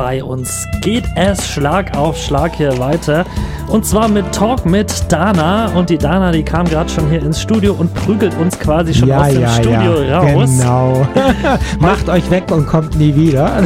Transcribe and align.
bei 0.00 0.24
uns 0.24 0.66
geht 0.80 1.04
es 1.14 1.46
Schlag 1.46 1.94
auf 1.94 2.16
Schlag 2.16 2.56
hier 2.56 2.78
weiter. 2.78 3.26
Und 3.68 3.84
zwar 3.84 4.08
mit 4.08 4.32
Talk 4.32 4.64
mit 4.64 4.90
Dana. 5.12 5.66
Und 5.74 5.90
die 5.90 5.98
Dana, 5.98 6.32
die 6.32 6.42
kam 6.42 6.66
gerade 6.66 6.88
schon 6.88 7.10
hier 7.10 7.22
ins 7.22 7.42
Studio 7.42 7.74
und 7.74 7.92
prügelt 7.92 8.34
uns 8.38 8.58
quasi 8.58 8.94
schon 8.94 9.08
ja, 9.08 9.20
aus 9.20 9.28
dem 9.28 9.42
ja, 9.42 9.50
Studio 9.50 10.02
ja, 10.02 10.20
raus. 10.20 10.50
Genau. 10.58 11.06
Macht 11.80 12.08
euch 12.08 12.30
weg 12.30 12.44
und 12.50 12.66
kommt 12.66 12.98
nie 12.98 13.14
wieder. 13.14 13.62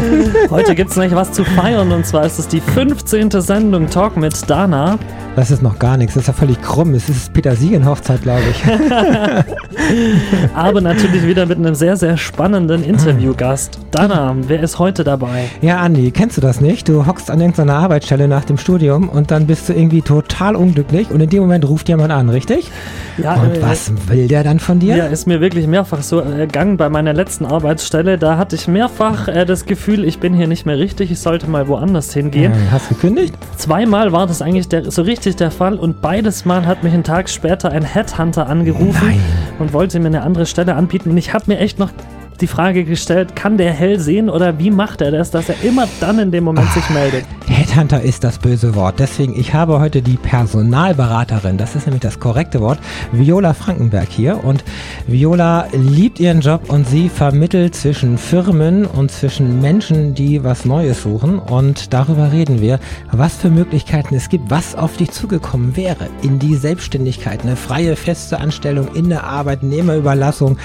Heute 0.50 0.74
gibt 0.74 0.90
es 0.90 0.96
nämlich 0.96 1.14
was 1.14 1.30
zu 1.30 1.44
feiern. 1.44 1.92
Und 1.92 2.04
zwar 2.04 2.26
ist 2.26 2.40
es 2.40 2.48
die 2.48 2.60
15. 2.60 3.30
Sendung 3.30 3.88
Talk 3.88 4.16
mit 4.16 4.50
Dana. 4.50 4.98
Das 5.36 5.50
ist 5.50 5.62
noch 5.62 5.80
gar 5.80 5.96
nichts. 5.96 6.14
Das 6.14 6.24
ist 6.24 6.26
ja 6.28 6.32
völlig 6.32 6.62
krumm. 6.62 6.94
Es 6.94 7.08
ist 7.08 7.32
Petersilien-Hochzeit, 7.32 8.22
glaube 8.22 8.42
ich. 8.50 8.62
Aber 10.54 10.80
natürlich 10.80 11.26
wieder 11.26 11.46
mit 11.46 11.58
einem 11.58 11.74
sehr, 11.74 11.96
sehr 11.96 12.16
spannenden 12.16 12.84
Interviewgast. 12.84 13.78
Dana, 13.90 14.36
wer 14.46 14.62
ist 14.62 14.78
heute 14.78 15.02
dabei? 15.02 15.46
Ja, 15.60 15.78
Andi, 15.78 16.12
kennst 16.24 16.38
du 16.38 16.40
das 16.40 16.62
nicht? 16.62 16.88
Du 16.88 17.04
hockst 17.04 17.30
an 17.30 17.38
irgendeiner 17.38 17.74
Arbeitsstelle 17.74 18.28
nach 18.28 18.46
dem 18.46 18.56
Studium 18.56 19.10
und 19.10 19.30
dann 19.30 19.46
bist 19.46 19.68
du 19.68 19.74
irgendwie 19.74 20.00
total 20.00 20.56
unglücklich 20.56 21.10
und 21.10 21.20
in 21.20 21.28
dem 21.28 21.42
Moment 21.42 21.68
ruft 21.68 21.86
jemand 21.90 22.12
an, 22.12 22.30
richtig? 22.30 22.70
Ja, 23.18 23.34
und 23.34 23.58
äh, 23.58 23.62
was 23.62 23.92
will 24.08 24.26
der 24.26 24.42
dann 24.42 24.58
von 24.58 24.78
dir? 24.78 24.96
Ja, 24.96 25.04
ist 25.04 25.26
mir 25.26 25.42
wirklich 25.42 25.66
mehrfach 25.66 26.00
so 26.00 26.20
ergangen 26.20 26.78
bei 26.78 26.88
meiner 26.88 27.12
letzten 27.12 27.44
Arbeitsstelle. 27.44 28.16
Da 28.16 28.38
hatte 28.38 28.56
ich 28.56 28.66
mehrfach 28.68 29.28
äh, 29.28 29.44
das 29.44 29.66
Gefühl, 29.66 30.02
ich 30.02 30.18
bin 30.18 30.32
hier 30.32 30.46
nicht 30.46 30.64
mehr 30.64 30.78
richtig, 30.78 31.10
ich 31.10 31.20
sollte 31.20 31.46
mal 31.46 31.68
woanders 31.68 32.14
hingehen. 32.14 32.52
Äh, 32.52 32.70
hast 32.70 32.90
du 32.90 32.94
gekündigt? 32.94 33.34
Zweimal 33.58 34.12
war 34.12 34.26
das 34.26 34.40
eigentlich 34.40 34.68
der, 34.68 34.90
so 34.90 35.02
richtig 35.02 35.36
der 35.36 35.50
Fall 35.50 35.74
und 35.74 36.00
beides 36.00 36.46
Mal 36.46 36.64
hat 36.64 36.82
mich 36.82 36.94
einen 36.94 37.04
Tag 37.04 37.28
später 37.28 37.70
ein 37.70 37.84
Headhunter 37.84 38.46
angerufen 38.46 39.08
Nein. 39.08 39.20
und 39.58 39.74
wollte 39.74 40.00
mir 40.00 40.06
eine 40.06 40.22
andere 40.22 40.46
Stelle 40.46 40.74
anbieten. 40.74 41.10
Und 41.10 41.18
ich 41.18 41.34
habe 41.34 41.44
mir 41.48 41.58
echt 41.58 41.78
noch 41.78 41.90
die 42.40 42.46
Frage 42.46 42.84
gestellt, 42.84 43.36
kann 43.36 43.56
der 43.58 43.72
hell 43.72 44.00
sehen 44.00 44.28
oder 44.28 44.58
wie 44.58 44.70
macht 44.70 45.00
er 45.00 45.10
das, 45.10 45.30
dass 45.30 45.48
er 45.48 45.62
immer 45.62 45.86
dann 46.00 46.18
in 46.18 46.30
dem 46.30 46.44
Moment 46.44 46.70
sich 46.72 46.88
meldet? 46.90 47.24
Headhunter 47.46 48.00
ist 48.00 48.24
das 48.24 48.38
böse 48.38 48.74
Wort. 48.74 48.98
Deswegen, 48.98 49.38
ich 49.38 49.54
habe 49.54 49.78
heute 49.78 50.02
die 50.02 50.16
Personalberaterin, 50.16 51.58
das 51.58 51.76
ist 51.76 51.86
nämlich 51.86 52.02
das 52.02 52.18
korrekte 52.18 52.60
Wort, 52.60 52.78
Viola 53.12 53.52
Frankenberg 53.54 54.08
hier. 54.08 54.42
Und 54.42 54.64
Viola 55.06 55.66
liebt 55.72 56.18
ihren 56.18 56.40
Job 56.40 56.62
und 56.68 56.88
sie 56.88 57.08
vermittelt 57.08 57.74
zwischen 57.74 58.18
Firmen 58.18 58.86
und 58.86 59.12
zwischen 59.12 59.60
Menschen, 59.60 60.14
die 60.14 60.42
was 60.42 60.64
Neues 60.64 61.02
suchen. 61.02 61.38
Und 61.38 61.92
darüber 61.92 62.32
reden 62.32 62.60
wir, 62.60 62.80
was 63.12 63.36
für 63.36 63.50
Möglichkeiten 63.50 64.14
es 64.14 64.28
gibt, 64.28 64.50
was 64.50 64.74
auf 64.74 64.96
dich 64.96 65.12
zugekommen 65.12 65.76
wäre 65.76 66.08
in 66.22 66.38
die 66.38 66.56
Selbstständigkeit, 66.56 67.42
eine 67.42 67.56
freie, 67.56 67.94
feste 67.94 68.40
Anstellung 68.40 68.88
in 68.94 69.10
der 69.10 69.24
Arbeitnehmerüberlassung. 69.24 70.58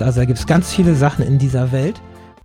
Also 0.00 0.20
da 0.20 0.24
gibt 0.24 0.38
es 0.38 0.46
ganz 0.46 0.72
viele 0.72 0.94
Sachen 0.94 1.03
in 1.04 1.38
dieser 1.38 1.70
Welt. 1.70 2.00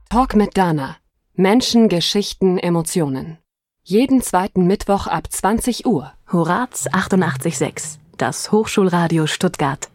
Talk 0.10 0.36
mit 0.36 0.58
Dana. 0.58 0.98
Menschen, 1.34 1.88
Geschichten, 1.88 2.58
Emotionen. 2.58 3.38
Jeden 3.84 4.22
zweiten 4.22 4.68
Mittwoch 4.68 5.08
ab 5.08 5.32
20 5.32 5.86
Uhr. 5.86 6.12
Horaz 6.30 6.88
88.6, 6.88 8.00
das 8.18 8.52
Hochschulradio 8.52 9.28
Stuttgart. 9.28 9.88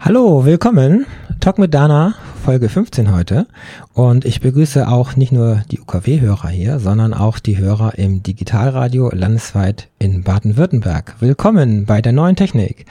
Hallo, 0.00 0.46
willkommen. 0.46 1.04
Talk 1.40 1.58
mit 1.58 1.74
Dana, 1.74 2.14
Folge 2.42 2.70
15 2.70 3.12
heute. 3.12 3.46
Und 3.92 4.24
ich 4.24 4.40
begrüße 4.40 4.88
auch 4.88 5.16
nicht 5.16 5.32
nur 5.32 5.62
die 5.70 5.80
UKW-Hörer 5.80 6.48
hier, 6.48 6.78
sondern 6.78 7.12
auch 7.12 7.38
die 7.38 7.58
Hörer 7.58 7.98
im 7.98 8.22
Digitalradio 8.22 9.10
landesweit 9.12 9.88
in 9.98 10.22
Baden-Württemberg. 10.22 11.16
Willkommen 11.20 11.84
bei 11.84 12.00
der 12.00 12.12
neuen 12.12 12.36
Technik. 12.36 12.86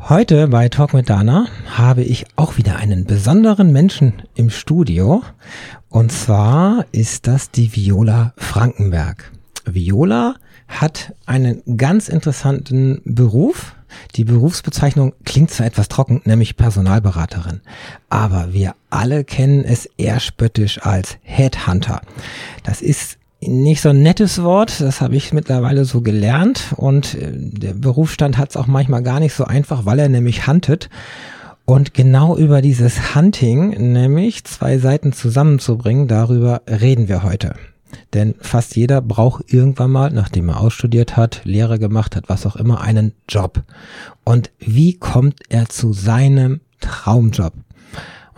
Heute 0.00 0.48
bei 0.48 0.68
Talk 0.68 0.94
mit 0.94 1.10
Dana 1.10 1.46
habe 1.76 2.02
ich 2.02 2.24
auch 2.36 2.56
wieder 2.56 2.76
einen 2.76 3.04
besonderen 3.04 3.72
Menschen 3.72 4.22
im 4.34 4.48
Studio. 4.48 5.22
Und 5.90 6.12
zwar 6.12 6.86
ist 6.92 7.26
das 7.26 7.50
die 7.50 7.74
Viola 7.74 8.32
Frankenberg. 8.36 9.32
Viola 9.66 10.36
hat 10.68 11.14
einen 11.26 11.62
ganz 11.76 12.08
interessanten 12.08 13.02
Beruf. 13.04 13.74
Die 14.14 14.24
Berufsbezeichnung 14.24 15.14
klingt 15.24 15.50
zwar 15.50 15.66
etwas 15.66 15.88
trocken, 15.88 16.22
nämlich 16.24 16.56
Personalberaterin. 16.56 17.60
Aber 18.08 18.52
wir 18.52 18.74
alle 18.88 19.24
kennen 19.24 19.64
es 19.64 19.86
eher 19.98 20.20
spöttisch 20.20 20.80
als 20.82 21.18
Headhunter. 21.22 22.00
Das 22.62 22.80
ist 22.80 23.17
nicht 23.40 23.80
so 23.80 23.90
ein 23.90 24.02
nettes 24.02 24.42
Wort, 24.42 24.80
das 24.80 25.00
habe 25.00 25.16
ich 25.16 25.32
mittlerweile 25.32 25.84
so 25.84 26.00
gelernt 26.00 26.74
und 26.76 27.14
äh, 27.14 27.32
der 27.32 27.74
Berufsstand 27.74 28.36
hat 28.36 28.50
es 28.50 28.56
auch 28.56 28.66
manchmal 28.66 29.02
gar 29.02 29.20
nicht 29.20 29.34
so 29.34 29.44
einfach, 29.44 29.86
weil 29.86 29.98
er 29.98 30.08
nämlich 30.08 30.46
huntet. 30.46 30.88
Und 31.64 31.92
genau 31.92 32.36
über 32.36 32.62
dieses 32.62 33.14
Hunting, 33.14 33.92
nämlich 33.92 34.44
zwei 34.44 34.78
Seiten 34.78 35.12
zusammenzubringen, 35.12 36.08
darüber 36.08 36.62
reden 36.66 37.08
wir 37.08 37.22
heute. 37.22 37.54
Denn 38.14 38.34
fast 38.40 38.74
jeder 38.74 39.02
braucht 39.02 39.52
irgendwann 39.52 39.90
mal, 39.90 40.10
nachdem 40.10 40.48
er 40.48 40.60
ausstudiert 40.60 41.16
hat, 41.16 41.42
Lehre 41.44 41.78
gemacht 41.78 42.16
hat, 42.16 42.28
was 42.28 42.46
auch 42.46 42.56
immer, 42.56 42.80
einen 42.80 43.12
Job. 43.28 43.62
Und 44.24 44.50
wie 44.58 44.94
kommt 44.94 45.40
er 45.50 45.68
zu 45.68 45.92
seinem 45.92 46.60
Traumjob? 46.80 47.52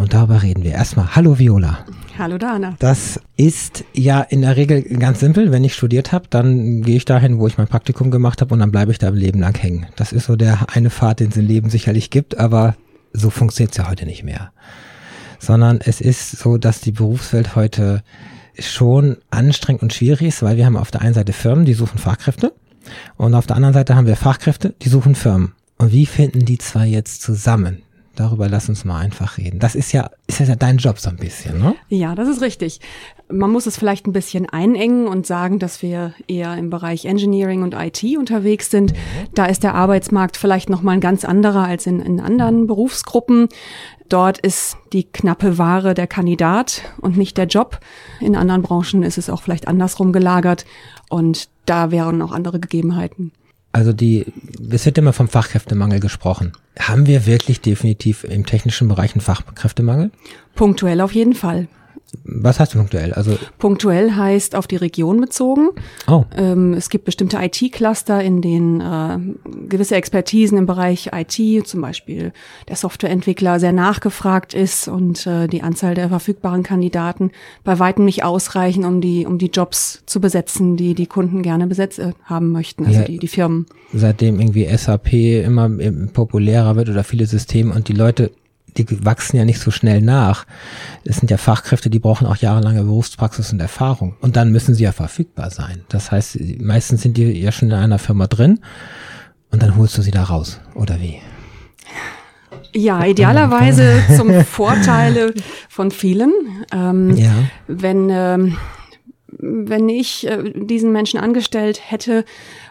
Und 0.01 0.15
darüber 0.15 0.43
reden 0.43 0.65
wir. 0.65 0.73
Erstmal, 0.73 1.15
hallo 1.15 1.39
Viola. 1.39 1.85
Hallo 2.17 2.39
Dana. 2.39 2.75
Das 2.79 3.21
ist 3.37 3.85
ja 3.93 4.23
in 4.23 4.41
der 4.41 4.57
Regel 4.57 4.81
ganz 4.83 5.21
simpel. 5.21 5.53
Wenn 5.53 5.63
ich 5.63 5.75
studiert 5.75 6.11
habe, 6.11 6.25
dann 6.31 6.81
gehe 6.81 6.97
ich 6.97 7.05
dahin, 7.05 7.39
wo 7.39 7.47
ich 7.47 7.59
mein 7.59 7.69
Praktikum 7.69 8.11
gemacht 8.11 8.41
habe 8.41 8.55
und 8.55 8.61
dann 8.61 8.73
bleibe 8.73 8.93
ich 8.93 8.99
da 8.99 9.09
im 9.09 9.15
Leben 9.15 9.41
lang 9.41 9.55
hängen. 9.59 9.89
Das 9.97 10.13
ist 10.13 10.25
so 10.25 10.37
der 10.37 10.75
eine 10.75 10.89
Pfad, 10.89 11.21
den 11.21 11.29
es 11.29 11.37
im 11.37 11.47
Leben 11.47 11.69
sicherlich 11.69 12.09
gibt, 12.09 12.39
aber 12.39 12.77
so 13.13 13.29
funktioniert 13.29 13.73
es 13.73 13.77
ja 13.77 13.91
heute 13.91 14.07
nicht 14.07 14.25
mehr. 14.25 14.53
Sondern 15.39 15.81
es 15.85 16.01
ist 16.01 16.31
so, 16.31 16.57
dass 16.57 16.81
die 16.81 16.93
Berufswelt 16.93 17.55
heute 17.55 18.03
schon 18.59 19.19
anstrengend 19.31 19.83
und 19.83 19.93
schwierig 19.93 20.23
ist, 20.23 20.43
weil 20.43 20.57
wir 20.57 20.65
haben 20.65 20.79
auf 20.79 20.91
der 20.91 21.03
einen 21.03 21.13
Seite 21.13 21.35
Firmen, 21.35 21.67
die 21.67 21.75
suchen 21.75 21.99
Fachkräfte 21.99 22.55
und 23.19 23.35
auf 23.35 23.47
der 23.47 23.57
anderen 23.57 23.75
Seite 23.75 23.97
haben 23.97 24.07
wir 24.07 24.17
Fachkräfte, 24.17 24.75
die 24.81 24.89
suchen 24.89 25.15
Firmen. 25.15 25.53
Und 25.77 25.93
wie 25.93 26.07
finden 26.07 26.47
die 26.47 26.57
zwei 26.57 26.87
jetzt 26.87 27.21
zusammen? 27.21 27.83
Darüber 28.21 28.51
lass 28.51 28.69
uns 28.69 28.85
mal 28.85 28.99
einfach 28.99 29.39
reden. 29.39 29.61
Das 29.61 29.75
ist 29.75 29.93
ja, 29.93 30.11
ist 30.27 30.41
ja 30.41 30.55
dein 30.55 30.77
Job 30.77 30.99
so 30.99 31.09
ein 31.09 31.17
bisschen, 31.17 31.59
ne? 31.59 31.75
Ja, 31.89 32.15
das 32.15 32.29
ist 32.29 32.43
richtig. 32.43 32.79
Man 33.31 33.51
muss 33.51 33.65
es 33.65 33.79
vielleicht 33.79 34.07
ein 34.07 34.13
bisschen 34.13 34.47
einengen 34.47 35.07
und 35.07 35.27
sagen, 35.27 35.59
dass 35.59 35.81
wir 35.81 36.13
eher 36.29 36.55
im 36.59 36.69
Bereich 36.69 37.07
Engineering 37.07 37.63
und 37.63 37.73
IT 37.73 38.05
unterwegs 38.19 38.71
sind. 38.71 38.93
Da 39.35 39.47
ist 39.47 39.63
der 39.63 39.75
Arbeitsmarkt 39.75 40.37
vielleicht 40.37 40.69
noch 40.69 40.83
mal 40.83 40.93
ein 40.93 41.01
ganz 41.01 41.25
anderer 41.25 41.65
als 41.65 41.87
in, 41.87 41.99
in 41.99 42.21
anderen 42.21 42.67
Berufsgruppen. 42.67 43.49
Dort 44.11 44.37
ist 44.37 44.77
die 44.93 45.05
knappe 45.05 45.57
Ware 45.57 45.95
der 45.95 46.07
Kandidat 46.07 46.83
und 47.01 47.17
nicht 47.17 47.39
der 47.39 47.47
Job. 47.47 47.81
In 48.21 48.37
anderen 48.37 48.61
Branchen 48.61 49.03
ist 49.03 49.17
es 49.17 49.31
auch 49.31 49.41
vielleicht 49.41 49.67
andersrum 49.67 50.13
gelagert 50.13 50.67
und 51.09 51.49
da 51.65 51.91
wären 51.91 52.21
auch 52.21 52.33
andere 52.33 52.61
Gegebenheiten. 52.61 53.33
Also 53.73 53.93
die, 53.93 54.27
es 54.71 54.85
wird 54.85 54.99
immer 54.99 55.13
vom 55.13 55.29
Fachkräftemangel 55.29 56.01
gesprochen. 56.01 56.53
Haben 56.79 57.07
wir 57.07 57.27
wirklich 57.27 57.61
definitiv 57.61 58.25
im 58.25 58.45
technischen 58.45 58.89
Bereich 58.89 59.15
einen 59.15 59.21
Fachkräftemangel? 59.21 60.11
Punktuell 60.55 61.01
auf 61.01 61.13
jeden 61.13 61.35
Fall. 61.35 61.69
Was 62.25 62.59
heißt 62.61 62.73
punktuell? 62.75 63.13
Also 63.13 63.37
Punktuell 63.59 64.13
heißt 64.17 64.55
auf 64.57 64.67
die 64.67 64.77
Region 64.77 65.21
bezogen. 65.21 65.69
Oh. 66.09 66.25
Ähm, 66.37 66.75
es 66.75 66.91
gibt 66.91 67.05
bestimmte 67.05 67.39
IT-Cluster, 67.41 68.23
in 68.23 68.43
denen 68.43 68.81
äh, 68.81 69.19
gewisse 69.69 69.95
Expertisen 69.97 70.59
im 70.59 70.67
Bereich 70.67 71.11
IT, 71.15 71.67
zum 71.67 71.81
Beispiel 71.81 72.33
der 72.69 72.77
Softwareentwickler, 72.77 73.61
sehr 73.61 73.73
nachgefragt 73.73 74.55
ist 74.55 74.89
und 74.89 75.27
äh, 75.27 75.47
die 75.47 75.63
Anzahl 75.63 75.95
der 75.95 76.09
verfügbaren 76.09 76.63
Kandidaten 76.63 77.31
bei 77.65 77.79
weitem 77.79 78.05
nicht 78.05 78.25
ausreichen, 78.25 78.85
um 78.85 79.01
die, 79.01 79.27
um 79.27 79.39
die 79.39 79.51
Jobs 79.51 80.03
zu 80.07 80.21
besetzen, 80.21 80.77
die 80.77 80.95
die 80.95 81.07
Kunden 81.07 81.43
gerne 81.43 81.67
besetzt 81.67 81.99
äh, 81.99 82.13
haben 82.25 82.51
möchten, 82.51 82.87
also 82.87 83.01
Ja. 83.01 83.05
die, 83.05 83.19
die 83.19 83.29
Firmen. 83.29 83.67
seitdem 83.93 84.41
irgendwie 84.41 84.67
SAP 84.77 85.13
immer 85.45 85.71
populärer 86.13 86.77
wird 86.77 86.89
oder 86.89 87.05
viele 87.05 87.27
Systeme 87.27 87.73
und 87.75 87.89
die 87.89 87.93
Leute, 87.93 88.31
die 88.77 89.05
wachsen 89.05 89.37
ja 89.37 89.45
nicht 89.45 89.61
so 89.61 89.71
schnell 89.71 90.01
nach. 90.01 90.47
Es 91.05 91.17
sind 91.17 91.31
ja 91.31 91.37
Fachkräfte, 91.37 91.91
die 91.91 91.99
brauchen 91.99 92.27
auch 92.27 92.37
jahrelange 92.37 92.83
Berufspraxis 92.83 93.53
und 93.53 93.61
Erfahrung. 93.61 94.17
Und 94.21 94.37
dann 94.37 94.51
müssen 94.53 94.75
sie 94.75 94.85
ja 94.85 94.93
verfügbar 94.93 95.51
sein. 95.51 95.85
Das 95.89 96.11
heißt, 96.13 96.39
meistens 96.61 97.03
sind 97.03 97.17
die 97.17 97.25
ja 97.41 97.53
schon 97.53 97.69
in 97.69 97.75
einer 97.75 97.99
Firma 97.99 98.27
drin 98.27 98.61
und 99.51 99.63
dann 99.63 99.77
holst 99.77 99.97
du 99.99 100.03
sie 100.03 100.11
da 100.11 100.25
raus. 100.25 100.61
Oder 100.75 101.01
wie? 101.01 101.21
Ja, 102.75 103.05
idealerweise 103.05 104.03
zum 104.17 104.45
Vorteile 104.45 105.35
von 105.69 105.91
vielen. 105.91 106.33
Ähm, 106.73 107.17
Ja. 107.17 107.33
wenn, 107.67 108.09
ähm, 108.11 108.57
wenn 109.39 109.89
ich 109.89 110.27
äh, 110.27 110.53
diesen 110.55 110.93
Menschen 110.93 111.19
angestellt 111.19 111.81
hätte 111.91 112.25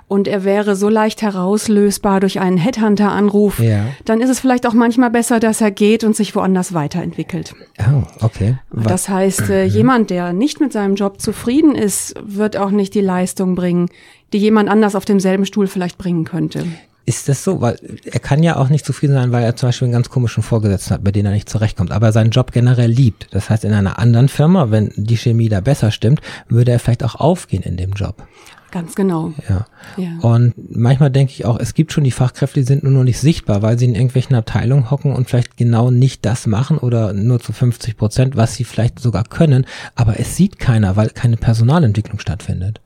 und 0.09 0.27
er 0.27 0.44
wäre 0.44 0.75
so 0.75 0.89
leicht 0.89 1.21
herauslösbar 1.21 2.19
durch 2.19 2.41
einen 2.41 2.57
Headhunter-Anruf, 2.57 3.59
Ja. 3.59 3.85
dann 4.06 4.19
ist 4.19 4.29
es 4.29 4.39
vielleicht 4.41 4.67
auch 4.67 4.73
manchmal 4.73 5.09
besser, 5.11 5.39
dass 5.39 5.61
er 5.61 5.71
geht 5.71 6.03
und 6.03 6.15
sich 6.15 6.35
woanders 6.35 6.73
weiterentwickelt. 6.73 7.53
Oh, 7.79 8.03
okay. 8.25 8.57
Wa- 8.71 8.83
Das 8.89 9.07
heißt, 9.07 9.50
äh, 9.50 9.63
jemand, 9.63 10.09
der 10.09 10.33
nicht 10.33 10.59
mit 10.59 10.73
seinem 10.73 10.95
Job 10.95 11.21
zufrieden 11.21 11.75
ist, 11.75 12.15
wird 12.21 12.57
auch 12.57 12.71
nicht 12.71 12.94
die 12.95 13.01
Leistung 13.01 13.56
bringen, 13.56 13.88
die 14.33 14.39
jemand 14.39 14.67
anders 14.69 14.95
auf 14.95 15.06
demselben 15.06 15.45
Stuhl 15.45 15.67
vielleicht 15.67 15.97
bringen 15.97 16.25
könnte. 16.25 16.65
Ist 17.06 17.27
das 17.27 17.44
so? 17.44 17.59
Weil 17.61 17.79
er 18.06 18.19
kann 18.19 18.44
ja 18.44 18.57
auch 18.57 18.69
nicht 18.69 18.85
zufrieden 18.85 19.13
sein, 19.13 19.31
weil 19.31 19.44
er 19.44 19.56
zum 19.56 19.69
Beispiel 19.69 19.85
einen 19.88 19.94
ganz 19.94 20.09
komischen 20.09 20.44
Vorgesetzten 20.44 20.94
hat, 20.94 21.03
bei 21.03 21.11
dem 21.11 21.25
er 21.25 21.31
nicht 21.31 21.50
zurechtkommt, 21.50 21.91
aber 21.91 22.11
seinen 22.11 22.29
Job 22.29 22.51
generell 22.51 22.91
liebt. 22.91 23.27
Das 23.31 23.50
heißt, 23.50 23.63
in 23.63 23.73
einer 23.73 23.97
anderen 23.97 24.27
Firma, 24.29 24.69
wenn 24.69 24.91
die 24.95 25.17
Chemie 25.17 25.50
da 25.50 25.59
besser 25.61 25.89
stimmt, 25.89 26.21
würde 26.50 26.71
er 26.71 26.79
vielleicht 26.79 27.03
auch 27.03 27.15
aufgehen 27.15 27.63
in 27.63 27.77
dem 27.77 27.94
Job. 27.94 28.23
Ganz 28.71 28.95
genau. 28.95 29.33
Ja. 29.48 29.66
Ja. 29.98 30.19
Und 30.21 30.54
manchmal 30.57 31.10
denke 31.10 31.33
ich 31.33 31.45
auch, 31.45 31.60
es 31.60 31.74
gibt 31.74 31.92
schon 31.92 32.04
die 32.04 32.12
Fachkräfte, 32.12 32.60
die 32.60 32.66
sind 32.66 32.83
nur 32.83 32.92
noch 32.92 33.04
nicht 33.04 33.19
sichtbar, 33.19 33.62
weil 33.62 33.80
sie 33.80 33.86
in 33.86 33.95
irgendwelchen 33.95 34.36
Abteilungen 34.36 34.92
hocken 34.92 35.13
und 35.13 35.30
vielleicht 35.30 35.57
genau 35.57 35.92
nicht 35.92 36.25
das 36.25 36.45
machen 36.45 36.77
oder 36.77 37.13
nur 37.13 37.39
zu 37.39 37.54
50 37.54 37.98
Prozent, 37.98 38.36
was 38.36 38.56
sie 38.56 38.63
vielleicht 38.63 39.00
sogar 39.00 39.24
können. 39.24 39.66
Aber 39.95 40.19
es 40.19 40.36
sieht 40.36 40.60
keiner, 40.60 40.95
weil 40.95 41.10
keine 41.10 41.38
Personalentwicklung 41.38 42.19
stattfindet. 42.19 42.81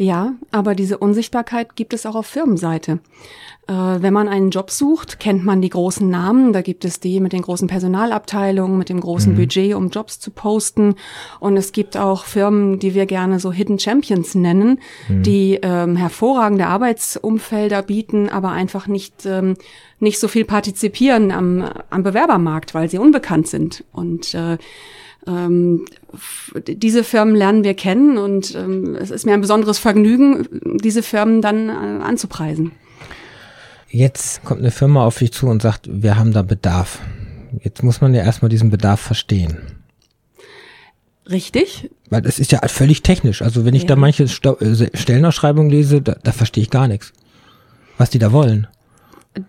Ja, 0.00 0.34
aber 0.52 0.76
diese 0.76 0.96
Unsichtbarkeit 0.96 1.74
gibt 1.74 1.92
es 1.92 2.06
auch 2.06 2.14
auf 2.14 2.26
Firmenseite. 2.26 3.00
Äh, 3.66 3.72
wenn 3.72 4.12
man 4.12 4.28
einen 4.28 4.50
Job 4.50 4.70
sucht, 4.70 5.18
kennt 5.18 5.44
man 5.44 5.60
die 5.60 5.70
großen 5.70 6.08
Namen. 6.08 6.52
Da 6.52 6.62
gibt 6.62 6.84
es 6.84 7.00
die 7.00 7.18
mit 7.18 7.32
den 7.32 7.42
großen 7.42 7.66
Personalabteilungen, 7.66 8.78
mit 8.78 8.90
dem 8.90 9.00
großen 9.00 9.34
Budget, 9.34 9.74
um 9.74 9.90
Jobs 9.90 10.20
zu 10.20 10.30
posten. 10.30 10.94
Und 11.40 11.56
es 11.56 11.72
gibt 11.72 11.96
auch 11.96 12.26
Firmen, 12.26 12.78
die 12.78 12.94
wir 12.94 13.06
gerne 13.06 13.40
so 13.40 13.52
Hidden 13.52 13.80
Champions 13.80 14.36
nennen, 14.36 14.78
die 15.08 15.58
ähm, 15.62 15.96
hervorragende 15.96 16.66
Arbeitsumfelder 16.66 17.82
bieten, 17.82 18.28
aber 18.28 18.52
einfach 18.52 18.86
nicht 18.86 19.26
ähm, 19.26 19.56
nicht 20.00 20.20
so 20.20 20.28
viel 20.28 20.44
partizipieren 20.44 21.32
am, 21.32 21.68
am 21.90 22.04
Bewerbermarkt, 22.04 22.72
weil 22.72 22.88
sie 22.88 22.98
unbekannt 22.98 23.48
sind. 23.48 23.84
Und 23.92 24.32
äh, 24.34 24.58
ähm, 25.26 25.84
diese 26.66 27.04
Firmen 27.04 27.34
lernen 27.34 27.64
wir 27.64 27.74
kennen 27.74 28.18
und 28.18 28.54
ähm, 28.54 28.94
es 28.96 29.10
ist 29.10 29.26
mir 29.26 29.34
ein 29.34 29.40
besonderes 29.40 29.78
Vergnügen, 29.78 30.46
diese 30.82 31.02
Firmen 31.02 31.42
dann 31.42 31.68
äh, 31.68 31.72
anzupreisen. 32.02 32.72
Jetzt 33.90 34.44
kommt 34.44 34.60
eine 34.60 34.70
Firma 34.70 35.04
auf 35.04 35.18
dich 35.18 35.32
zu 35.32 35.46
und 35.46 35.62
sagt, 35.62 35.88
wir 35.90 36.16
haben 36.18 36.32
da 36.32 36.42
Bedarf. 36.42 37.00
Jetzt 37.62 37.82
muss 37.82 38.00
man 38.00 38.14
ja 38.14 38.22
erstmal 38.22 38.50
diesen 38.50 38.70
Bedarf 38.70 39.00
verstehen. 39.00 39.58
Richtig? 41.30 41.90
Weil 42.08 42.22
das 42.22 42.38
ist 42.38 42.52
ja 42.52 42.60
völlig 42.68 43.02
technisch. 43.02 43.42
Also 43.42 43.64
wenn 43.64 43.74
ich 43.74 43.82
Ja. 43.82 43.88
da 43.88 43.96
manche 43.96 44.24
äh, 44.24 44.96
Stellenausschreibungen 44.96 45.70
lese, 45.70 46.00
da, 46.00 46.16
da 46.22 46.32
verstehe 46.32 46.62
ich 46.62 46.70
gar 46.70 46.88
nichts. 46.88 47.12
Was 47.98 48.10
die 48.10 48.18
da 48.18 48.32
wollen. 48.32 48.66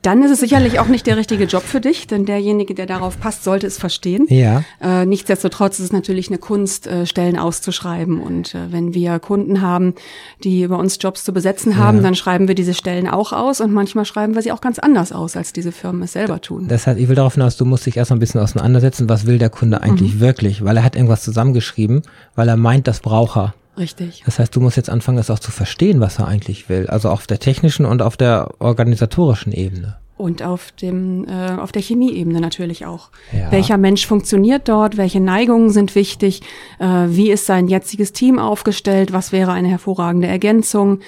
Dann 0.01 0.21
ist 0.21 0.31
es 0.31 0.39
sicherlich 0.39 0.79
auch 0.79 0.87
nicht 0.87 1.07
der 1.07 1.17
richtige 1.17 1.45
Job 1.45 1.63
für 1.63 1.81
dich, 1.81 2.05
denn 2.05 2.25
derjenige, 2.25 2.75
der 2.75 2.85
darauf 2.85 3.19
passt, 3.19 3.43
sollte 3.43 3.65
es 3.65 3.77
verstehen. 3.77 4.25
Ja. 4.29 4.63
Äh, 4.81 5.05
nichtsdestotrotz 5.05 5.79
ist 5.79 5.85
es 5.85 5.91
natürlich 5.91 6.27
eine 6.27 6.37
Kunst, 6.37 6.85
äh, 6.85 7.05
Stellen 7.05 7.39
auszuschreiben. 7.39 8.21
Und 8.21 8.53
äh, 8.53 8.71
wenn 8.71 8.93
wir 8.93 9.19
Kunden 9.19 9.61
haben, 9.61 9.95
die 10.43 10.63
über 10.63 10.77
uns 10.77 10.99
Jobs 11.01 11.23
zu 11.23 11.33
besetzen 11.33 11.77
haben, 11.77 12.03
dann 12.03 12.13
schreiben 12.15 12.47
wir 12.47 12.55
diese 12.55 12.73
Stellen 12.73 13.07
auch 13.07 13.33
aus 13.33 13.61
und 13.61 13.73
manchmal 13.73 14.05
schreiben 14.05 14.35
wir 14.35 14.41
sie 14.41 14.51
auch 14.51 14.61
ganz 14.61 14.79
anders 14.79 15.11
aus, 15.11 15.35
als 15.35 15.53
diese 15.53 15.71
Firmen 15.71 16.03
es 16.03 16.13
selber 16.13 16.41
tun. 16.41 16.67
Das 16.67 16.85
heißt, 16.85 16.99
ich 16.99 17.07
will 17.07 17.15
darauf 17.15 17.33
hinaus, 17.33 17.57
du 17.57 17.65
musst 17.65 17.85
dich 17.85 17.97
erstmal 17.97 18.17
ein 18.17 18.19
bisschen 18.19 18.41
auseinandersetzen, 18.41 19.09
was 19.09 19.25
will 19.25 19.37
der 19.37 19.49
Kunde 19.49 19.81
eigentlich 19.81 20.19
wirklich, 20.19 20.63
weil 20.63 20.77
er 20.77 20.83
hat 20.83 20.95
irgendwas 20.95 21.23
zusammengeschrieben, 21.23 22.03
weil 22.35 22.47
er 22.47 22.57
meint, 22.57 22.87
das 22.87 22.99
braucht 22.99 23.37
er. 23.37 23.53
Richtig. 23.79 24.23
Das 24.25 24.37
heißt, 24.37 24.55
du 24.55 24.59
musst 24.59 24.77
jetzt 24.77 24.89
anfangen, 24.89 25.17
das 25.17 25.31
auch 25.31 25.39
zu 25.39 25.51
verstehen, 25.51 26.01
was 26.01 26.19
er 26.19 26.27
eigentlich 26.27 26.67
will. 26.67 26.87
Also 26.87 27.09
auf 27.09 27.25
der 27.25 27.39
technischen 27.39 27.85
und 27.85 28.01
auf 28.01 28.17
der 28.17 28.51
organisatorischen 28.59 29.53
Ebene. 29.53 29.97
Und 30.17 30.43
auf 30.43 30.73
dem, 30.73 31.25
äh, 31.29 31.51
auf 31.53 31.71
der 31.71 31.81
Chemieebene 31.81 32.41
natürlich 32.41 32.85
auch. 32.85 33.09
Ja. 33.31 33.53
Welcher 33.53 33.77
Mensch 33.77 34.05
funktioniert 34.05 34.67
dort? 34.67 34.97
Welche 34.97 35.21
Neigungen 35.21 35.69
sind 35.69 35.95
wichtig? 35.95 36.41
Äh, 36.77 36.85
wie 37.07 37.31
ist 37.31 37.45
sein 37.45 37.69
jetziges 37.69 38.11
Team 38.11 38.37
aufgestellt? 38.37 39.13
Was 39.13 39.31
wäre 39.31 39.53
eine 39.53 39.69
hervorragende 39.69 40.27
Ergänzung? 40.27 40.99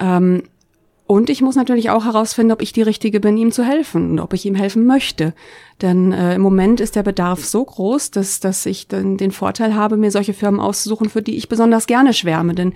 Ähm, 0.00 0.42
und 1.06 1.30
ich 1.30 1.40
muss 1.40 1.54
natürlich 1.54 1.90
auch 1.90 2.04
herausfinden, 2.04 2.52
ob 2.52 2.62
ich 2.62 2.72
die 2.72 2.82
Richtige 2.82 3.20
bin, 3.20 3.36
ihm 3.36 3.52
zu 3.52 3.62
helfen 3.62 4.10
und 4.12 4.20
ob 4.20 4.32
ich 4.32 4.44
ihm 4.44 4.56
helfen 4.56 4.86
möchte. 4.86 5.34
Denn 5.80 6.12
äh, 6.12 6.34
im 6.34 6.42
Moment 6.42 6.80
ist 6.80 6.96
der 6.96 7.04
Bedarf 7.04 7.44
so 7.44 7.64
groß, 7.64 8.10
dass, 8.10 8.40
dass 8.40 8.66
ich 8.66 8.88
dann 8.88 9.16
den 9.16 9.30
Vorteil 9.30 9.74
habe, 9.74 9.96
mir 9.96 10.10
solche 10.10 10.34
Firmen 10.34 10.60
auszusuchen, 10.60 11.08
für 11.08 11.22
die 11.22 11.36
ich 11.36 11.48
besonders 11.48 11.86
gerne 11.86 12.12
schwärme. 12.12 12.54
Denn 12.54 12.72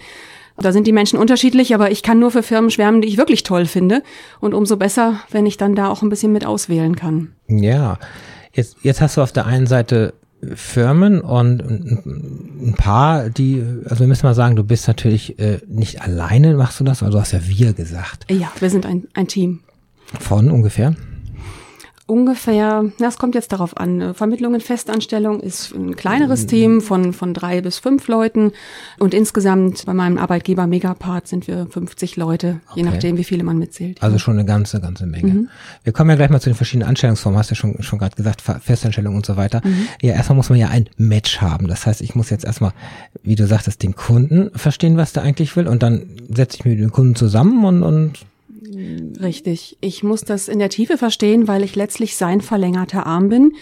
da 0.56 0.72
sind 0.72 0.86
die 0.86 0.92
Menschen 0.92 1.18
unterschiedlich, 1.18 1.74
aber 1.74 1.90
ich 1.90 2.02
kann 2.02 2.20
nur 2.20 2.30
für 2.30 2.42
Firmen 2.44 2.70
schwärmen, 2.70 3.00
die 3.00 3.08
ich 3.08 3.16
wirklich 3.16 3.42
toll 3.42 3.66
finde. 3.66 4.02
Und 4.40 4.54
umso 4.54 4.76
besser, 4.76 5.20
wenn 5.30 5.46
ich 5.46 5.56
dann 5.56 5.74
da 5.74 5.88
auch 5.88 6.02
ein 6.02 6.08
bisschen 6.08 6.32
mit 6.32 6.46
auswählen 6.46 6.94
kann. 6.94 7.32
Ja, 7.48 7.98
jetzt, 8.52 8.76
jetzt 8.82 9.00
hast 9.00 9.16
du 9.16 9.22
auf 9.22 9.32
der 9.32 9.46
einen 9.46 9.66
Seite 9.66 10.14
Firmen 10.54 11.20
und 11.20 11.60
ein 11.60 12.74
paar, 12.76 13.28
die, 13.28 13.62
also 13.84 14.00
wir 14.00 14.06
müssen 14.06 14.26
mal 14.26 14.34
sagen, 14.34 14.56
du 14.56 14.64
bist 14.64 14.88
natürlich 14.88 15.38
äh, 15.38 15.58
nicht 15.68 16.02
alleine, 16.02 16.54
machst 16.54 16.80
du 16.80 16.84
das, 16.84 17.02
also 17.02 17.18
du 17.18 17.20
hast 17.20 17.32
ja 17.32 17.40
wir 17.46 17.72
gesagt. 17.72 18.30
Ja, 18.30 18.50
wir 18.58 18.70
sind 18.70 18.86
ein, 18.86 19.06
ein 19.14 19.28
Team. 19.28 19.60
Von 20.18 20.50
ungefähr? 20.50 20.94
Ungefähr, 22.10 22.84
na, 22.98 23.06
es 23.06 23.18
kommt 23.18 23.36
jetzt 23.36 23.52
darauf 23.52 23.76
an. 23.76 24.14
Vermittlung 24.14 24.54
in 24.54 24.60
Festanstellung 24.60 25.38
ist 25.38 25.72
ein 25.72 25.94
kleineres 25.94 26.46
Team 26.46 26.80
von, 26.80 27.12
von 27.12 27.34
drei 27.34 27.60
bis 27.60 27.78
fünf 27.78 28.08
Leuten. 28.08 28.50
Und 28.98 29.14
insgesamt 29.14 29.86
bei 29.86 29.94
meinem 29.94 30.18
Arbeitgeber 30.18 30.66
Megapart 30.66 31.28
sind 31.28 31.46
wir 31.46 31.68
50 31.70 32.16
Leute, 32.16 32.60
je 32.74 32.82
Okay. 32.82 32.90
nachdem, 32.90 33.16
wie 33.16 33.22
viele 33.22 33.44
man 33.44 33.58
mitzählt. 33.58 34.02
Also 34.02 34.18
schon 34.18 34.34
eine 34.34 34.44
ganze, 34.44 34.80
ganze 34.80 35.06
Menge. 35.06 35.32
Mhm. 35.34 35.48
Wir 35.84 35.92
kommen 35.92 36.10
ja 36.10 36.16
gleich 36.16 36.30
mal 36.30 36.40
zu 36.40 36.50
den 36.50 36.56
verschiedenen 36.56 36.88
Anstellungsformen, 36.88 37.38
hast 37.38 37.50
du 37.50 37.54
ja 37.54 37.56
schon, 37.60 37.80
schon 37.80 38.00
gerade 38.00 38.16
gesagt, 38.16 38.42
Fe- 38.42 38.58
Festanstellung 38.60 39.14
und 39.14 39.24
so 39.24 39.36
weiter. 39.36 39.60
Mhm. 39.64 39.86
Ja, 40.02 40.14
erstmal 40.14 40.34
muss 40.36 40.50
man 40.50 40.58
ja 40.58 40.66
ein 40.68 40.88
Match 40.96 41.40
haben. 41.40 41.68
Das 41.68 41.86
heißt, 41.86 42.00
ich 42.00 42.16
muss 42.16 42.28
jetzt 42.30 42.44
erstmal, 42.44 42.72
wie 43.22 43.36
du 43.36 43.46
sagtest, 43.46 43.84
den 43.84 43.94
Kunden 43.94 44.50
verstehen, 44.56 44.96
was 44.96 45.12
der 45.12 45.22
eigentlich 45.22 45.54
will 45.54 45.68
und 45.68 45.80
dann 45.84 46.02
setze 46.28 46.56
ich 46.58 46.64
mich 46.64 46.74
mit 46.74 46.82
dem 46.82 46.90
Kunden 46.92 47.14
zusammen 47.14 47.64
und, 47.64 47.84
und 47.84 48.14
Richtig. 48.62 49.78
Ich 49.80 50.02
muss 50.02 50.22
das 50.22 50.48
in 50.48 50.58
der 50.58 50.68
Tiefe 50.68 50.98
verstehen, 50.98 51.48
weil 51.48 51.62
ich 51.62 51.76
letztlich 51.76 52.16
sein 52.16 52.40
verlängerter 52.40 53.06
Arm 53.06 53.28
bin. 53.28 53.52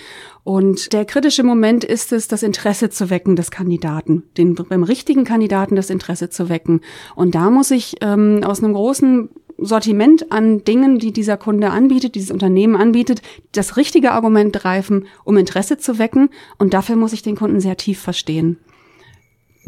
Und 0.44 0.92
der 0.92 1.04
kritische 1.04 1.42
Moment 1.42 1.84
ist 1.84 2.12
es, 2.12 2.26
das 2.26 2.42
Interesse 2.42 2.90
zu 2.90 3.10
wecken 3.10 3.36
des 3.36 3.50
Kandidaten, 3.50 4.24
den 4.36 4.54
beim 4.54 4.82
richtigen 4.82 5.24
Kandidaten 5.24 5.76
das 5.76 5.90
Interesse 5.90 6.30
zu 6.30 6.48
wecken. 6.48 6.80
Und 7.14 7.34
da 7.34 7.50
muss 7.50 7.70
ich 7.70 7.96
ähm, 8.00 8.42
aus 8.42 8.62
einem 8.62 8.72
großen 8.72 9.28
Sortiment 9.58 10.30
an 10.32 10.64
Dingen, 10.64 10.98
die 10.98 11.12
dieser 11.12 11.36
Kunde 11.36 11.70
anbietet, 11.70 12.14
dieses 12.14 12.30
Unternehmen 12.30 12.76
anbietet, 12.76 13.22
das 13.52 13.76
richtige 13.76 14.12
Argument 14.12 14.52
greifen, 14.52 15.06
um 15.24 15.36
Interesse 15.36 15.78
zu 15.78 15.98
wecken. 15.98 16.30
Und 16.58 16.74
dafür 16.74 16.96
muss 16.96 17.12
ich 17.12 17.22
den 17.22 17.36
Kunden 17.36 17.60
sehr 17.60 17.76
tief 17.76 18.00
verstehen. 18.00 18.58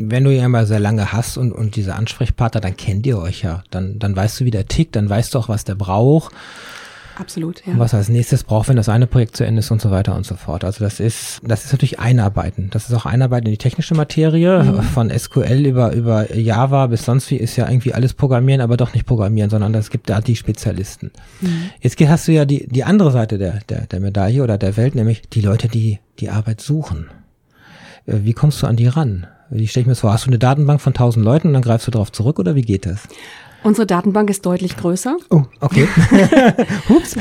Wenn 0.08 0.25
du 0.25 0.31
ihn 0.35 0.43
einmal 0.44 0.67
sehr 0.67 0.81
lange 0.81 1.12
hast 1.12 1.37
und, 1.37 1.52
und 1.52 1.76
diese 1.76 1.94
Ansprechpartner, 1.94 2.61
dann 2.61 2.76
kennt 2.76 3.06
ihr 3.06 3.19
euch 3.19 3.43
ja. 3.43 3.62
Dann, 3.70 3.99
dann 3.99 4.14
weißt 4.17 4.41
du, 4.41 4.44
wie 4.44 4.50
der 4.50 4.67
tickt, 4.69 4.97
dann 4.97 5.08
weißt 5.08 5.35
du 5.35 5.38
auch, 5.38 5.49
was 5.49 5.64
der 5.64 5.75
braucht 5.75 6.32
Absolut, 7.19 7.61
ja. 7.67 7.75
und 7.75 7.79
was 7.79 7.93
er 7.93 7.99
als 7.99 8.08
nächstes 8.08 8.44
braucht, 8.44 8.70
wenn 8.70 8.76
das 8.76 8.88
eine 8.88 9.06
Projekt 9.06 9.37
zu 9.37 9.44
Ende 9.44 9.58
ist 9.61 9.70
und 9.70 9.82
so 9.82 9.91
weiter 9.91 10.14
und 10.17 10.25
so 10.25 10.37
fort. 10.37 10.64
Also 10.64 10.82
das 10.82 11.00
ist, 11.00 11.41
das 11.44 11.67
ist 11.67 11.73
natürlich 11.73 11.99
Einarbeiten. 11.99 12.70
Das 12.70 12.88
ist 12.88 12.94
auch 12.94 13.05
Einarbeiten 13.05 13.47
in 13.47 13.52
die 13.52 13.58
technische 13.58 13.94
Materie. 13.94 14.82
Von 14.94 15.11
SQL 15.11 15.67
über, 15.67 15.93
über 15.93 16.35
Java 16.35 16.87
bis 16.87 17.05
sonst 17.05 17.31
wie 17.31 17.36
ist 17.36 17.56
ja 17.56 17.69
irgendwie 17.69 17.93
alles 17.93 18.15
Programmieren, 18.15 18.63
aber 18.63 18.79
doch 18.79 18.94
nicht 18.94 19.05
Programmieren, 19.05 19.51
sondern 19.51 19.74
es 19.74 19.91
gibt 19.91 20.08
da 20.08 20.22
die 20.22 20.36
Spezialisten. 20.36 21.10
Jetzt 21.82 21.98
geht- 21.98 22.08
hast 22.08 22.27
du 22.27 22.32
ja 22.32 22.46
die, 22.46 22.67
die 22.69 22.84
andere 22.84 23.10
Seite 23.10 23.36
der, 23.36 23.58
der, 23.69 23.86
der 23.86 24.01
Medaille 24.01 24.43
oder 24.43 24.56
der 24.56 24.79
Welt, 24.79 24.94
nämlich 24.94 25.20
die 25.29 25.43
Leute, 25.43 25.69
die 25.69 25.98
die 26.20 26.31
Arbeit 26.31 26.63
suchen. 26.63 27.08
Äh, 28.06 28.20
Wie 28.22 28.32
kommst 28.32 28.63
du 28.63 28.67
an 28.67 28.77
die 28.77 28.86
ran? 28.86 29.27
Wie 29.50 29.66
stelle 29.66 29.82
ich 29.82 29.86
mir 29.86 29.92
das 29.92 30.00
vor? 30.00 30.12
Hast 30.12 30.26
du 30.26 30.30
eine 30.30 30.38
Datenbank 30.38 30.80
von 30.80 30.94
tausend 30.94 31.24
Leuten 31.24 31.48
und 31.48 31.54
dann 31.54 31.62
greifst 31.62 31.86
du 31.86 31.90
darauf 31.90 32.12
zurück 32.12 32.38
oder 32.38 32.54
wie 32.54 32.62
geht 32.62 32.86
das? 32.86 33.08
Unsere 33.62 33.86
Datenbank 33.86 34.31
ist 34.31 34.46
deutlich 34.46 34.76
größer. 34.76 35.19
Oh, 35.29 35.43
okay. 35.60 35.86
Ups. 36.88 37.14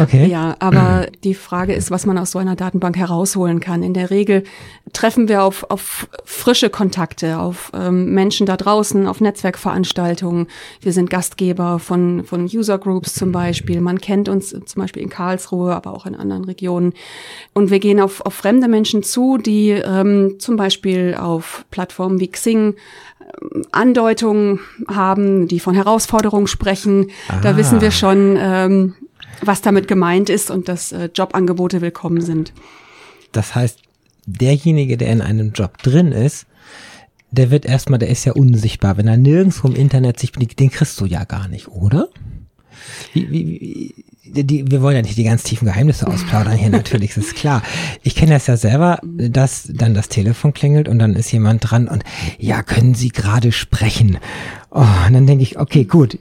Okay. 0.00 0.26
Ja, 0.26 0.54
aber 0.60 1.08
die 1.24 1.34
Frage 1.34 1.72
ist, 1.72 1.90
was 1.90 2.06
man 2.06 2.16
aus 2.16 2.30
so 2.30 2.38
einer 2.38 2.54
Datenbank 2.54 2.96
herausholen 2.96 3.58
kann. 3.58 3.82
In 3.82 3.92
der 3.92 4.10
Regel 4.10 4.44
treffen 4.92 5.28
wir 5.28 5.42
auf, 5.42 5.68
auf 5.68 6.08
frische 6.24 6.70
Kontakte, 6.70 7.38
auf 7.40 7.72
ähm, 7.74 8.14
Menschen 8.14 8.46
da 8.46 8.56
draußen, 8.56 9.08
auf 9.08 9.20
Netzwerkveranstaltungen. 9.20 10.46
Wir 10.80 10.92
sind 10.92 11.10
Gastgeber 11.10 11.80
von, 11.80 12.24
von 12.24 12.44
User 12.44 12.78
Groups 12.78 13.14
zum 13.14 13.32
Beispiel. 13.32 13.80
Man 13.80 14.00
kennt 14.00 14.28
uns 14.28 14.50
zum 14.50 14.82
Beispiel 14.82 15.02
in 15.02 15.10
Karlsruhe, 15.10 15.74
aber 15.74 15.92
auch 15.92 16.06
in 16.06 16.14
anderen 16.14 16.44
Regionen. 16.44 16.92
Und 17.52 17.70
wir 17.70 17.80
gehen 17.80 18.00
auf, 18.00 18.20
auf 18.20 18.34
fremde 18.34 18.68
Menschen 18.68 19.02
zu, 19.02 19.38
die 19.38 19.70
ähm, 19.70 20.36
zum 20.38 20.56
Beispiel 20.56 21.16
auf 21.18 21.64
Plattformen 21.72 22.20
wie 22.20 22.30
Xing 22.30 22.76
Andeutungen 23.72 24.60
haben, 24.88 25.48
die 25.48 25.60
von 25.60 25.74
Herausforderungen 25.74 26.46
sprechen. 26.46 27.10
Da 27.42 27.50
Ah. 27.52 27.56
wissen 27.56 27.80
wir 27.80 27.90
schon, 27.90 28.36
ähm, 28.38 28.94
was 29.42 29.62
damit 29.62 29.88
gemeint 29.88 30.28
ist 30.28 30.50
und 30.50 30.68
dass 30.68 30.92
äh, 30.92 31.08
Jobangebote 31.14 31.80
willkommen 31.80 32.20
sind. 32.20 32.52
Das 33.32 33.54
heißt, 33.54 33.78
derjenige, 34.26 34.96
der 34.96 35.08
in 35.12 35.20
einem 35.22 35.52
Job 35.52 35.78
drin 35.82 36.12
ist, 36.12 36.46
der 37.30 37.50
wird 37.50 37.64
erstmal, 37.64 37.98
der 37.98 38.08
ist 38.08 38.24
ja 38.24 38.32
unsichtbar. 38.32 38.96
Wenn 38.96 39.06
er 39.06 39.16
nirgendwo 39.16 39.68
im 39.68 39.76
Internet 39.76 40.18
sich, 40.18 40.32
den 40.32 40.70
kriegst 40.70 41.00
du 41.00 41.06
ja 41.06 41.24
gar 41.24 41.46
nicht, 41.48 41.68
oder? 41.68 42.08
Wie, 43.12 43.30
wie, 43.30 43.46
wie, 43.46 44.04
die, 44.32 44.70
wir 44.70 44.82
wollen 44.82 44.96
ja 44.96 45.02
nicht 45.02 45.16
die 45.16 45.24
ganz 45.24 45.42
tiefen 45.42 45.66
Geheimnisse 45.66 46.06
ausplaudern 46.06 46.56
hier 46.56 46.70
natürlich, 46.70 47.16
ist 47.16 47.34
klar. 47.34 47.62
Ich 48.02 48.14
kenne 48.14 48.32
das 48.32 48.46
ja 48.46 48.56
selber, 48.56 48.98
dass 49.02 49.68
dann 49.72 49.94
das 49.94 50.08
Telefon 50.08 50.54
klingelt 50.54 50.88
und 50.88 50.98
dann 50.98 51.14
ist 51.14 51.32
jemand 51.32 51.70
dran 51.70 51.88
und 51.88 52.04
ja, 52.38 52.62
können 52.62 52.94
Sie 52.94 53.10
gerade 53.10 53.52
sprechen? 53.52 54.18
Oh, 54.72 54.84
und 55.06 55.14
dann 55.14 55.26
denke 55.26 55.42
ich, 55.42 55.58
okay, 55.58 55.84
gut. 55.84 56.16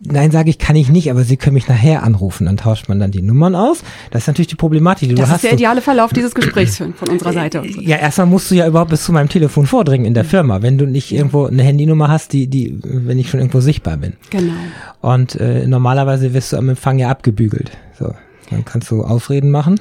Nein, 0.00 0.30
sage 0.30 0.50
ich, 0.50 0.58
kann 0.58 0.76
ich 0.76 0.90
nicht, 0.90 1.10
aber 1.10 1.24
Sie 1.24 1.38
können 1.38 1.54
mich 1.54 1.66
nachher 1.66 2.02
anrufen. 2.02 2.44
Dann 2.44 2.58
tauscht 2.58 2.90
man 2.90 3.00
dann 3.00 3.10
die 3.10 3.22
Nummern 3.22 3.54
aus. 3.54 3.82
Das 4.10 4.24
ist 4.24 4.26
natürlich 4.28 4.48
die 4.48 4.56
Problematik. 4.56 5.08
Die 5.08 5.14
das 5.14 5.30
du 5.30 5.34
ist 5.36 5.44
der 5.44 5.54
ideale 5.54 5.80
Verlauf 5.80 6.12
dieses 6.12 6.34
Gesprächs 6.34 6.76
von 6.76 7.08
unserer 7.08 7.32
Seite. 7.32 7.62
So. 7.66 7.80
Ja, 7.80 7.96
erstmal 7.96 8.26
musst 8.26 8.50
du 8.50 8.54
ja 8.54 8.66
überhaupt 8.66 8.90
bis 8.90 9.02
zu 9.04 9.12
meinem 9.12 9.30
Telefon 9.30 9.66
vordringen 9.66 10.04
in 10.04 10.12
der 10.12 10.26
Firma, 10.26 10.60
wenn 10.60 10.76
du 10.76 10.84
nicht 10.84 11.10
irgendwo 11.10 11.46
eine 11.46 11.62
Handynummer 11.62 12.08
hast, 12.08 12.34
die, 12.34 12.48
die, 12.48 12.78
wenn 12.82 13.18
ich 13.18 13.30
schon 13.30 13.40
irgendwo 13.40 13.60
sichtbar 13.60 13.96
bin. 13.96 14.12
Genau. 14.28 14.52
Und 15.00 15.36
äh, 15.36 15.66
normalerweise 15.66 16.34
wirst 16.34 16.52
du 16.52 16.58
am 16.58 16.68
Empfang 16.68 16.98
ja 16.98 17.08
abgebügelt. 17.08 17.70
So, 17.98 18.12
dann 18.50 18.66
kannst 18.66 18.90
du 18.90 19.04
Ausreden 19.04 19.50
machen. 19.50 19.80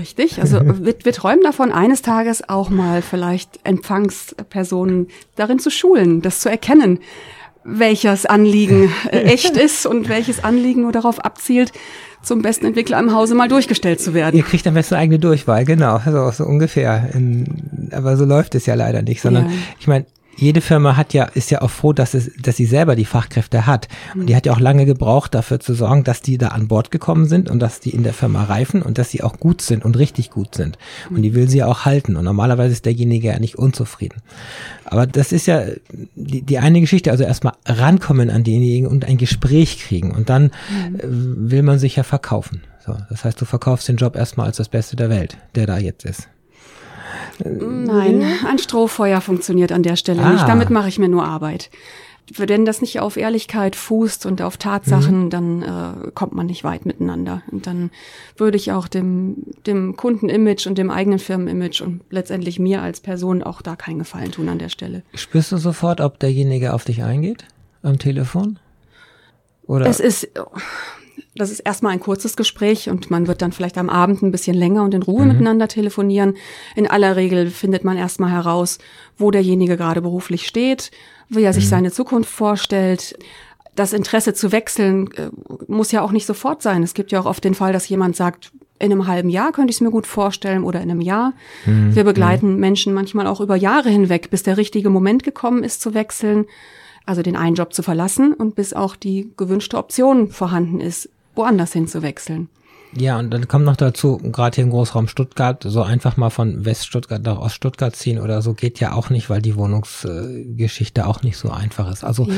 Richtig. 0.00 0.40
Also 0.40 0.60
wir, 0.64 0.96
wir 1.00 1.12
träumen 1.12 1.44
davon, 1.44 1.70
eines 1.70 2.02
Tages 2.02 2.48
auch 2.48 2.70
mal 2.70 3.02
vielleicht 3.02 3.60
Empfangspersonen 3.62 5.06
darin 5.36 5.60
zu 5.60 5.70
schulen, 5.70 6.22
das 6.22 6.40
zu 6.40 6.50
erkennen 6.50 6.98
welches 7.64 8.26
Anliegen 8.26 8.92
äh, 9.10 9.22
echt 9.22 9.56
ist 9.56 9.86
und 9.86 10.08
welches 10.08 10.42
Anliegen 10.44 10.82
nur 10.82 10.92
darauf 10.92 11.24
abzielt, 11.24 11.72
zum 12.22 12.42
besten 12.42 12.66
Entwickler 12.66 12.98
im 13.00 13.12
Hause 13.12 13.34
mal 13.34 13.48
durchgestellt 13.48 14.00
zu 14.00 14.14
werden. 14.14 14.36
Ihr 14.36 14.44
kriegt 14.44 14.66
am 14.66 14.74
besten 14.74 14.94
eigene 14.94 15.18
Durchwahl, 15.18 15.64
genau, 15.64 16.00
so, 16.04 16.30
so 16.30 16.44
ungefähr. 16.44 17.10
Aber 17.90 18.16
so 18.16 18.24
läuft 18.24 18.54
es 18.54 18.66
ja 18.66 18.74
leider 18.74 19.02
nicht, 19.02 19.20
sondern 19.20 19.46
ja. 19.46 19.52
ich 19.80 19.88
meine, 19.88 20.06
jede 20.42 20.60
Firma 20.60 20.96
hat 20.96 21.14
ja, 21.14 21.24
ist 21.24 21.50
ja 21.50 21.62
auch 21.62 21.70
froh, 21.70 21.92
dass 21.92 22.14
es, 22.14 22.32
dass 22.40 22.56
sie 22.56 22.66
selber 22.66 22.96
die 22.96 23.04
Fachkräfte 23.04 23.64
hat. 23.66 23.86
Und 24.14 24.26
die 24.26 24.34
hat 24.34 24.44
ja 24.44 24.52
auch 24.52 24.60
lange 24.60 24.86
gebraucht, 24.86 25.34
dafür 25.34 25.60
zu 25.60 25.72
sorgen, 25.74 26.02
dass 26.02 26.20
die 26.20 26.36
da 26.36 26.48
an 26.48 26.66
Bord 26.66 26.90
gekommen 26.90 27.26
sind 27.26 27.48
und 27.48 27.60
dass 27.60 27.78
die 27.78 27.90
in 27.90 28.02
der 28.02 28.12
Firma 28.12 28.42
reifen 28.44 28.82
und 28.82 28.98
dass 28.98 29.10
sie 29.10 29.22
auch 29.22 29.38
gut 29.38 29.62
sind 29.62 29.84
und 29.84 29.96
richtig 29.96 30.30
gut 30.30 30.56
sind. 30.56 30.78
Und 31.10 31.22
die 31.22 31.34
will 31.34 31.48
sie 31.48 31.58
ja 31.58 31.66
auch 31.66 31.84
halten. 31.84 32.16
Und 32.16 32.24
normalerweise 32.24 32.72
ist 32.72 32.84
derjenige 32.84 33.28
ja 33.28 33.38
nicht 33.38 33.56
unzufrieden. 33.56 34.20
Aber 34.84 35.06
das 35.06 35.30
ist 35.30 35.46
ja 35.46 35.62
die, 36.16 36.42
die 36.42 36.58
eine 36.58 36.80
Geschichte, 36.80 37.12
also 37.12 37.22
erstmal 37.22 37.54
rankommen 37.64 38.28
an 38.28 38.42
denjenigen 38.42 38.88
und 38.88 39.04
ein 39.04 39.18
Gespräch 39.18 39.78
kriegen. 39.78 40.10
Und 40.10 40.28
dann 40.28 40.50
mhm. 40.70 41.50
will 41.50 41.62
man 41.62 41.78
sich 41.78 41.94
ja 41.96 42.02
verkaufen. 42.02 42.62
So, 42.84 42.96
das 43.10 43.24
heißt, 43.24 43.40
du 43.40 43.44
verkaufst 43.44 43.86
den 43.88 43.96
Job 43.96 44.16
erstmal 44.16 44.46
als 44.46 44.56
das 44.56 44.68
Beste 44.68 44.96
der 44.96 45.08
Welt, 45.08 45.36
der 45.54 45.66
da 45.66 45.78
jetzt 45.78 46.04
ist. 46.04 46.28
Nein, 47.38 48.24
ein 48.46 48.58
Strohfeuer 48.58 49.20
funktioniert 49.20 49.72
an 49.72 49.82
der 49.82 49.96
Stelle 49.96 50.22
ah. 50.22 50.32
nicht. 50.32 50.46
Damit 50.46 50.70
mache 50.70 50.88
ich 50.88 50.98
mir 50.98 51.08
nur 51.08 51.24
Arbeit. 51.24 51.70
Wenn 52.34 52.64
das 52.64 52.80
nicht 52.80 53.00
auf 53.00 53.16
Ehrlichkeit 53.16 53.74
fußt 53.74 54.26
und 54.26 54.42
auf 54.42 54.56
Tatsachen, 54.56 55.24
mhm. 55.24 55.30
dann 55.30 55.62
äh, 55.62 56.10
kommt 56.12 56.34
man 56.34 56.46
nicht 56.46 56.62
weit 56.62 56.86
miteinander. 56.86 57.42
Und 57.50 57.66
dann 57.66 57.90
würde 58.36 58.56
ich 58.56 58.70
auch 58.72 58.86
dem, 58.86 59.38
dem 59.66 59.96
Kundenimage 59.96 60.66
und 60.68 60.78
dem 60.78 60.90
eigenen 60.90 61.18
Firmenimage 61.18 61.82
und 61.82 62.00
letztendlich 62.10 62.58
mir 62.58 62.80
als 62.80 63.00
Person 63.00 63.42
auch 63.42 63.60
da 63.60 63.76
keinen 63.76 63.98
Gefallen 63.98 64.30
tun 64.30 64.48
an 64.48 64.58
der 64.58 64.68
Stelle. 64.68 65.02
Spürst 65.14 65.52
du 65.52 65.56
sofort, 65.56 66.00
ob 66.00 66.20
derjenige 66.20 66.74
auf 66.74 66.84
dich 66.84 67.02
eingeht 67.02 67.44
am 67.82 67.98
Telefon? 67.98 68.58
Oder? 69.66 69.86
Es 69.86 70.00
ist, 70.00 70.28
das 71.34 71.50
ist 71.50 71.60
erstmal 71.60 71.92
ein 71.92 72.00
kurzes 72.00 72.36
Gespräch 72.36 72.90
und 72.90 73.10
man 73.10 73.26
wird 73.26 73.40
dann 73.40 73.52
vielleicht 73.52 73.78
am 73.78 73.88
Abend 73.88 74.22
ein 74.22 74.32
bisschen 74.32 74.54
länger 74.54 74.82
und 74.84 74.92
in 74.92 75.02
Ruhe 75.02 75.22
mhm. 75.22 75.28
miteinander 75.28 75.66
telefonieren. 75.66 76.34
In 76.76 76.86
aller 76.86 77.16
Regel 77.16 77.50
findet 77.50 77.84
man 77.84 77.96
erstmal 77.96 78.30
heraus, 78.30 78.78
wo 79.16 79.30
derjenige 79.30 79.76
gerade 79.76 80.02
beruflich 80.02 80.46
steht, 80.46 80.90
wie 81.28 81.42
er 81.42 81.54
sich 81.54 81.64
mhm. 81.64 81.70
seine 81.70 81.92
Zukunft 81.92 82.30
vorstellt. 82.30 83.16
Das 83.74 83.94
Interesse 83.94 84.34
zu 84.34 84.52
wechseln 84.52 85.10
äh, 85.12 85.30
muss 85.68 85.90
ja 85.90 86.02
auch 86.02 86.12
nicht 86.12 86.26
sofort 86.26 86.60
sein. 86.60 86.82
Es 86.82 86.92
gibt 86.92 87.12
ja 87.12 87.20
auch 87.20 87.26
oft 87.26 87.44
den 87.44 87.54
Fall, 87.54 87.72
dass 87.72 87.88
jemand 87.88 88.14
sagt, 88.14 88.52
in 88.78 88.92
einem 88.92 89.06
halben 89.06 89.30
Jahr 89.30 89.52
könnte 89.52 89.70
ich 89.70 89.76
es 89.76 89.80
mir 89.80 89.92
gut 89.92 90.06
vorstellen 90.06 90.64
oder 90.64 90.82
in 90.82 90.90
einem 90.90 91.00
Jahr. 91.00 91.32
Mhm. 91.64 91.94
Wir 91.94 92.04
begleiten 92.04 92.54
mhm. 92.54 92.60
Menschen 92.60 92.92
manchmal 92.92 93.26
auch 93.26 93.40
über 93.40 93.56
Jahre 93.56 93.88
hinweg, 93.88 94.28
bis 94.28 94.42
der 94.42 94.58
richtige 94.58 94.90
Moment 94.90 95.22
gekommen 95.22 95.64
ist 95.64 95.80
zu 95.80 95.94
wechseln 95.94 96.46
also 97.04 97.22
den 97.22 97.36
einen 97.36 97.56
Job 97.56 97.72
zu 97.72 97.82
verlassen 97.82 98.32
und 98.32 98.54
bis 98.54 98.72
auch 98.72 98.96
die 98.96 99.32
gewünschte 99.36 99.76
Option 99.76 100.30
vorhanden 100.30 100.80
ist, 100.80 101.08
woanders 101.34 101.72
hinzuwechseln. 101.72 102.48
Ja, 102.94 103.18
und 103.18 103.30
dann 103.30 103.48
kommt 103.48 103.64
noch 103.64 103.76
dazu, 103.76 104.18
gerade 104.18 104.54
hier 104.54 104.64
im 104.64 104.70
Großraum 104.70 105.08
Stuttgart, 105.08 105.64
so 105.66 105.82
einfach 105.82 106.18
mal 106.18 106.28
von 106.28 106.66
Weststuttgart 106.66 107.22
nach 107.22 107.38
Oststuttgart 107.38 107.96
ziehen 107.96 108.18
oder 108.18 108.42
so 108.42 108.52
geht 108.52 108.80
ja 108.80 108.92
auch 108.92 109.08
nicht, 109.08 109.30
weil 109.30 109.40
die 109.40 109.56
Wohnungsgeschichte 109.56 111.06
auch 111.06 111.22
nicht 111.22 111.38
so 111.38 111.50
einfach 111.50 111.90
ist. 111.90 112.04
Also, 112.04 112.28
ja. 112.28 112.34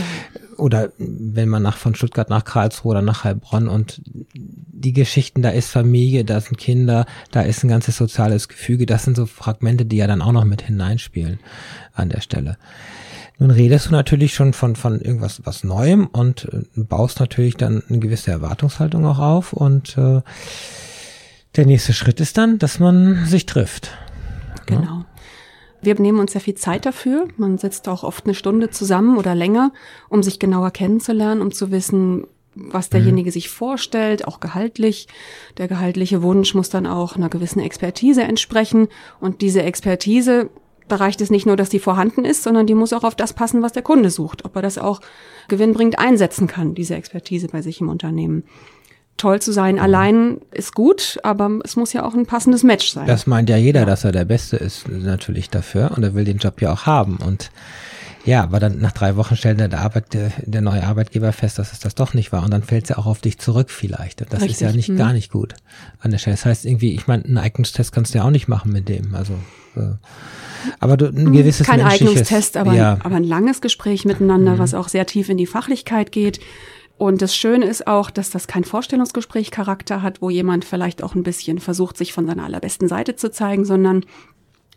oder 0.56 0.92
wenn 0.98 1.48
man 1.48 1.64
nach, 1.64 1.76
von 1.76 1.96
Stuttgart 1.96 2.30
nach 2.30 2.44
Karlsruhe 2.44 2.92
oder 2.92 3.02
nach 3.02 3.24
Heilbronn 3.24 3.66
und 3.66 4.00
die 4.04 4.92
Geschichten, 4.92 5.42
da 5.42 5.50
ist 5.50 5.70
Familie, 5.70 6.24
da 6.24 6.40
sind 6.40 6.56
Kinder, 6.56 7.06
da 7.32 7.42
ist 7.42 7.64
ein 7.64 7.68
ganzes 7.68 7.96
soziales 7.96 8.46
Gefüge, 8.46 8.86
das 8.86 9.02
sind 9.02 9.16
so 9.16 9.26
Fragmente, 9.26 9.84
die 9.84 9.96
ja 9.96 10.06
dann 10.06 10.22
auch 10.22 10.32
noch 10.32 10.44
mit 10.44 10.62
hineinspielen 10.62 11.40
an 11.94 12.10
der 12.10 12.20
Stelle. 12.20 12.58
Nun 13.38 13.50
redest 13.50 13.86
du 13.86 13.90
natürlich 13.90 14.34
schon 14.34 14.52
von, 14.52 14.76
von 14.76 15.00
irgendwas 15.00 15.42
was 15.44 15.64
Neuem 15.64 16.06
und 16.06 16.48
äh, 16.52 16.62
baust 16.76 17.20
natürlich 17.20 17.56
dann 17.56 17.82
eine 17.88 17.98
gewisse 17.98 18.30
Erwartungshaltung 18.30 19.04
auch 19.06 19.18
auf 19.18 19.52
und 19.52 19.98
äh, 19.98 20.20
der 21.56 21.66
nächste 21.66 21.92
Schritt 21.92 22.20
ist 22.20 22.36
dann, 22.38 22.58
dass 22.58 22.78
man 22.78 23.26
sich 23.26 23.46
trifft. 23.46 23.90
Genau. 24.66 24.82
Ja? 24.82 25.06
Wir 25.82 26.00
nehmen 26.00 26.18
uns 26.18 26.32
sehr 26.32 26.40
viel 26.40 26.54
Zeit 26.54 26.86
dafür. 26.86 27.28
Man 27.36 27.58
sitzt 27.58 27.88
auch 27.88 28.04
oft 28.04 28.24
eine 28.24 28.34
Stunde 28.34 28.70
zusammen 28.70 29.18
oder 29.18 29.34
länger, 29.34 29.72
um 30.08 30.22
sich 30.22 30.38
genauer 30.38 30.70
kennenzulernen, 30.70 31.42
um 31.42 31.52
zu 31.52 31.70
wissen, 31.70 32.26
was 32.54 32.88
derjenige 32.88 33.28
mhm. 33.28 33.32
sich 33.32 33.50
vorstellt, 33.50 34.26
auch 34.26 34.40
gehaltlich. 34.40 35.08
Der 35.58 35.68
gehaltliche 35.68 36.22
Wunsch 36.22 36.54
muss 36.54 36.70
dann 36.70 36.86
auch 36.86 37.16
einer 37.16 37.28
gewissen 37.28 37.60
Expertise 37.60 38.22
entsprechen. 38.22 38.88
Und 39.20 39.42
diese 39.42 39.62
Expertise 39.62 40.48
da 40.88 40.96
reicht 40.96 41.20
es 41.20 41.30
nicht 41.30 41.46
nur, 41.46 41.56
dass 41.56 41.68
die 41.68 41.78
vorhanden 41.78 42.24
ist, 42.24 42.42
sondern 42.42 42.66
die 42.66 42.74
muss 42.74 42.92
auch 42.92 43.04
auf 43.04 43.14
das 43.14 43.32
passen, 43.32 43.62
was 43.62 43.72
der 43.72 43.82
Kunde 43.82 44.10
sucht. 44.10 44.44
Ob 44.44 44.54
er 44.56 44.62
das 44.62 44.78
auch 44.78 45.00
gewinnbringend 45.48 45.98
einsetzen 45.98 46.46
kann, 46.46 46.74
diese 46.74 46.94
Expertise 46.94 47.48
bei 47.48 47.62
sich 47.62 47.80
im 47.80 47.88
Unternehmen. 47.88 48.44
Toll 49.16 49.40
zu 49.40 49.52
sein 49.52 49.78
allein 49.78 50.40
ist 50.50 50.74
gut, 50.74 51.18
aber 51.22 51.60
es 51.62 51.76
muss 51.76 51.92
ja 51.92 52.04
auch 52.04 52.14
ein 52.14 52.26
passendes 52.26 52.64
Match 52.64 52.90
sein. 52.90 53.06
Das 53.06 53.26
meint 53.26 53.48
ja 53.48 53.56
jeder, 53.56 53.80
ja. 53.80 53.86
dass 53.86 54.04
er 54.04 54.12
der 54.12 54.24
Beste 54.24 54.56
ist, 54.56 54.88
natürlich 54.88 55.50
dafür. 55.50 55.92
Und 55.96 56.02
er 56.02 56.14
will 56.14 56.24
den 56.24 56.38
Job 56.38 56.60
ja 56.60 56.72
auch 56.72 56.86
haben. 56.86 57.18
Und 57.24 57.50
ja, 58.25 58.43
aber 58.43 58.61
dann 58.61 58.78
nach 58.78 58.93
drei 58.93 59.16
Wochen 59.16 59.37
stellt 59.37 59.61
der, 59.61 59.78
Arbeit, 59.78 60.14
der, 60.14 60.33
der 60.38 60.61
neue 60.61 60.85
Arbeitgeber 60.85 61.33
fest, 61.33 61.59
dass 61.59 61.73
es 61.73 61.78
das 61.78 61.95
doch 61.95 62.14
nicht 62.14 62.33
war. 62.33 62.43
Und 62.43 62.52
dann 62.52 62.62
fällt 62.62 62.85
es 62.85 62.90
ja 62.90 62.99
auch 62.99 63.07
auf 63.07 63.21
dich 63.21 63.38
zurück 63.38 63.71
vielleicht. 63.71 64.23
Und 64.23 64.33
das 64.33 64.40
Richtig. 64.40 64.52
ist 64.52 64.61
ja 64.61 64.73
nicht 64.73 64.88
hm. 64.88 64.97
gar 64.97 65.12
nicht 65.12 65.31
gut 65.31 65.54
an 66.00 66.11
der 66.11 66.19
Stelle. 66.19 66.37
Das 66.37 66.45
heißt 66.45 66.64
irgendwie, 66.64 66.95
ich 66.95 67.07
meine, 67.07 67.25
einen 67.25 67.38
Eignungstest 67.38 67.93
kannst 67.93 68.14
du 68.14 68.19
ja 68.19 68.25
auch 68.25 68.31
nicht 68.31 68.49
machen 68.49 68.73
mit 68.73 68.88
dem. 68.88 69.14
Also 69.14 69.35
äh, 69.76 69.95
aber 70.81 70.97
du, 70.97 71.07
ein 71.07 71.33
gewisses 71.33 71.66
Kein 71.66 71.83
Eignungstest, 71.83 72.57
aber, 72.57 72.73
ja. 72.73 72.99
aber 73.02 73.16
ein 73.16 73.25
langes 73.25 73.61
Gespräch 73.61 74.04
miteinander, 74.04 74.54
mhm. 74.54 74.59
was 74.59 74.75
auch 74.75 74.88
sehr 74.88 75.07
tief 75.07 75.28
in 75.28 75.37
die 75.37 75.47
Fachlichkeit 75.47 76.12
geht. 76.12 76.40
Und 76.97 77.23
das 77.23 77.35
Schöne 77.35 77.66
ist 77.66 77.87
auch, 77.87 78.11
dass 78.11 78.31
das 78.31 78.47
kein 78.47 78.64
Vorstellungsgespräch 78.64 79.50
Charakter 79.50 80.00
hat, 80.00 80.23
wo 80.23 80.31
jemand 80.31 80.64
vielleicht 80.64 81.02
auch 81.02 81.14
ein 81.14 81.25
bisschen 81.25 81.59
versucht, 81.59 81.97
sich 81.97 82.12
von 82.12 82.26
seiner 82.26 82.45
allerbesten 82.45 82.88
Seite 82.88 83.16
zu 83.16 83.31
zeigen, 83.31 83.64
sondern 83.64 84.04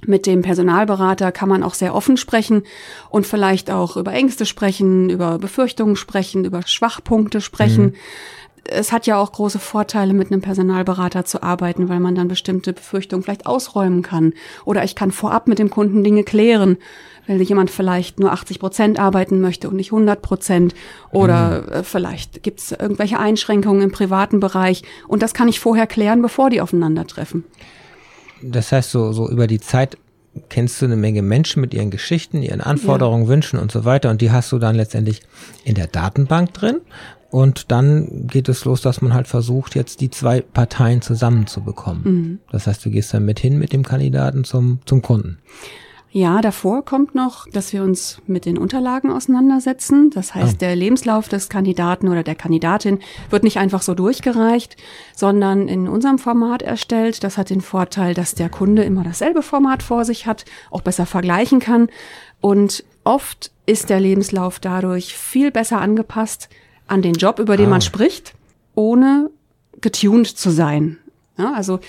mit 0.05 0.25
dem 0.25 0.41
Personalberater 0.41 1.31
kann 1.31 1.49
man 1.49 1.63
auch 1.63 1.73
sehr 1.73 1.95
offen 1.95 2.17
sprechen 2.17 2.63
und 3.09 3.25
vielleicht 3.25 3.71
auch 3.71 3.97
über 3.97 4.13
Ängste 4.13 4.45
sprechen, 4.45 5.09
über 5.09 5.39
Befürchtungen 5.39 5.95
sprechen, 5.95 6.45
über 6.45 6.61
Schwachpunkte 6.65 7.41
sprechen. 7.41 7.85
Mhm 7.85 7.93
es 8.69 8.91
hat 8.91 9.07
ja 9.07 9.17
auch 9.17 9.31
große 9.31 9.59
Vorteile, 9.59 10.13
mit 10.13 10.31
einem 10.31 10.41
Personalberater 10.41 11.25
zu 11.25 11.43
arbeiten, 11.43 11.89
weil 11.89 11.99
man 11.99 12.15
dann 12.15 12.27
bestimmte 12.27 12.73
Befürchtungen 12.73 13.23
vielleicht 13.23 13.45
ausräumen 13.45 14.01
kann. 14.01 14.33
Oder 14.65 14.83
ich 14.83 14.95
kann 14.95 15.11
vorab 15.11 15.47
mit 15.47 15.59
dem 15.59 15.69
Kunden 15.69 16.03
Dinge 16.03 16.23
klären, 16.23 16.77
weil 17.27 17.41
jemand 17.41 17.71
vielleicht 17.71 18.19
nur 18.19 18.31
80 18.31 18.59
Prozent 18.59 18.99
arbeiten 18.99 19.41
möchte 19.41 19.69
und 19.69 19.75
nicht 19.75 19.91
100 19.91 20.21
Prozent. 20.21 20.75
Oder 21.11 21.61
mhm. 21.61 21.71
Äh, 21.71 21.83
vielleicht 21.83 22.43
gibt 22.43 22.59
es 22.59 22.71
irgendwelche 22.71 23.19
Einschränkungen 23.19 23.81
im 23.81 23.91
privaten 23.91 24.39
Bereich. 24.39 24.83
Und 25.07 25.21
das 25.21 25.33
kann 25.33 25.47
ich 25.47 25.59
vorher 25.59 25.87
klären, 25.87 26.21
bevor 26.21 26.49
die 26.49 26.61
aufeinandertreffen. 26.61 27.45
Das 28.41 28.71
heißt, 28.71 28.91
so, 28.91 29.11
so 29.11 29.29
über 29.29 29.47
die 29.47 29.59
Zeit 29.59 29.97
kennst 30.49 30.81
du 30.81 30.85
eine 30.85 30.95
Menge 30.95 31.21
Menschen 31.21 31.61
mit 31.61 31.73
ihren 31.73 31.89
Geschichten, 31.89 32.41
ihren 32.41 32.61
Anforderungen, 32.61 33.23
ja. 33.23 33.29
Wünschen 33.29 33.59
und 33.59 33.71
so 33.71 33.85
weiter. 33.85 34.09
Und 34.09 34.21
die 34.21 34.31
hast 34.31 34.51
du 34.51 34.59
dann 34.59 34.75
letztendlich 34.75 35.21
in 35.63 35.75
der 35.75 35.87
Datenbank 35.87 36.53
drin. 36.53 36.81
Und 37.29 37.71
dann 37.71 38.27
geht 38.27 38.47
es 38.47 38.63
los, 38.63 38.81
dass 38.81 39.01
man 39.01 39.13
halt 39.13 39.27
versucht, 39.27 39.75
jetzt 39.75 39.99
die 39.99 40.09
zwei 40.09 40.41
Parteien 40.41 41.01
zusammenzubekommen. 41.01 42.03
Mhm. 42.03 42.39
Das 42.51 42.67
heißt, 42.67 42.85
du 42.85 42.89
gehst 42.89 43.13
dann 43.13 43.25
mit 43.25 43.39
hin 43.39 43.57
mit 43.57 43.73
dem 43.73 43.83
Kandidaten 43.83 44.43
zum, 44.43 44.79
zum 44.85 45.01
Kunden. 45.01 45.39
Ja, 46.09 46.41
davor 46.41 46.85
kommt 46.85 47.15
noch, 47.15 47.47
dass 47.47 47.73
wir 47.73 47.83
uns 47.83 48.21
mit 48.27 48.45
den 48.45 48.57
Unterlagen 48.57 49.11
auseinandersetzen. 49.11 50.09
Das 50.09 50.33
heißt, 50.33 50.55
oh. 50.55 50.57
der 50.59 50.75
Lebenslauf 50.75 51.27
des 51.27 51.49
Kandidaten 51.49 52.07
oder 52.07 52.23
der 52.23 52.35
Kandidatin 52.35 52.99
wird 53.29 53.43
nicht 53.43 53.57
einfach 53.57 53.81
so 53.81 53.93
durchgereicht, 53.93 54.77
sondern 55.13 55.67
in 55.67 55.87
unserem 55.87 56.17
Format 56.17 56.61
erstellt. 56.61 57.23
Das 57.23 57.37
hat 57.37 57.49
den 57.49 57.61
Vorteil, 57.61 58.13
dass 58.13 58.35
der 58.35 58.49
Kunde 58.49 58.83
immer 58.83 59.03
dasselbe 59.03 59.41
Format 59.41 59.83
vor 59.83 60.05
sich 60.05 60.25
hat, 60.25 60.45
auch 60.71 60.81
besser 60.81 61.05
vergleichen 61.05 61.59
kann. 61.59 61.89
Und 62.39 62.85
oft 63.03 63.51
ist 63.65 63.89
der 63.89 63.99
Lebenslauf 63.99 64.59
dadurch 64.59 65.17
viel 65.17 65.51
besser 65.51 65.81
angepasst 65.81 66.47
an 66.87 67.01
den 67.01 67.15
Job, 67.15 67.37
über 67.39 67.57
den 67.57 67.67
ah. 67.67 67.71
man 67.71 67.81
spricht, 67.81 68.33
ohne 68.75 69.29
getuned 69.81 70.27
zu 70.27 70.51
sein. 70.51 70.97
Ja, 71.37 71.53
also 71.53 71.79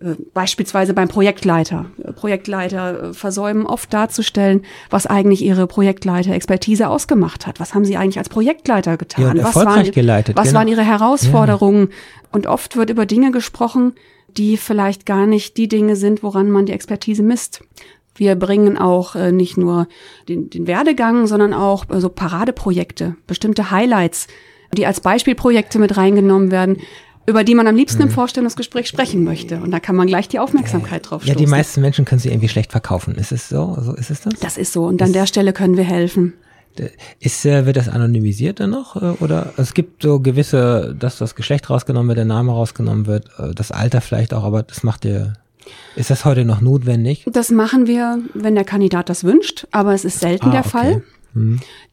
äh, 0.00 0.14
beispielsweise 0.34 0.92
beim 0.92 1.08
Projektleiter. 1.08 1.86
Projektleiter 2.16 3.02
äh, 3.02 3.12
versäumen 3.14 3.64
oft 3.64 3.92
darzustellen, 3.94 4.62
was 4.90 5.06
eigentlich 5.06 5.42
ihre 5.42 5.66
Projektleiter-Expertise 5.66 6.88
ausgemacht 6.88 7.46
hat. 7.46 7.60
Was 7.60 7.74
haben 7.74 7.86
sie 7.86 7.96
eigentlich 7.96 8.18
als 8.18 8.28
Projektleiter 8.28 8.98
getan? 8.98 9.36
Ja, 9.38 9.44
was 9.44 9.56
waren, 9.56 9.90
geleitet, 9.90 10.36
was 10.36 10.48
genau. 10.48 10.58
waren 10.58 10.68
ihre 10.68 10.84
Herausforderungen? 10.84 11.88
Und 12.30 12.46
oft 12.46 12.76
wird 12.76 12.90
über 12.90 13.06
Dinge 13.06 13.30
gesprochen, 13.30 13.94
die 14.36 14.56
vielleicht 14.56 15.06
gar 15.06 15.26
nicht 15.26 15.56
die 15.56 15.68
Dinge 15.68 15.96
sind, 15.96 16.22
woran 16.22 16.50
man 16.50 16.66
die 16.66 16.72
Expertise 16.72 17.22
misst. 17.22 17.62
Wir 18.14 18.34
bringen 18.34 18.76
auch 18.76 19.14
äh, 19.16 19.32
nicht 19.32 19.56
nur 19.56 19.88
den, 20.28 20.50
den 20.50 20.66
Werdegang, 20.66 21.26
sondern 21.26 21.54
auch 21.54 21.88
äh, 21.88 22.00
so 22.00 22.10
Paradeprojekte, 22.10 23.16
bestimmte 23.26 23.70
Highlights, 23.70 24.26
die 24.76 24.86
als 24.86 25.00
Beispielprojekte 25.00 25.78
mit 25.78 25.96
reingenommen 25.96 26.50
werden, 26.50 26.76
über 27.26 27.44
die 27.44 27.54
man 27.54 27.66
am 27.66 27.76
liebsten 27.76 28.02
Mhm. 28.02 28.08
im 28.08 28.14
Vorstellungsgespräch 28.14 28.88
sprechen 28.88 29.24
möchte. 29.24 29.60
Und 29.60 29.70
da 29.70 29.78
kann 29.80 29.94
man 29.96 30.06
gleich 30.06 30.28
die 30.28 30.38
Aufmerksamkeit 30.38 31.08
drauf 31.10 31.22
Ja, 31.24 31.32
stoßen. 31.34 31.46
die 31.46 31.50
meisten 31.50 31.80
Menschen 31.80 32.04
können 32.04 32.18
sie 32.20 32.28
irgendwie 32.30 32.48
schlecht 32.48 32.72
verkaufen. 32.72 33.14
Ist 33.14 33.30
es 33.32 33.48
so? 33.48 33.76
So 33.80 33.94
ist 33.94 34.10
es 34.10 34.22
das? 34.22 34.34
das 34.40 34.56
ist 34.56 34.72
so. 34.72 34.84
Und 34.86 35.00
an 35.02 35.12
der 35.12 35.26
Stelle 35.26 35.52
können 35.52 35.76
wir 35.76 35.84
helfen. 35.84 36.34
Ist, 37.18 37.44
äh, 37.44 37.66
wird 37.66 37.76
das 37.76 37.88
anonymisiert 37.88 38.60
dann 38.60 38.70
noch? 38.70 38.96
äh, 38.96 39.10
Oder 39.22 39.52
es 39.56 39.74
gibt 39.74 40.02
so 40.02 40.20
gewisse, 40.20 40.94
dass 40.98 41.18
das 41.18 41.34
Geschlecht 41.34 41.68
rausgenommen 41.68 42.08
wird, 42.08 42.18
der 42.18 42.24
Name 42.24 42.52
rausgenommen 42.52 43.06
wird, 43.06 43.26
äh, 43.38 43.54
das 43.54 43.70
Alter 43.72 44.00
vielleicht 44.00 44.32
auch, 44.32 44.44
aber 44.44 44.62
das 44.62 44.82
macht 44.82 45.04
ihr. 45.04 45.34
Ist 45.94 46.10
das 46.10 46.24
heute 46.24 46.44
noch 46.44 46.60
notwendig? 46.62 47.26
Das 47.30 47.50
machen 47.50 47.86
wir, 47.86 48.18
wenn 48.34 48.54
der 48.54 48.64
Kandidat 48.64 49.08
das 49.10 49.24
wünscht, 49.24 49.66
aber 49.72 49.92
es 49.94 50.04
ist 50.04 50.20
selten 50.20 50.46
Ah, 50.48 50.50
der 50.52 50.60
okay. 50.60 50.68
Fall. 50.70 51.02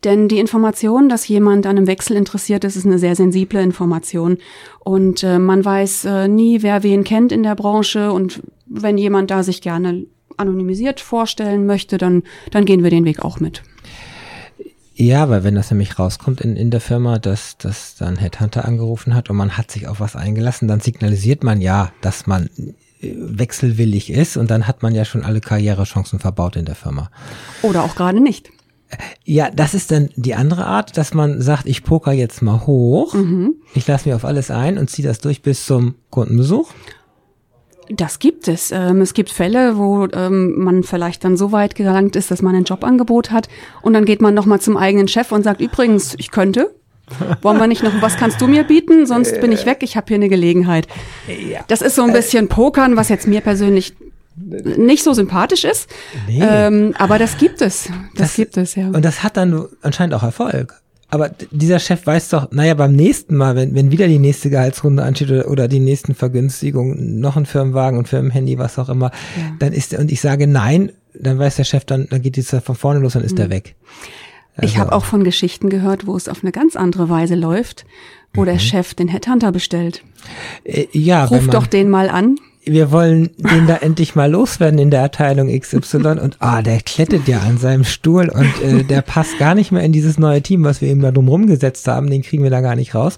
Denn 0.03 0.27
die 0.27 0.39
Information, 0.39 1.09
dass 1.09 1.27
jemand 1.27 1.65
an 1.65 1.77
einem 1.77 1.87
Wechsel 1.87 2.17
interessiert 2.17 2.63
ist, 2.63 2.75
ist 2.75 2.85
eine 2.85 2.99
sehr 2.99 3.15
sensible 3.15 3.61
Information. 3.61 4.37
Und 4.79 5.23
äh, 5.23 5.39
man 5.39 5.63
weiß 5.63 6.05
äh, 6.05 6.27
nie, 6.27 6.63
wer 6.63 6.83
wen 6.83 7.03
kennt 7.03 7.31
in 7.31 7.43
der 7.43 7.55
Branche. 7.55 8.11
Und 8.11 8.41
wenn 8.65 8.97
jemand 8.97 9.31
da 9.31 9.43
sich 9.43 9.61
gerne 9.61 10.05
anonymisiert 10.37 10.99
vorstellen 10.99 11.65
möchte, 11.65 11.97
dann, 11.97 12.23
dann 12.51 12.65
gehen 12.65 12.83
wir 12.83 12.89
den 12.89 13.05
Weg 13.05 13.23
auch 13.23 13.39
mit. 13.39 13.63
Ja, 14.99 15.29
weil 15.29 15.43
wenn 15.43 15.53
das 15.53 15.69
nämlich 15.69 15.99
rauskommt 15.99 16.41
in, 16.41 16.55
in 16.55 16.71
der 16.71 16.81
Firma, 16.81 17.19
dass, 17.19 17.57
dass 17.57 17.95
dann 17.95 18.17
Headhunter 18.17 18.65
angerufen 18.65 19.13
hat 19.13 19.29
und 19.29 19.35
man 19.35 19.55
hat 19.55 19.69
sich 19.69 19.87
auf 19.87 19.99
was 19.99 20.15
eingelassen, 20.15 20.67
dann 20.67 20.79
signalisiert 20.79 21.43
man 21.43 21.61
ja, 21.61 21.91
dass 22.01 22.25
man 22.25 22.49
äh, 23.01 23.13
wechselwillig 23.15 24.09
ist 24.09 24.37
und 24.37 24.49
dann 24.49 24.67
hat 24.67 24.81
man 24.81 24.95
ja 24.95 25.05
schon 25.05 25.23
alle 25.23 25.39
Karrierechancen 25.39 26.17
verbaut 26.17 26.55
in 26.55 26.65
der 26.65 26.73
Firma. 26.73 27.11
Oder 27.61 27.83
auch 27.83 27.95
gerade 27.95 28.19
nicht. 28.19 28.49
Ja, 29.25 29.49
das 29.51 29.73
ist 29.73 29.91
dann 29.91 30.09
die 30.15 30.35
andere 30.35 30.65
Art, 30.65 30.97
dass 30.97 31.13
man 31.13 31.41
sagt, 31.41 31.65
ich 31.65 31.83
poker 31.83 32.13
jetzt 32.13 32.41
mal 32.41 32.65
hoch, 32.65 33.15
ich 33.73 33.85
lasse 33.87 34.07
mich 34.07 34.15
auf 34.15 34.23
alles 34.23 34.49
ein 34.49 34.77
und 34.77 34.89
ziehe 34.89 35.07
das 35.07 35.19
durch 35.19 35.41
bis 35.41 35.65
zum 35.65 35.95
Kundenbesuch. 36.09 36.71
Das 37.89 38.19
gibt 38.19 38.47
es. 38.47 38.71
Ähm, 38.71 39.01
es 39.01 39.13
gibt 39.13 39.29
Fälle, 39.29 39.77
wo 39.77 40.07
ähm, 40.11 40.59
man 40.59 40.83
vielleicht 40.83 41.23
dann 41.23 41.37
so 41.37 41.51
weit 41.51 41.75
gelangt 41.75 42.15
ist, 42.15 42.31
dass 42.31 42.41
man 42.41 42.55
ein 42.55 42.65
Jobangebot 42.65 43.31
hat 43.31 43.47
und 43.81 43.93
dann 43.93 44.05
geht 44.05 44.21
man 44.21 44.33
nochmal 44.33 44.59
zum 44.59 44.75
eigenen 44.75 45.07
Chef 45.07 45.31
und 45.31 45.43
sagt, 45.43 45.61
übrigens, 45.61 46.15
ich 46.17 46.31
könnte. 46.31 46.73
Wollen 47.41 47.57
wir 47.57 47.67
nicht 47.67 47.83
noch, 47.83 48.01
was 48.01 48.17
kannst 48.17 48.41
du 48.41 48.47
mir 48.47 48.65
bieten? 48.65 49.05
Sonst 49.05 49.39
bin 49.39 49.53
ich 49.53 49.65
weg, 49.65 49.77
ich 49.79 49.95
habe 49.95 50.07
hier 50.07 50.15
eine 50.15 50.27
Gelegenheit. 50.27 50.89
Das 51.69 51.81
ist 51.81 51.95
so 51.95 52.03
ein 52.03 52.11
bisschen 52.11 52.49
Pokern, 52.49 52.97
was 52.97 53.07
jetzt 53.07 53.27
mir 53.27 53.39
persönlich 53.39 53.95
nicht 54.37 55.03
so 55.03 55.13
sympathisch 55.13 55.63
ist. 55.63 55.89
Nee. 56.27 56.39
Ähm, 56.41 56.93
aber 56.97 57.17
das 57.19 57.37
gibt 57.37 57.61
es. 57.61 57.89
Das, 58.15 58.35
gibt 58.35 58.57
es, 58.57 58.75
ja. 58.75 58.87
Und 58.87 59.03
das 59.03 59.23
hat 59.23 59.35
dann 59.37 59.65
anscheinend 59.81 60.13
auch 60.13 60.23
Erfolg. 60.23 60.81
Aber 61.09 61.29
dieser 61.51 61.79
Chef 61.79 62.05
weiß 62.05 62.29
doch, 62.29 62.51
naja, 62.51 62.73
beim 62.73 62.93
nächsten 62.93 63.37
Mal, 63.37 63.55
wenn, 63.55 63.73
wenn 63.75 63.91
wieder 63.91 64.07
die 64.07 64.19
nächste 64.19 64.49
Gehaltsrunde 64.49 65.03
ansteht 65.03 65.31
oder, 65.31 65.49
oder 65.49 65.67
die 65.69 65.79
nächsten 65.79 66.15
Vergünstigungen, 66.15 67.19
noch 67.19 67.37
ein 67.37 67.45
Firmenwagen 67.45 67.97
und 67.97 68.09
Firmenhandy, 68.09 68.57
was 68.57 68.77
auch 68.77 68.89
immer, 68.89 69.11
dann 69.59 69.71
ist, 69.71 69.93
und 69.93 70.11
ich 70.11 70.19
sage 70.19 70.47
nein, 70.47 70.91
dann 71.13 71.39
weiß 71.39 71.55
der 71.55 71.63
Chef, 71.63 71.85
dann, 71.85 72.07
dann 72.09 72.21
geht 72.21 72.35
die 72.35 72.43
von 72.43 72.75
vorne 72.75 72.99
los 72.99 73.15
und 73.15 73.23
ist 73.23 73.33
Mhm. 73.33 73.37
der 73.37 73.49
weg. 73.49 73.75
Ich 74.61 74.77
habe 74.77 74.91
auch 74.91 75.05
von 75.05 75.23
Geschichten 75.23 75.69
gehört, 75.69 76.07
wo 76.07 76.15
es 76.15 76.27
auf 76.27 76.43
eine 76.43 76.51
ganz 76.51 76.75
andere 76.75 77.09
Weise 77.09 77.35
läuft, 77.35 77.85
wo 78.33 78.43
der 78.43 78.59
Chef 78.59 78.95
den 78.95 79.07
Headhunter 79.07 79.51
bestellt. 79.51 80.03
Äh, 80.63 80.87
ja, 80.91 81.25
Ruf 81.25 81.47
doch 81.47 81.67
den 81.67 81.89
mal 81.89 82.09
an. 82.09 82.37
Wir 82.71 82.91
wollen 82.91 83.29
den 83.37 83.67
da 83.67 83.77
endlich 83.77 84.15
mal 84.15 84.31
loswerden 84.31 84.79
in 84.79 84.91
der 84.91 85.03
Abteilung 85.03 85.47
XY 85.47 86.19
und 86.21 86.37
ah, 86.39 86.61
der 86.61 86.79
klettert 86.81 87.27
ja 87.27 87.39
an 87.39 87.57
seinem 87.57 87.83
Stuhl 87.83 88.29
und 88.29 88.61
äh, 88.61 88.83
der 88.83 89.01
passt 89.01 89.37
gar 89.37 89.55
nicht 89.55 89.71
mehr 89.71 89.83
in 89.83 89.91
dieses 89.91 90.17
neue 90.17 90.41
Team, 90.41 90.63
was 90.63 90.81
wir 90.81 90.89
ihm 90.89 91.01
da 91.01 91.11
drum 91.11 91.27
rumgesetzt 91.27 91.87
haben, 91.87 92.09
den 92.09 92.21
kriegen 92.21 92.43
wir 92.43 92.49
da 92.49 92.61
gar 92.61 92.75
nicht 92.75 92.95
raus. 92.95 93.17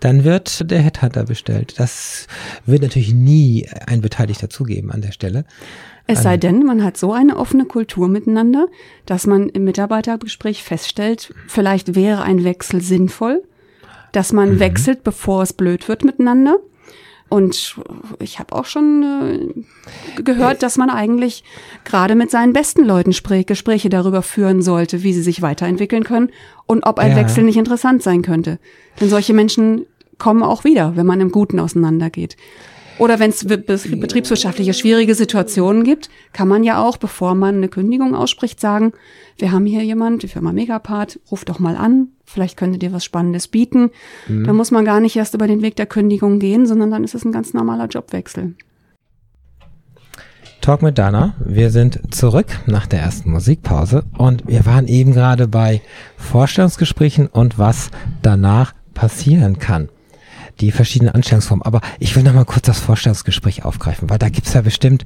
Dann 0.00 0.24
wird 0.24 0.70
der 0.70 0.80
Headhunter 0.80 1.24
bestellt. 1.24 1.74
Das 1.78 2.26
wird 2.66 2.82
natürlich 2.82 3.14
nie 3.14 3.66
ein 3.86 4.00
Beteiligter 4.00 4.50
zugeben 4.50 4.90
an 4.90 5.00
der 5.00 5.12
Stelle. 5.12 5.44
Es 6.06 6.24
sei 6.24 6.36
denn, 6.36 6.64
man 6.64 6.82
hat 6.82 6.96
so 6.96 7.12
eine 7.12 7.36
offene 7.36 7.66
Kultur 7.66 8.08
miteinander, 8.08 8.66
dass 9.06 9.28
man 9.28 9.48
im 9.48 9.64
Mitarbeitergespräch 9.64 10.64
feststellt, 10.64 11.32
vielleicht 11.46 11.94
wäre 11.94 12.22
ein 12.22 12.42
Wechsel 12.42 12.80
sinnvoll, 12.80 13.44
dass 14.12 14.32
man 14.32 14.58
wechselt, 14.58 15.04
bevor 15.04 15.42
es 15.42 15.52
blöd 15.52 15.86
wird 15.88 16.04
miteinander. 16.04 16.58
Und 17.30 17.76
ich 18.18 18.40
habe 18.40 18.54
auch 18.56 18.64
schon 18.64 19.54
äh, 20.16 20.20
gehört, 20.22 20.64
dass 20.64 20.76
man 20.76 20.90
eigentlich 20.90 21.44
gerade 21.84 22.16
mit 22.16 22.30
seinen 22.30 22.52
besten 22.52 22.84
Leuten 22.84 23.12
spr 23.12 23.44
Gespräche 23.44 23.88
darüber 23.88 24.22
führen 24.22 24.62
sollte, 24.62 25.04
wie 25.04 25.12
sie 25.12 25.22
sich 25.22 25.40
weiterentwickeln 25.40 26.02
können 26.02 26.30
und 26.66 26.84
ob 26.84 26.98
ein 26.98 27.12
Ja. 27.12 27.16
Wechsel 27.16 27.44
nicht 27.44 27.56
interessant 27.56 28.02
sein 28.02 28.22
könnte. 28.22 28.58
Denn 29.00 29.08
solche 29.08 29.32
Menschen 29.32 29.86
kommen 30.18 30.42
auch 30.42 30.64
wieder, 30.64 30.96
wenn 30.96 31.06
man 31.06 31.20
im 31.20 31.30
Guten 31.30 31.60
auseinandergeht. 31.60 32.36
Oder 33.00 33.18
wenn 33.18 33.30
es 33.30 33.46
betriebswirtschaftliche 33.46 34.74
schwierige 34.74 35.14
Situationen 35.14 35.84
gibt, 35.84 36.10
kann 36.34 36.48
man 36.48 36.64
ja 36.64 36.82
auch, 36.82 36.98
bevor 36.98 37.34
man 37.34 37.56
eine 37.56 37.68
Kündigung 37.68 38.14
ausspricht, 38.14 38.60
sagen, 38.60 38.92
wir 39.38 39.52
haben 39.52 39.64
hier 39.64 39.82
jemand, 39.82 40.22
die 40.22 40.28
Firma 40.28 40.52
Megapart, 40.52 41.18
ruf 41.30 41.46
doch 41.46 41.58
mal 41.58 41.76
an, 41.76 42.08
vielleicht 42.26 42.58
könnte 42.58 42.78
dir 42.78 42.92
was 42.92 43.02
Spannendes 43.02 43.48
bieten. 43.48 43.90
Da 44.28 44.52
muss 44.52 44.70
man 44.70 44.84
gar 44.84 45.00
nicht 45.00 45.16
erst 45.16 45.32
über 45.32 45.46
den 45.46 45.62
Weg 45.62 45.76
der 45.76 45.86
Kündigung 45.86 46.40
gehen, 46.40 46.66
sondern 46.66 46.90
dann 46.90 47.02
ist 47.02 47.14
es 47.14 47.24
ein 47.24 47.32
ganz 47.32 47.54
normaler 47.54 47.86
Jobwechsel. 47.86 48.54
Talk 50.60 50.82
mit 50.82 50.98
Dana. 50.98 51.32
Wir 51.42 51.70
sind 51.70 52.14
zurück 52.14 52.48
nach 52.66 52.86
der 52.86 53.00
ersten 53.00 53.30
Musikpause 53.30 54.04
und 54.18 54.46
wir 54.46 54.66
waren 54.66 54.86
eben 54.88 55.14
gerade 55.14 55.48
bei 55.48 55.80
Vorstellungsgesprächen 56.18 57.28
und 57.28 57.58
was 57.58 57.90
danach 58.20 58.74
passieren 58.92 59.58
kann. 59.58 59.88
Die 60.58 60.72
verschiedenen 60.72 61.14
Anstellungsformen. 61.14 61.62
Aber 61.64 61.80
ich 61.98 62.16
will 62.16 62.22
noch 62.22 62.32
mal 62.32 62.44
kurz 62.44 62.66
das 62.66 62.80
Vorstellungsgespräch 62.80 63.64
aufgreifen, 63.64 64.10
weil 64.10 64.18
da 64.18 64.28
gibt's 64.28 64.52
ja 64.52 64.62
bestimmt 64.62 65.04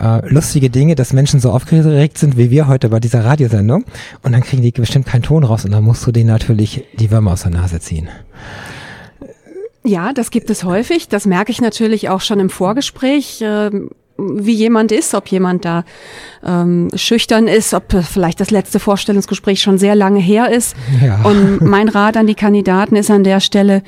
äh, 0.00 0.26
lustige 0.28 0.70
Dinge, 0.70 0.94
dass 0.94 1.12
Menschen 1.12 1.40
so 1.40 1.50
aufgeregt 1.50 2.18
sind 2.18 2.36
wie 2.36 2.50
wir 2.50 2.68
heute 2.68 2.88
bei 2.88 3.00
dieser 3.00 3.24
Radiosendung 3.24 3.84
und 4.22 4.32
dann 4.32 4.42
kriegen 4.42 4.62
die 4.62 4.70
bestimmt 4.70 5.06
keinen 5.06 5.22
Ton 5.22 5.44
raus 5.44 5.64
und 5.64 5.72
dann 5.72 5.84
musst 5.84 6.06
du 6.06 6.12
denen 6.12 6.28
natürlich 6.28 6.84
die 6.98 7.10
Würmer 7.10 7.32
aus 7.32 7.42
der 7.42 7.50
Nase 7.50 7.80
ziehen. 7.80 8.08
Ja, 9.84 10.14
das 10.14 10.30
gibt 10.30 10.48
es 10.48 10.64
häufig. 10.64 11.08
Das 11.08 11.26
merke 11.26 11.52
ich 11.52 11.60
natürlich 11.60 12.08
auch 12.08 12.22
schon 12.22 12.40
im 12.40 12.48
Vorgespräch. 12.48 13.44
Ähm, 14.18 14.44
wie 14.44 14.54
jemand 14.54 14.92
ist, 14.92 15.14
ob 15.14 15.28
jemand 15.28 15.64
da 15.64 15.84
ähm, 16.44 16.88
schüchtern 16.94 17.48
ist, 17.48 17.74
ob 17.74 17.92
vielleicht 18.02 18.40
das 18.40 18.50
letzte 18.50 18.80
Vorstellungsgespräch 18.80 19.60
schon 19.60 19.78
sehr 19.78 19.94
lange 19.94 20.20
her 20.20 20.50
ist. 20.50 20.76
Ja. 21.04 21.22
Und 21.22 21.62
mein 21.62 21.88
Rat 21.88 22.16
an 22.16 22.26
die 22.26 22.34
Kandidaten 22.34 22.96
ist 22.96 23.10
an 23.10 23.24
der 23.24 23.40
Stelle, 23.40 23.82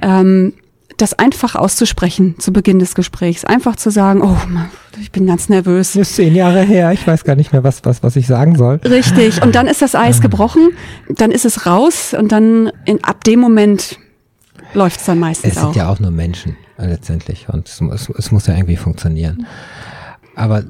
ähm, 0.00 0.54
das 0.96 1.14
einfach 1.14 1.56
auszusprechen 1.56 2.36
zu 2.38 2.52
Beginn 2.52 2.78
des 2.78 2.94
Gesprächs. 2.94 3.44
Einfach 3.44 3.76
zu 3.76 3.90
sagen, 3.90 4.22
oh, 4.22 4.36
Mann, 4.48 4.70
ich 5.00 5.10
bin 5.10 5.26
ganz 5.26 5.48
nervös. 5.48 5.92
Das 5.92 6.08
ist 6.08 6.16
zehn 6.16 6.34
Jahre 6.34 6.62
her, 6.62 6.92
ich 6.92 7.06
weiß 7.06 7.24
gar 7.24 7.34
nicht 7.34 7.52
mehr, 7.52 7.64
was, 7.64 7.84
was, 7.84 8.02
was 8.02 8.16
ich 8.16 8.26
sagen 8.26 8.56
soll. 8.56 8.80
Richtig. 8.84 9.42
Und 9.42 9.54
dann 9.54 9.66
ist 9.66 9.82
das 9.82 9.94
Eis 9.94 10.20
gebrochen, 10.20 10.70
dann 11.08 11.30
ist 11.30 11.44
es 11.44 11.66
raus 11.66 12.14
und 12.18 12.30
dann 12.30 12.70
in, 12.84 13.02
ab 13.02 13.24
dem 13.24 13.40
Moment 13.40 13.98
läuft 14.74 15.00
es 15.00 15.06
dann 15.06 15.18
meistens 15.18 15.52
Es 15.52 15.58
sind 15.58 15.70
auch. 15.70 15.76
ja 15.76 15.88
auch 15.88 15.98
nur 15.98 16.10
Menschen 16.10 16.56
letztendlich 16.88 17.48
und 17.48 17.68
es, 17.68 17.80
muss- 17.80 18.08
es 18.16 18.30
muss 18.32 18.46
ja 18.46 18.54
irgendwie 18.54 18.76
funktionieren. 18.76 19.46
Aber 20.34 20.64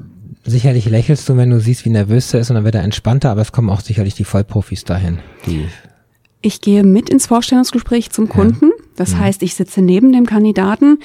sicherlich 0.45 0.85
lächelst 0.89 1.27
du, 1.29 1.37
wenn 1.37 1.49
du 1.49 1.59
siehst, 1.59 1.85
wie 1.85 1.89
nervös 1.89 2.33
er 2.33 2.39
ist 2.41 2.49
und 2.49 2.55
dann 2.55 2.65
wird 2.65 2.75
er 2.75 2.83
entspannter, 2.83 3.31
aber 3.31 3.41
es 3.41 3.51
kommen 3.51 3.69
auch 3.69 3.81
sicherlich 3.81 4.13
die 4.15 4.25
Vollprofis 4.25 4.83
dahin. 4.83 5.19
Die, 5.45 5.67
Ich 6.41 6.59
gehe 6.61 6.83
mit 6.83 7.09
ins 7.09 7.27
Vorstellungsgespräch 7.27 8.09
zum 8.11 8.27
Kunden. 8.29 8.71
Das 8.95 9.15
heißt, 9.15 9.41
ich 9.41 9.55
sitze 9.55 9.81
neben 9.81 10.11
dem 10.11 10.25
Kandidaten. 10.27 10.99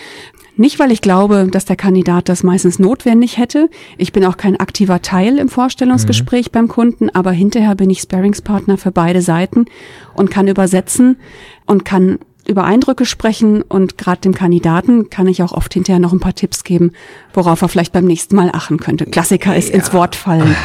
Nicht, 0.57 0.79
weil 0.81 0.91
ich 0.91 1.01
glaube, 1.01 1.49
dass 1.51 1.65
der 1.65 1.77
Kandidat 1.77 2.29
das 2.29 2.43
meistens 2.43 2.79
notwendig 2.81 3.39
hätte. 3.39 3.71
Ich 3.97 4.13
bin 4.13 4.25
auch 4.25 4.37
kein 4.37 4.59
aktiver 4.59 5.01
Teil 5.01 5.39
im 5.39 5.49
Vorstellungsgespräch 5.49 6.51
beim 6.51 6.67
Kunden, 6.69 7.09
aber 7.11 7.31
hinterher 7.31 7.77
bin 7.77 7.89
ich 7.89 8.01
Sparringspartner 8.01 8.77
für 8.77 8.91
beide 8.91 9.23
Seiten 9.23 9.67
und 10.15 10.31
kann 10.31 10.49
übersetzen 10.49 11.17
und 11.65 11.85
kann 11.85 12.19
über 12.49 12.65
Eindrücke 12.65 13.05
sprechen 13.05 13.63
und 13.63 13.99
gerade 13.99 14.23
dem 14.23 14.35
Kandidaten 14.35 15.11
kann 15.11 15.27
ich 15.27 15.43
auch 15.43 15.53
oft 15.53 15.75
hinterher 15.75 16.01
noch 16.01 16.13
ein 16.13 16.21
paar 16.21 16.35
Tipps 16.35 16.65
geben, 16.65 16.93
worauf 17.35 17.61
er 17.61 17.69
vielleicht 17.69 17.93
beim 17.93 18.07
nächsten 18.07 18.35
Mal 18.37 18.51
achten 18.53 18.79
könnte. 18.79 19.05
Klassiker 19.05 19.55
ist 19.55 19.69
ja. 19.69 19.75
ins 19.75 19.93
Wort 19.93 20.17
fallen. 20.17 20.57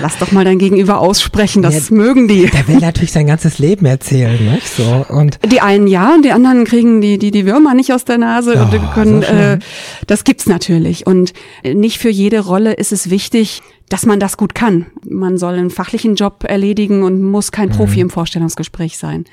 Lass 0.00 0.18
doch 0.18 0.32
mal 0.32 0.44
dein 0.44 0.58
Gegenüber 0.58 0.98
aussprechen, 0.98 1.62
das 1.62 1.90
ja, 1.90 1.96
mögen 1.96 2.26
die. 2.26 2.46
Der 2.46 2.66
will 2.68 2.78
natürlich 2.78 3.12
sein 3.12 3.26
ganzes 3.26 3.58
Leben 3.58 3.86
erzählen, 3.86 4.52
nicht 4.52 4.68
so 4.68 5.06
und 5.08 5.38
die 5.44 5.60
einen 5.60 5.86
ja 5.86 6.14
und 6.14 6.24
die 6.24 6.32
anderen 6.32 6.64
kriegen 6.64 7.00
die 7.00 7.18
die 7.18 7.30
die 7.30 7.46
Würmer 7.46 7.74
nicht 7.74 7.92
aus 7.92 8.04
der 8.04 8.18
Nase 8.18 8.54
oh, 8.56 8.62
und 8.62 8.92
können 8.92 9.22
so 9.22 9.28
äh, 9.28 9.58
das 10.06 10.24
gibt's 10.24 10.46
natürlich 10.46 11.06
und 11.06 11.32
nicht 11.64 11.98
für 11.98 12.10
jede 12.10 12.40
Rolle 12.40 12.72
ist 12.72 12.92
es 12.92 13.10
wichtig, 13.10 13.62
dass 13.88 14.06
man 14.06 14.20
das 14.20 14.36
gut 14.36 14.54
kann. 14.54 14.86
Man 15.08 15.38
soll 15.38 15.54
einen 15.54 15.70
fachlichen 15.70 16.16
Job 16.16 16.44
erledigen 16.44 17.02
und 17.02 17.22
muss 17.22 17.52
kein 17.52 17.70
Profi 17.70 17.96
mhm. 17.96 18.02
im 18.02 18.10
Vorstellungsgespräch 18.10 18.98
sein. 18.98 19.24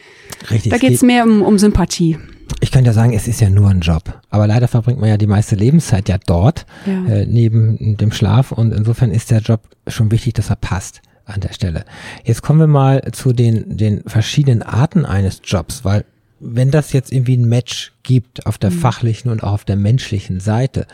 Richtig. 0.50 0.72
Da 0.72 0.78
geht's 0.78 1.02
mehr 1.02 1.24
um, 1.24 1.42
um 1.42 1.58
Sympathie. 1.58 2.18
Ich 2.60 2.72
könnte 2.72 2.90
ja 2.90 2.94
sagen, 2.94 3.14
es 3.14 3.28
ist 3.28 3.42
ja 3.42 3.50
nur 3.50 3.70
ein 3.70 3.82
Job. 3.82 4.22
Aber 4.30 4.48
leider 4.48 4.68
verbringt 4.68 5.00
man 5.00 5.10
ja 5.10 5.18
die 5.18 5.28
meiste 5.28 5.56
Lebenszeit 5.56 6.08
ja 6.08 6.18
dort, 6.26 6.66
ja. 6.86 7.06
Äh, 7.06 7.26
neben 7.26 7.98
dem 7.98 8.12
Schlaf. 8.12 8.52
Und 8.52 8.74
insofern 8.74 9.12
ist 9.12 9.32
der 9.32 9.40
Job 9.40 9.62
schon 9.88 10.12
wichtig, 10.12 10.36
dass 10.36 10.50
er 10.50 10.56
passt 10.58 11.02
an 11.26 11.42
der 11.42 11.54
Stelle. 11.54 11.86
Jetzt 12.24 12.42
kommen 12.42 12.60
wir 12.60 12.68
mal 12.68 13.02
zu 13.12 13.34
den, 13.34 13.78
den 13.78 14.04
verschiedenen 14.06 14.62
Arten 14.62 15.06
eines 15.06 15.42
Jobs, 15.44 15.86
weil 15.86 16.06
wenn 16.44 16.72
das 16.72 16.94
jetzt 16.94 17.12
irgendwie 17.12 17.38
ein 17.38 17.48
Match 17.48 17.94
gibt 18.04 18.46
auf 18.46 18.58
der 18.58 18.72
mhm. 18.72 18.80
fachlichen 18.80 19.32
und 19.32 19.44
auch 19.44 19.54
auf 19.54 19.66
der 19.66 19.76
menschlichen 19.76 20.40
Seite, 20.40 20.86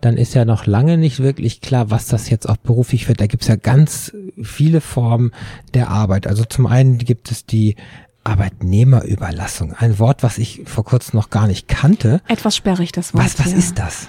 dann 0.00 0.16
ist 0.16 0.34
ja 0.34 0.44
noch 0.44 0.66
lange 0.66 0.98
nicht 0.98 1.20
wirklich 1.20 1.60
klar, 1.60 1.90
was 1.90 2.06
das 2.06 2.28
jetzt 2.28 2.48
auch 2.48 2.56
beruflich 2.56 3.08
wird. 3.08 3.20
Da 3.20 3.26
gibt 3.26 3.42
es 3.42 3.48
ja 3.48 3.56
ganz 3.56 4.12
viele 4.42 4.80
Formen 4.80 5.32
der 5.74 5.88
Arbeit. 5.88 6.26
Also 6.26 6.44
zum 6.44 6.66
einen 6.66 6.98
gibt 6.98 7.30
es 7.30 7.46
die 7.46 7.76
Arbeitnehmerüberlassung. 8.24 9.72
Ein 9.72 9.98
Wort, 9.98 10.22
was 10.22 10.38
ich 10.38 10.62
vor 10.64 10.84
kurzem 10.84 11.18
noch 11.18 11.30
gar 11.30 11.46
nicht 11.46 11.68
kannte. 11.68 12.20
Etwas 12.26 12.56
sperrig, 12.56 12.90
das 12.92 13.14
Wort. 13.14 13.24
Was, 13.24 13.38
was 13.38 13.52
ja. 13.52 13.58
ist 13.58 13.78
das? 13.78 14.08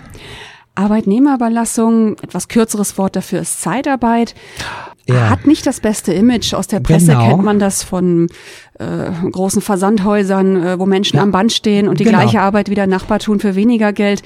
Arbeitnehmerüberlassung, 0.78 2.18
etwas 2.22 2.48
kürzeres 2.48 2.98
Wort 2.98 3.16
dafür 3.16 3.42
ist 3.42 3.62
Zeitarbeit 3.62 4.36
ja. 5.08 5.30
hat 5.30 5.48
nicht 5.48 5.66
das 5.66 5.80
beste 5.80 6.14
Image. 6.14 6.54
Aus 6.54 6.68
der 6.68 6.80
Presse 6.80 7.12
genau. 7.12 7.30
kennt 7.30 7.44
man 7.44 7.60
das 7.60 7.84
von 7.84 8.28
äh, 8.80 9.10
großen 9.32 9.62
Versandhäusern, 9.62 10.64
äh, 10.64 10.80
wo 10.80 10.86
Menschen 10.86 11.18
ja. 11.18 11.24
am 11.24 11.32
Band 11.32 11.52
stehen 11.52 11.88
und 11.88 12.00
die 12.00 12.04
genau. 12.04 12.20
gleiche 12.20 12.42
Arbeit 12.42 12.70
wie 12.70 12.76
der 12.76 12.88
Nachbar 12.88 13.20
tun 13.20 13.40
für 13.40 13.56
weniger 13.56 13.94
Geld. 13.94 14.22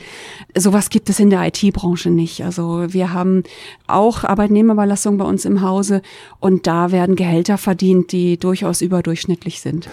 Sowas 0.57 0.89
gibt 0.89 1.09
es 1.09 1.19
in 1.19 1.29
der 1.29 1.45
IT-Branche 1.47 2.09
nicht. 2.09 2.43
Also 2.43 2.85
wir 2.89 3.13
haben 3.13 3.43
auch 3.87 4.23
Arbeitnehmerüberlassung 4.23 5.17
bei 5.17 5.25
uns 5.25 5.45
im 5.45 5.61
Hause 5.61 6.01
und 6.39 6.67
da 6.67 6.91
werden 6.91 7.15
Gehälter 7.15 7.57
verdient, 7.57 8.11
die 8.11 8.37
durchaus 8.37 8.81
überdurchschnittlich 8.81 9.61
sind. 9.61 9.87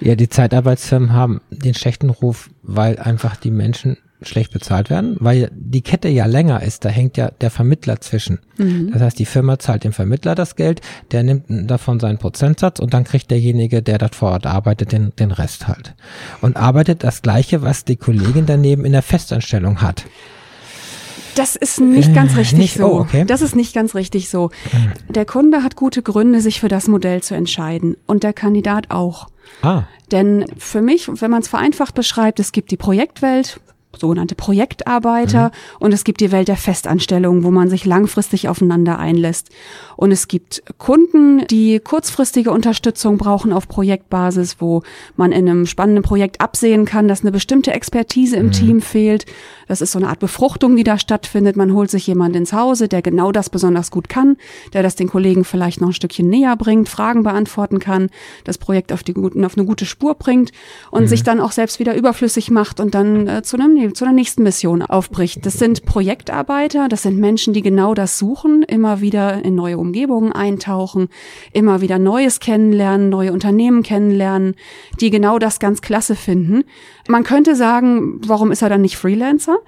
Ja, 0.00 0.14
die 0.14 0.28
Zeitarbeitsfirmen 0.28 1.12
haben 1.12 1.40
den 1.50 1.74
schlechten 1.74 2.10
Ruf, 2.10 2.50
weil 2.62 2.98
einfach 2.98 3.36
die 3.36 3.50
Menschen 3.50 3.96
schlecht 4.22 4.52
bezahlt 4.52 4.90
werden, 4.90 5.16
weil 5.20 5.50
die 5.54 5.82
Kette 5.82 6.08
ja 6.08 6.26
länger 6.26 6.62
ist, 6.62 6.84
da 6.84 6.88
hängt 6.88 7.16
ja 7.16 7.30
der 7.30 7.50
Vermittler 7.50 8.00
zwischen. 8.00 8.40
Mhm. 8.56 8.90
Das 8.92 9.02
heißt, 9.02 9.18
die 9.18 9.26
Firma 9.26 9.58
zahlt 9.58 9.84
dem 9.84 9.92
Vermittler 9.92 10.34
das 10.34 10.56
Geld, 10.56 10.80
der 11.12 11.22
nimmt 11.22 11.70
davon 11.70 12.00
seinen 12.00 12.18
Prozentsatz 12.18 12.80
und 12.80 12.94
dann 12.94 13.04
kriegt 13.04 13.30
derjenige, 13.30 13.82
der 13.82 13.98
dort 13.98 14.14
vor 14.14 14.32
Ort 14.32 14.46
arbeitet, 14.46 14.92
den, 14.92 15.12
den 15.16 15.30
Rest 15.30 15.68
halt. 15.68 15.94
Und 16.40 16.56
arbeitet 16.56 17.04
das 17.04 17.22
Gleiche, 17.22 17.62
was 17.62 17.84
die 17.84 17.96
Kollegin 17.96 18.46
daneben 18.46 18.84
in 18.84 18.92
der 18.92 19.02
Festanstellung 19.02 19.82
hat. 19.82 20.04
Das 21.38 21.54
ist 21.54 21.80
nicht 21.80 22.12
ganz 22.14 22.34
äh, 22.34 22.38
richtig 22.38 22.58
nicht, 22.58 22.76
so. 22.78 22.86
Oh, 22.86 23.00
okay. 23.00 23.24
Das 23.24 23.42
ist 23.42 23.54
nicht 23.54 23.72
ganz 23.72 23.94
richtig 23.94 24.28
so. 24.28 24.50
Mhm. 24.72 25.12
Der 25.12 25.24
Kunde 25.24 25.62
hat 25.62 25.76
gute 25.76 26.02
Gründe, 26.02 26.40
sich 26.40 26.58
für 26.58 26.68
das 26.68 26.88
Modell 26.88 27.22
zu 27.22 27.36
entscheiden 27.36 27.96
und 28.06 28.24
der 28.24 28.32
Kandidat 28.32 28.90
auch. 28.90 29.28
Ah. 29.62 29.84
Denn 30.10 30.46
für 30.58 30.82
mich, 30.82 31.08
wenn 31.08 31.30
man 31.30 31.42
es 31.42 31.48
vereinfacht 31.48 31.94
beschreibt, 31.94 32.40
es 32.40 32.50
gibt 32.50 32.72
die 32.72 32.76
Projektwelt, 32.76 33.60
sogenannte 33.96 34.34
Projektarbeiter 34.34 35.44
mhm. 35.44 35.50
und 35.80 35.94
es 35.94 36.04
gibt 36.04 36.20
die 36.20 36.30
Welt 36.30 36.48
der 36.48 36.56
Festanstellung, 36.56 37.42
wo 37.42 37.50
man 37.50 37.70
sich 37.70 37.84
langfristig 37.84 38.48
aufeinander 38.48 38.98
einlässt. 38.98 39.48
Und 39.96 40.12
es 40.12 40.28
gibt 40.28 40.62
Kunden, 40.78 41.46
die 41.48 41.80
kurzfristige 41.80 42.50
Unterstützung 42.50 43.18
brauchen 43.18 43.52
auf 43.52 43.66
Projektbasis, 43.66 44.56
wo 44.60 44.82
man 45.16 45.32
in 45.32 45.48
einem 45.48 45.66
spannenden 45.66 46.04
Projekt 46.04 46.40
absehen 46.40 46.84
kann, 46.84 47.08
dass 47.08 47.22
eine 47.22 47.32
bestimmte 47.32 47.72
Expertise 47.72 48.36
im 48.36 48.46
mhm. 48.46 48.52
Team 48.52 48.80
fehlt. 48.80 49.26
Das 49.66 49.80
ist 49.80 49.92
so 49.92 49.98
eine 49.98 50.08
Art 50.08 50.20
Befruchtung, 50.20 50.76
die 50.76 50.84
da 50.84 50.98
stattfindet. 50.98 51.56
Man 51.56 51.72
holt 51.72 51.90
sich 51.90 52.06
jemand 52.06 52.36
ins 52.36 52.52
Hause, 52.52 52.88
der 52.88 53.02
genau 53.02 53.32
das 53.32 53.50
besonders 53.50 53.90
gut 53.90 54.08
kann, 54.08 54.36
der 54.72 54.82
das 54.82 54.96
den 54.96 55.08
Kollegen 55.08 55.44
vielleicht 55.44 55.80
noch 55.80 55.88
ein 55.88 55.94
Stückchen 55.94 56.28
näher 56.28 56.56
bringt, 56.56 56.88
Fragen 56.88 57.22
beantworten 57.22 57.78
kann, 57.78 58.10
das 58.44 58.58
Projekt 58.58 58.92
auf, 58.92 59.02
die, 59.02 59.14
auf 59.16 59.56
eine 59.56 59.66
gute 59.66 59.86
Spur 59.86 60.14
bringt 60.14 60.52
und 60.90 61.04
mhm. 61.04 61.08
sich 61.08 61.22
dann 61.22 61.40
auch 61.40 61.52
selbst 61.52 61.78
wieder 61.78 61.94
überflüssig 61.94 62.50
macht 62.50 62.80
und 62.80 62.94
dann 62.94 63.26
äh, 63.26 63.42
zu 63.42 63.56
einem 63.56 63.77
zu 63.92 64.04
einer 64.04 64.14
nächsten 64.14 64.42
Mission 64.42 64.82
aufbricht. 64.82 65.44
Das 65.46 65.54
sind 65.54 65.84
Projektarbeiter, 65.84 66.88
das 66.88 67.02
sind 67.02 67.18
Menschen, 67.18 67.52
die 67.52 67.62
genau 67.62 67.94
das 67.94 68.18
suchen, 68.18 68.62
immer 68.62 69.00
wieder 69.00 69.44
in 69.44 69.54
neue 69.54 69.78
Umgebungen 69.78 70.32
eintauchen, 70.32 71.08
immer 71.52 71.80
wieder 71.80 71.98
Neues 71.98 72.40
kennenlernen, 72.40 73.08
neue 73.08 73.32
Unternehmen 73.32 73.82
kennenlernen, 73.82 74.56
die 75.00 75.10
genau 75.10 75.38
das 75.38 75.60
ganz 75.60 75.80
klasse 75.80 76.16
finden. 76.16 76.64
Man 77.08 77.24
könnte 77.24 77.54
sagen, 77.54 78.20
warum 78.26 78.52
ist 78.52 78.62
er 78.62 78.68
dann 78.68 78.82
nicht 78.82 78.96
Freelancer? 78.96 79.58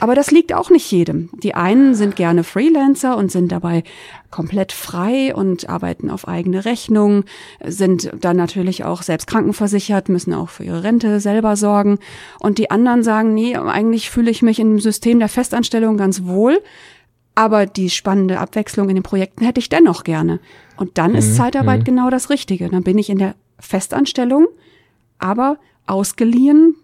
Aber 0.00 0.14
das 0.14 0.30
liegt 0.30 0.52
auch 0.52 0.70
nicht 0.70 0.90
jedem. 0.90 1.30
Die 1.32 1.54
einen 1.54 1.94
sind 1.94 2.16
gerne 2.16 2.44
Freelancer 2.44 3.16
und 3.16 3.30
sind 3.30 3.52
dabei 3.52 3.84
komplett 4.30 4.72
frei 4.72 5.34
und 5.34 5.68
arbeiten 5.68 6.10
auf 6.10 6.26
eigene 6.26 6.64
Rechnung, 6.64 7.24
sind 7.64 8.10
dann 8.20 8.36
natürlich 8.36 8.84
auch 8.84 9.02
selbst 9.02 9.26
krankenversichert, 9.26 10.08
müssen 10.08 10.34
auch 10.34 10.48
für 10.48 10.64
ihre 10.64 10.82
Rente 10.82 11.20
selber 11.20 11.56
sorgen. 11.56 11.98
Und 12.40 12.58
die 12.58 12.70
anderen 12.70 13.02
sagen, 13.02 13.34
nee, 13.34 13.56
eigentlich 13.56 14.10
fühle 14.10 14.30
ich 14.30 14.42
mich 14.42 14.58
im 14.58 14.80
System 14.80 15.18
der 15.18 15.28
Festanstellung 15.28 15.96
ganz 15.96 16.24
wohl. 16.24 16.60
Aber 17.34 17.66
die 17.66 17.88
spannende 17.88 18.40
Abwechslung 18.40 18.88
in 18.88 18.96
den 18.96 19.02
Projekten 19.02 19.44
hätte 19.44 19.60
ich 19.60 19.68
dennoch 19.68 20.04
gerne. 20.04 20.40
Und 20.76 20.98
dann 20.98 21.14
ist 21.14 21.30
mhm. 21.30 21.36
Zeitarbeit 21.36 21.80
mhm. 21.80 21.84
genau 21.84 22.10
das 22.10 22.28
Richtige. 22.28 22.68
Dann 22.68 22.82
bin 22.82 22.98
ich 22.98 23.08
in 23.08 23.18
der 23.18 23.34
Festanstellung, 23.58 24.48
aber 25.18 25.58
ausgeliehen 25.86 26.76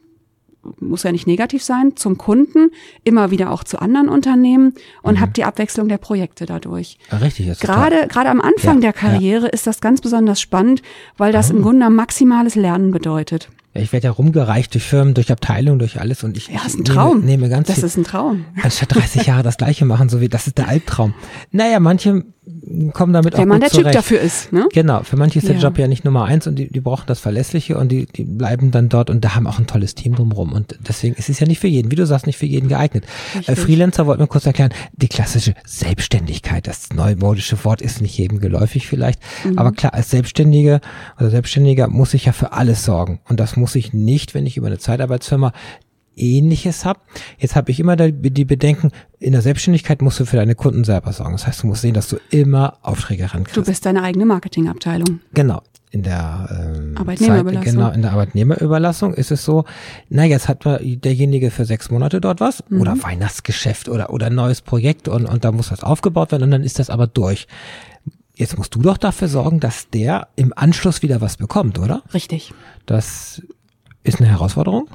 muss 0.81 1.03
ja 1.03 1.13
nicht 1.13 1.27
negativ 1.27 1.63
sein, 1.63 1.97
zum 1.97 2.19
Kunden, 2.19 2.71
immer 3.05 3.31
wieder 3.31 3.51
auch 3.51 3.65
zu 3.65 3.81
anderen 3.81 4.09
Unternehmen 4.09 4.75
und 5.03 5.17
mhm. 5.17 5.21
habe 5.21 5.33
die 5.33 5.45
Abwechslung 5.45 5.89
der 5.89 5.99
Projekte 5.99 6.47
dadurch. 6.47 6.99
Richtig, 7.21 7.49
ist 7.49 7.61
gerade 7.61 8.07
gerade 8.09 8.31
am 8.31 8.41
Anfang 8.41 8.77
ja, 8.77 8.81
der 8.81 8.93
Karriere 8.93 9.47
ja. 9.47 9.53
ist 9.53 9.67
das 9.67 9.81
ganz 9.81 10.01
besonders 10.01 10.41
spannend, 10.41 10.83
weil 11.17 11.33
das 11.33 11.51
oh. 11.51 11.57
im 11.57 11.63
Grunde 11.63 11.89
maximales 11.91 12.55
Lernen 12.55 12.91
bedeutet. 12.91 13.49
Ich 13.79 13.93
werde 13.93 14.07
ja 14.07 14.11
rumgereicht 14.11 14.75
durch 14.75 14.85
Firmen, 14.85 15.15
durch 15.15 15.31
Abteilungen, 15.31 15.79
durch 15.79 16.01
alles 16.01 16.25
und 16.25 16.37
ich, 16.37 16.49
ja, 16.49 16.65
ist 16.67 16.79
ein 16.79 16.85
Traum. 16.85 17.21
Nehme, 17.21 17.27
nehme 17.27 17.49
ganz 17.49 17.69
das 17.69 17.83
ist 17.83 17.97
ein 17.97 18.05
Traum. 18.05 18.45
Anstatt 18.63 18.95
30 18.95 19.27
Jahre 19.27 19.43
das 19.43 19.57
Gleiche 19.57 19.85
machen, 19.85 20.09
so 20.09 20.21
wie 20.21 20.29
das 20.29 20.47
ist 20.47 20.59
der 20.59 20.69
Albtraum. 20.69 21.15
Naja, 21.53 21.81
manche 21.81 22.25
kommen 22.93 23.13
damit 23.13 23.35
Wenn 23.35 23.41
auch 23.41 23.47
man 23.47 23.61
der 23.61 23.71
zurecht. 23.71 23.87
Typ 23.87 23.93
dafür 23.95 24.21
ist, 24.21 24.53
ne? 24.53 24.69
Genau, 24.73 25.03
für 25.03 25.17
manche 25.17 25.39
ist 25.39 25.47
ja. 25.47 25.55
der 25.55 25.63
Job 25.63 25.79
ja 25.79 25.87
nicht 25.87 26.05
Nummer 26.05 26.25
eins 26.25 26.47
und 26.47 26.57
die, 26.57 26.71
die 26.71 26.81
brauchen 26.81 27.05
das 27.07 27.21
Verlässliche 27.21 27.77
und 27.77 27.91
die, 27.91 28.07
die 28.07 28.25
bleiben 28.25 28.71
dann 28.71 28.89
dort 28.89 29.11
und 29.11 29.25
da 29.25 29.35
haben 29.35 29.47
auch 29.47 29.59
ein 29.59 29.67
tolles 29.67 29.95
Team 29.95 30.15
drumherum 30.15 30.53
und 30.53 30.79
deswegen 30.87 31.15
ist 31.17 31.29
es 31.29 31.41
ja 31.41 31.47
nicht 31.47 31.59
für 31.59 31.69
jeden, 31.69 31.91
wie 31.91 31.97
du 31.97 32.07
sagst, 32.07 32.27
nicht 32.27 32.37
für 32.37 32.47
jeden 32.47 32.69
geeignet. 32.69 33.05
Äh, 33.47 33.57
Freelancer 33.57 34.07
wollten 34.07 34.23
wir 34.23 34.27
kurz 34.27 34.47
erklären, 34.47 34.73
die 34.93 35.09
klassische 35.09 35.55
Selbstständigkeit, 35.65 36.67
das 36.67 36.91
neumodische 36.95 37.63
Wort 37.65 37.83
ist 37.83 38.01
nicht 38.01 38.17
jedem 38.17 38.41
geläufig 38.41 38.87
vielleicht, 38.87 39.21
mhm. 39.45 39.59
aber 39.59 39.73
klar, 39.73 39.95
als 39.95 40.11
Selbstständige 40.11 40.81
oder 41.19 41.31
Selbstständiger 41.31 41.89
muss 41.89 42.15
ich 42.15 42.27
ja 42.27 42.33
für 42.33 42.53
alles 42.53 42.85
sorgen 42.85 43.21
und 43.29 43.41
das 43.41 43.57
muss 43.57 43.68
ich 43.75 43.93
nicht, 43.93 44.35
wenn 44.35 44.47
ich 44.47 44.57
über 44.57 44.67
eine 44.67 44.79
Zeitarbeitsfirma 44.79 45.53
ähnliches 46.19 46.85
habe. 46.85 47.01
Jetzt 47.39 47.57
habe 47.57 47.71
ich 47.71 47.81
immer 47.81 47.97
die 47.97 48.45
Bedenken, 48.45 48.91
in 49.19 49.33
der 49.33 49.43
Selbstständigkeit 49.43 50.03
musst 50.03 50.21
du 50.21 50.25
für 50.25 50.37
deine 50.37 50.55
Kunden 50.55 50.85
selber 50.85 51.13
sorgen. 51.13 51.33
Das 51.33 51.47
heißt, 51.47 51.63
du 51.63 51.69
musst 51.69 51.83
sehen, 51.83 51.95
dass 51.95 52.09
du 52.09 52.17
immer 52.31 52.79
Aufträge 52.83 53.33
rankriegst. 53.33 53.57
Du 53.57 53.65
bist 53.65 53.87
deine 53.87 54.03
eigene 54.03 54.27
Marketingabteilung. 54.27 55.21
Genau. 55.33 55.63
In 55.91 56.03
der 56.03 56.75
ähm, 56.77 56.99
Arbeitnehmerüberlassung. 56.99 57.65
Zeit, 57.65 57.75
genau, 57.75 57.91
in 57.91 58.03
der 58.03 58.13
Arbeitnehmerüberlassung 58.13 59.15
ist 59.15 59.31
es 59.31 59.43
so, 59.43 59.65
na, 60.11 60.25
jetzt 60.25 60.47
hat 60.47 60.65
derjenige 60.65 61.51
für 61.51 61.65
sechs 61.65 61.91
Monate 61.91 62.21
dort 62.21 62.41
was 62.41 62.63
mhm. 62.69 62.83
oder 62.83 63.03
Weihnachtsgeschäft 63.03 63.89
oder, 63.89 64.11
oder 64.11 64.29
neues 64.29 64.61
Projekt 64.61 65.09
und, 65.09 65.25
und 65.25 65.45
da 65.45 65.53
muss 65.53 65.73
was 65.73 65.83
aufgebaut 65.83 66.33
werden 66.33 66.43
und 66.43 66.51
dann 66.51 66.63
ist 66.63 66.79
das 66.79 66.91
aber 66.91 67.07
durch. 67.07 67.47
Jetzt 68.35 68.59
musst 68.59 68.75
du 68.75 68.81
doch 68.81 68.99
dafür 68.99 69.29
sorgen, 69.29 69.61
dass 69.61 69.89
der 69.89 70.29
im 70.37 70.53
Anschluss 70.55 71.03
wieder 71.03 71.23
was 71.23 71.39
bekommt, 71.39 71.79
oder? 71.79 72.03
Richtig. 72.13 72.53
Das 72.85 73.43
ist 74.09 74.21
eine 74.21 74.29
Herausforderung? 74.29 74.89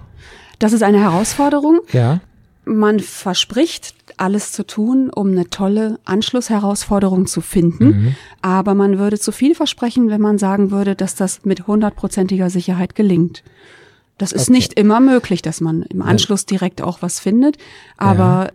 Das 0.60 0.74
ist 0.74 0.84
eine 0.84 1.00
Herausforderung. 1.00 1.80
Ja. 1.92 2.22
Man 2.66 3.00
verspricht, 3.00 3.96
alles 4.18 4.52
zu 4.52 4.66
tun, 4.66 5.10
um 5.10 5.32
eine 5.32 5.50
tolle 5.50 6.00
Anschlussherausforderung 6.06 7.26
zu 7.26 7.42
finden. 7.42 7.86
Mhm. 7.86 8.16
Aber 8.42 8.74
man 8.74 9.00
würde 9.00 9.20
zu 9.20 9.32
viel 9.32 9.56
versprechen, 9.56 10.10
wenn 10.10 10.22
man 10.22 10.38
sagen 10.38 10.72
würde, 10.72 10.96
dass 10.96 11.16
das 11.16 11.44
mit 11.46 11.68
hundertprozentiger 11.68 12.50
Sicherheit 12.50 12.96
gelingt. 12.96 13.44
Das 14.18 14.32
ist 14.32 14.44
okay. 14.44 14.54
nicht 14.54 14.74
immer 14.74 15.00
möglich, 15.00 15.42
dass 15.42 15.60
man 15.62 15.84
im 15.84 16.02
Anschluss 16.02 16.46
direkt 16.46 16.82
auch 16.82 17.02
was 17.02 17.20
findet. 17.20 17.58
Aber 17.98 18.52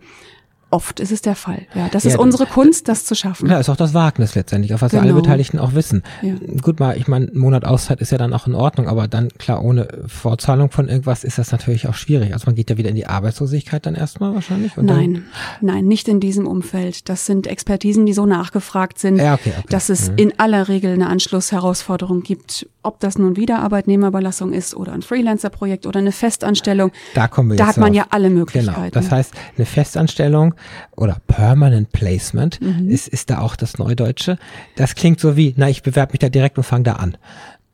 Oft 0.71 0.99
ist 0.99 1.11
es 1.11 1.21
der 1.21 1.35
Fall. 1.35 1.65
Ja, 1.73 1.89
das 1.91 2.03
Ja, 2.03 2.11
ist 2.11 2.17
unsere 2.17 2.45
Kunst, 2.45 2.87
das 2.87 3.03
zu 3.05 3.15
schaffen. 3.15 3.49
Ja, 3.49 3.59
ist 3.59 3.69
auch 3.69 3.75
das 3.75 3.93
Wagnis 3.95 4.35
letztendlich, 4.35 4.73
auf 4.73 4.81
was 4.83 4.91
ja 4.91 4.99
alle 4.99 5.09
Genau. 5.09 5.21
Beteiligten 5.21 5.57
auch 5.57 5.73
wissen. 5.73 6.03
Ja. 6.21 6.33
Gut 6.61 6.79
mal, 6.79 6.95
ich 6.97 7.07
meine, 7.07 7.25
ein 7.25 7.37
Monat 7.37 7.65
Auszeit 7.65 8.01
ist 8.01 8.11
ja 8.11 8.17
dann 8.19 8.33
auch 8.33 8.45
in 8.45 8.53
Ordnung, 8.53 8.87
aber 8.87 9.07
dann, 9.07 9.29
klar, 9.39 9.63
ohne 9.63 9.87
Vorzahlung 10.05 10.69
von 10.69 10.87
irgendwas 10.87 11.23
ist 11.23 11.37
das 11.39 11.51
natürlich 11.51 11.87
auch 11.87 11.95
schwierig. 11.95 12.33
Also 12.33 12.45
man 12.45 12.55
geht 12.55 12.69
ja 12.69 12.77
wieder 12.77 12.89
in 12.89 12.95
die 12.95 13.07
Arbeitslosigkeit 13.07 13.85
dann 13.85 13.95
erstmal 13.95 14.33
wahrscheinlich. 14.35 14.75
Nein, 14.77 15.23
nein, 15.61 15.85
nicht 15.85 16.07
in 16.07 16.19
diesem 16.19 16.45
Umfeld. 16.45 17.09
Das 17.09 17.25
sind 17.25 17.47
Expertisen, 17.47 18.05
die 18.05 18.13
so 18.13 18.25
nachgefragt 18.27 18.99
sind, 18.99 19.17
Ja, 19.17 19.33
okay, 19.33 19.53
okay. 19.57 19.67
dass 19.69 19.89
es 19.89 20.09
in 20.17 20.33
aller 20.39 20.67
Regel 20.67 20.93
eine 20.93 21.07
Anschlussherausforderung 21.07 22.21
gibt. 22.21 22.67
Ob 22.81 22.99
das 23.01 23.17
nun 23.17 23.35
wieder 23.35 23.59
Arbeitnehmerüberlassung 23.59 24.53
ist 24.53 24.73
oder 24.75 24.93
ein 24.93 25.01
Freelancer-Projekt 25.01 25.85
oder 25.85 25.99
eine 25.99 26.11
Festanstellung. 26.13 26.91
Da 27.13 27.27
kommen 27.27 27.49
wir 27.51 27.57
Da 27.57 27.65
jetzt 27.65 27.75
hat 27.75 27.77
man 27.81 27.87
drauf. 27.93 27.97
ja 27.97 28.05
alle 28.11 28.27
Genau. 28.29 28.39
Möglichkeiten. 28.39 28.91
Das 28.93 29.11
heißt, 29.11 29.33
eine 29.57 29.65
Festanstellung 29.65 30.53
oder 30.95 31.17
Permanent 31.27 31.91
Placement 31.91 32.59
Mhm. 32.61 32.89
ist, 32.89 33.07
ist 33.07 33.29
da 33.29 33.39
auch 33.39 33.55
das 33.55 33.77
Neudeutsche. 33.77 34.37
Das 34.75 34.95
klingt 34.95 35.19
so 35.19 35.35
wie, 35.37 35.53
na, 35.57 35.69
ich 35.69 35.83
bewerbe 35.83 36.13
mich 36.13 36.19
da 36.19 36.29
direkt 36.29 36.57
und 36.57 36.63
fange 36.63 36.83
da 36.83 36.93
an. 36.93 37.17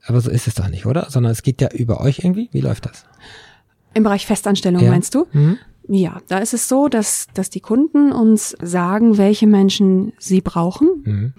Aber 0.07 0.21
so 0.21 0.29
ist 0.29 0.47
es 0.47 0.53
doch 0.55 0.67
nicht, 0.67 0.85
oder? 0.85 1.07
Sondern 1.09 1.31
es 1.31 1.41
geht 1.43 1.61
ja 1.61 1.69
über 1.71 1.99
euch 2.01 2.19
irgendwie. 2.19 2.49
Wie 2.51 2.61
läuft 2.61 2.85
das? 2.85 3.05
Im 3.93 4.03
Bereich 4.03 4.25
Festanstellung 4.25 4.81
Ja. 4.83 4.91
meinst 4.91 5.15
du? 5.15 5.25
Mhm. 5.31 5.57
Ja, 5.87 6.19
da 6.27 6.39
ist 6.39 6.53
es 6.53 6.67
so, 6.67 6.87
dass, 6.87 7.27
dass 7.33 7.49
die 7.49 7.59
Kunden 7.59 8.11
uns 8.11 8.55
sagen, 8.61 9.17
welche 9.17 9.45
Menschen 9.45 10.13
sie 10.17 10.41
brauchen. 10.41 10.89
Mhm. 11.03 11.33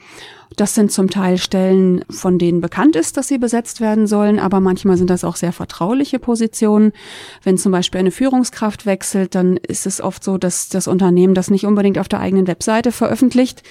Das 0.55 0.75
sind 0.75 0.93
zum 0.93 1.11
Teil 1.11 1.39
Stellen, 1.39 2.05
von 2.09 2.39
denen 2.39 2.61
bekannt 2.61 2.97
ist, 2.97 3.17
dass 3.17 3.29
sie 3.29 3.39
besetzt 3.39 3.81
werden 3.81 4.07
sollen, 4.07 4.39
aber 4.39 4.61
manchmal 4.61 4.97
sind 4.97 5.11
das 5.11 5.25
auch 5.25 5.37
sehr 5.37 5.53
vertrauliche 5.53 6.19
Positionen. 6.19 6.93
Wenn 7.43 7.59
zum 7.59 7.73
Beispiel 7.73 7.99
eine 7.99 8.13
Führungskraft 8.13 8.87
wechselt, 8.87 9.35
dann 9.35 9.57
ist 9.57 9.87
es 9.87 10.01
oft 10.01 10.23
so, 10.23 10.39
dass 10.39 10.69
das 10.69 10.87
Unternehmen 10.87 11.35
das 11.35 11.51
nicht 11.51 11.67
unbedingt 11.67 11.99
auf 11.99 12.09
der 12.09 12.21
eigenen 12.21 12.47
Webseite 12.47 12.93
veröffentlicht, 12.93 13.65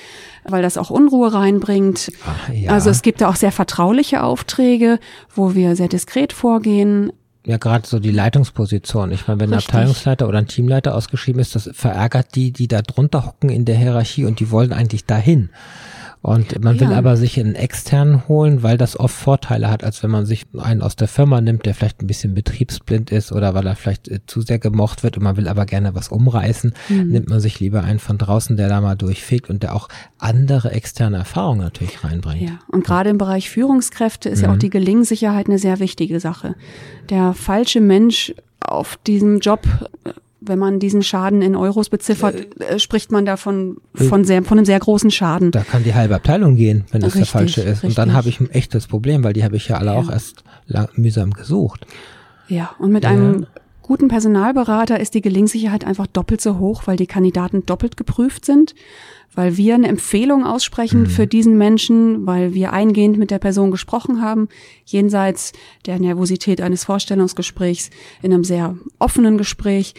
weil 0.44 0.62
das 0.62 0.78
auch 0.78 0.90
Unruhe 0.90 1.34
reinbringt. 1.34 2.12
Ah, 2.26 2.52
ja. 2.52 2.72
Also 2.72 2.90
es 2.90 3.02
gibt 3.02 3.22
da 3.22 3.30
auch 3.30 3.36
sehr 3.36 3.54
vertrauliche 3.54 4.22
Aufträge, 4.22 5.00
wo 5.34 5.56
wir 5.56 5.76
sehr 5.76 5.88
diskret 5.88 6.34
vorgehen. 6.34 7.12
Ja, 7.46 7.58
gerade 7.58 7.88
so 7.88 8.00
die 8.00 8.12
Leitungsposition. 8.12 9.12
Ich 9.12 9.28
meine, 9.28 9.40
wenn 9.40 9.52
ein 9.52 9.56
Richtig. 9.56 9.74
Abteilungsleiter 9.74 10.28
oder 10.28 10.40
ein 10.40 10.48
Teamleiter 10.48 10.96
ausgeschrieben 10.96 11.40
ist, 11.40 11.56
das 11.56 11.70
verärgert 11.74 12.36
die, 12.36 12.52
die 12.52 12.68
da 12.68 12.82
drunter 12.82 13.26
hocken 13.26 13.50
in 13.50 13.66
der 13.66 13.78
Hierarchie 13.78 14.26
und 14.26 14.40
die 14.40 14.50
wollen 14.50 14.74
eigentlich 14.74 15.06
dahin. 15.06 15.50
Und 16.26 16.64
man 16.64 16.80
will 16.80 16.90
Ja. 16.90 16.98
aber 16.98 17.18
sich 17.18 17.40
einen 17.40 17.54
externen 17.54 18.28
holen, 18.28 18.64
weil 18.64 18.78
das 18.80 19.00
oft 19.00 19.14
Vorteile 19.14 19.70
hat, 19.70 19.84
als 19.84 20.02
wenn 20.02 20.10
man 20.10 20.26
sich 20.26 20.48
einen 20.58 20.82
aus 20.82 20.96
der 20.96 21.08
Firma 21.08 21.40
nimmt, 21.40 21.68
der 21.68 21.76
vielleicht 21.76 22.02
ein 22.02 22.08
bisschen 22.08 22.34
betriebsblind 22.34 23.12
ist 23.12 23.32
oder 23.32 23.54
weil 23.54 23.68
er 23.68 23.76
vielleicht 23.76 24.08
äh, 24.08 24.20
zu 24.26 24.42
sehr 24.42 24.58
gemocht 24.58 25.04
wird 25.04 25.18
und 25.18 25.24
man 25.24 25.38
will 25.38 25.48
aber 25.48 25.68
gerne 25.68 25.94
was 25.94 26.08
umreißen, 26.10 26.74
Mhm. 26.90 27.08
nimmt 27.10 27.30
man 27.30 27.40
sich 27.40 27.60
lieber 27.60 27.84
einen 27.84 28.00
von 28.00 28.18
draußen, 28.18 28.58
der 28.58 28.70
da 28.70 28.82
mal 28.82 28.96
durchfegt 28.96 29.52
und 29.52 29.62
der 29.62 29.76
auch 29.76 29.88
andere 30.18 30.72
externe 30.72 31.18
Erfahrungen 31.18 31.62
natürlich 31.62 32.04
reinbringt. 32.04 32.42
Ja, 32.42 32.60
und 32.72 32.84
gerade 32.84 33.12
im 33.12 33.20
Bereich 33.20 33.52
Führungskräfte 33.52 34.28
ist 34.30 34.42
ja 34.42 34.52
auch 34.52 34.58
die 34.58 34.72
Gelingsicherheit 34.72 35.46
eine 35.48 35.60
sehr 35.60 35.80
wichtige 35.80 36.20
Sache. 36.20 36.56
Der 37.12 37.34
falsche 37.34 37.82
Mensch 37.82 38.34
auf 38.60 38.98
diesem 39.06 39.38
Job, 39.42 39.62
äh, 40.06 40.10
wenn 40.46 40.60
man 40.60 40.80
diesen 40.80 41.04
Schaden 41.04 41.42
in 41.42 41.56
Euros 41.56 41.90
beziffert, 41.90 42.62
äh, 42.62 42.80
spricht 42.80 43.12
man 43.12 43.26
davon 43.26 43.78
von 43.94 44.24
sehr, 44.24 44.44
von 44.44 44.58
einem 44.58 44.66
sehr 44.66 44.80
großen 44.80 45.12
Schaden. 45.12 45.52
Da 45.52 45.64
kann 45.64 45.84
die 45.84 45.94
halbe 45.94 46.16
Abteilung 46.16 46.56
gehen, 46.56 46.86
wenn 46.92 47.02
das 47.02 47.14
der 47.14 47.22
Richtig, 47.22 47.32
falsche 47.32 47.62
ist. 47.62 47.84
Und 47.84 47.98
dann 47.98 48.10
richtig. 48.10 48.18
habe 48.18 48.30
ich 48.30 48.40
ein 48.40 48.50
echtes 48.52 48.88
Problem, 48.88 49.24
weil 49.24 49.34
die 49.34 49.44
habe 49.44 49.56
ich 49.56 49.68
ja 49.68 49.78
alle 49.78 49.94
auch 49.94 50.10
erst 50.10 50.44
lang, 50.68 50.88
mühsam 50.96 51.32
gesucht. 51.32 51.86
Ja, 52.48 52.76
und 52.80 52.92
mit 52.92 53.06
einem 53.06 53.48
guten 53.82 54.08
Personalberater 54.08 55.00
ist 55.00 55.14
die 55.14 55.22
Gelingsicherheit 55.22 55.86
einfach 55.86 56.08
doppelt 56.08 56.42
so 56.42 56.58
hoch, 56.58 56.84
weil 56.86 56.98
die 56.98 57.06
Kandidaten 57.06 57.66
doppelt 57.68 57.98
geprüft 57.98 58.44
sind, 58.44 58.74
weil 59.36 59.58
wir 59.58 59.76
eine 59.76 59.88
Empfehlung 59.88 60.44
aussprechen 60.44 61.06
für 61.06 61.28
diesen 61.28 61.58
Menschen, 61.58 62.26
weil 62.26 62.56
wir 62.56 62.74
eingehend 62.74 63.18
mit 63.18 63.30
der 63.30 63.38
Person 63.38 63.70
gesprochen 63.70 64.22
haben, 64.22 64.48
jenseits 64.86 65.52
der 65.86 66.00
Nervosität 66.00 66.62
eines 66.62 66.84
Vorstellungsgesprächs, 66.86 67.92
in 68.24 68.34
einem 68.34 68.44
sehr 68.44 68.76
offenen 68.98 69.38
Gespräch 69.38 69.94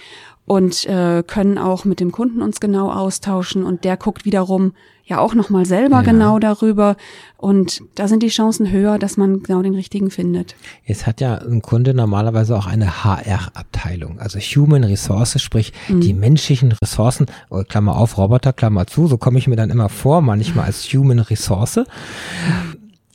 und 0.47 0.87
äh, 0.87 1.23
können 1.27 1.59
auch 1.59 1.85
mit 1.85 2.01
dem 2.01 2.13
Kunden 2.13 2.41
uns 2.41 2.61
genau 2.61 2.91
austauschen 2.91 3.65
und 3.65 3.85
der 3.85 3.97
guckt 3.97 4.25
wiederum 4.25 4.73
ja 5.05 5.19
auch 5.19 5.35
noch 5.35 5.51
mal 5.51 5.65
selber 5.67 5.97
Ja. 5.97 6.03
genau 6.03 6.39
darüber 6.39 6.97
und 7.37 7.83
da 7.95 8.09
sind 8.09 8.23
die 8.23 8.29
Chancen 8.29 8.71
höher, 8.71 8.99
dass 8.99 9.17
man 9.17 9.43
genau 9.43 9.63
den 9.63 9.75
richtigen 9.75 10.11
findet. 10.11 10.57
Jetzt 10.85 11.07
hat 11.07 11.21
ja 11.21 11.37
ein 11.37 11.63
Kunde 11.63 11.95
normalerweise 11.95 12.57
auch 12.57 12.67
eine 12.67 13.05
HR-Abteilung, 13.05 14.19
also 14.19 14.39
Human 14.39 14.85
Resources, 14.85 15.43
sprich 15.43 15.73
die 15.89 16.15
menschlichen 16.15 16.73
Ressourcen, 16.73 17.27
oh, 17.51 17.63
Klammer 17.69 17.97
auf, 17.97 18.19
Roboter, 18.19 18.53
Klammer 18.53 18.87
zu, 18.87 19.07
so 19.07 19.17
komme 19.19 19.39
ich 19.39 19.47
mir 19.47 19.57
dann 19.57 19.71
immer 19.71 19.89
vor, 19.89 20.23
manchmal 20.23 20.67
als 20.67 20.85
Human 20.93 21.21
Resource. 21.21 21.81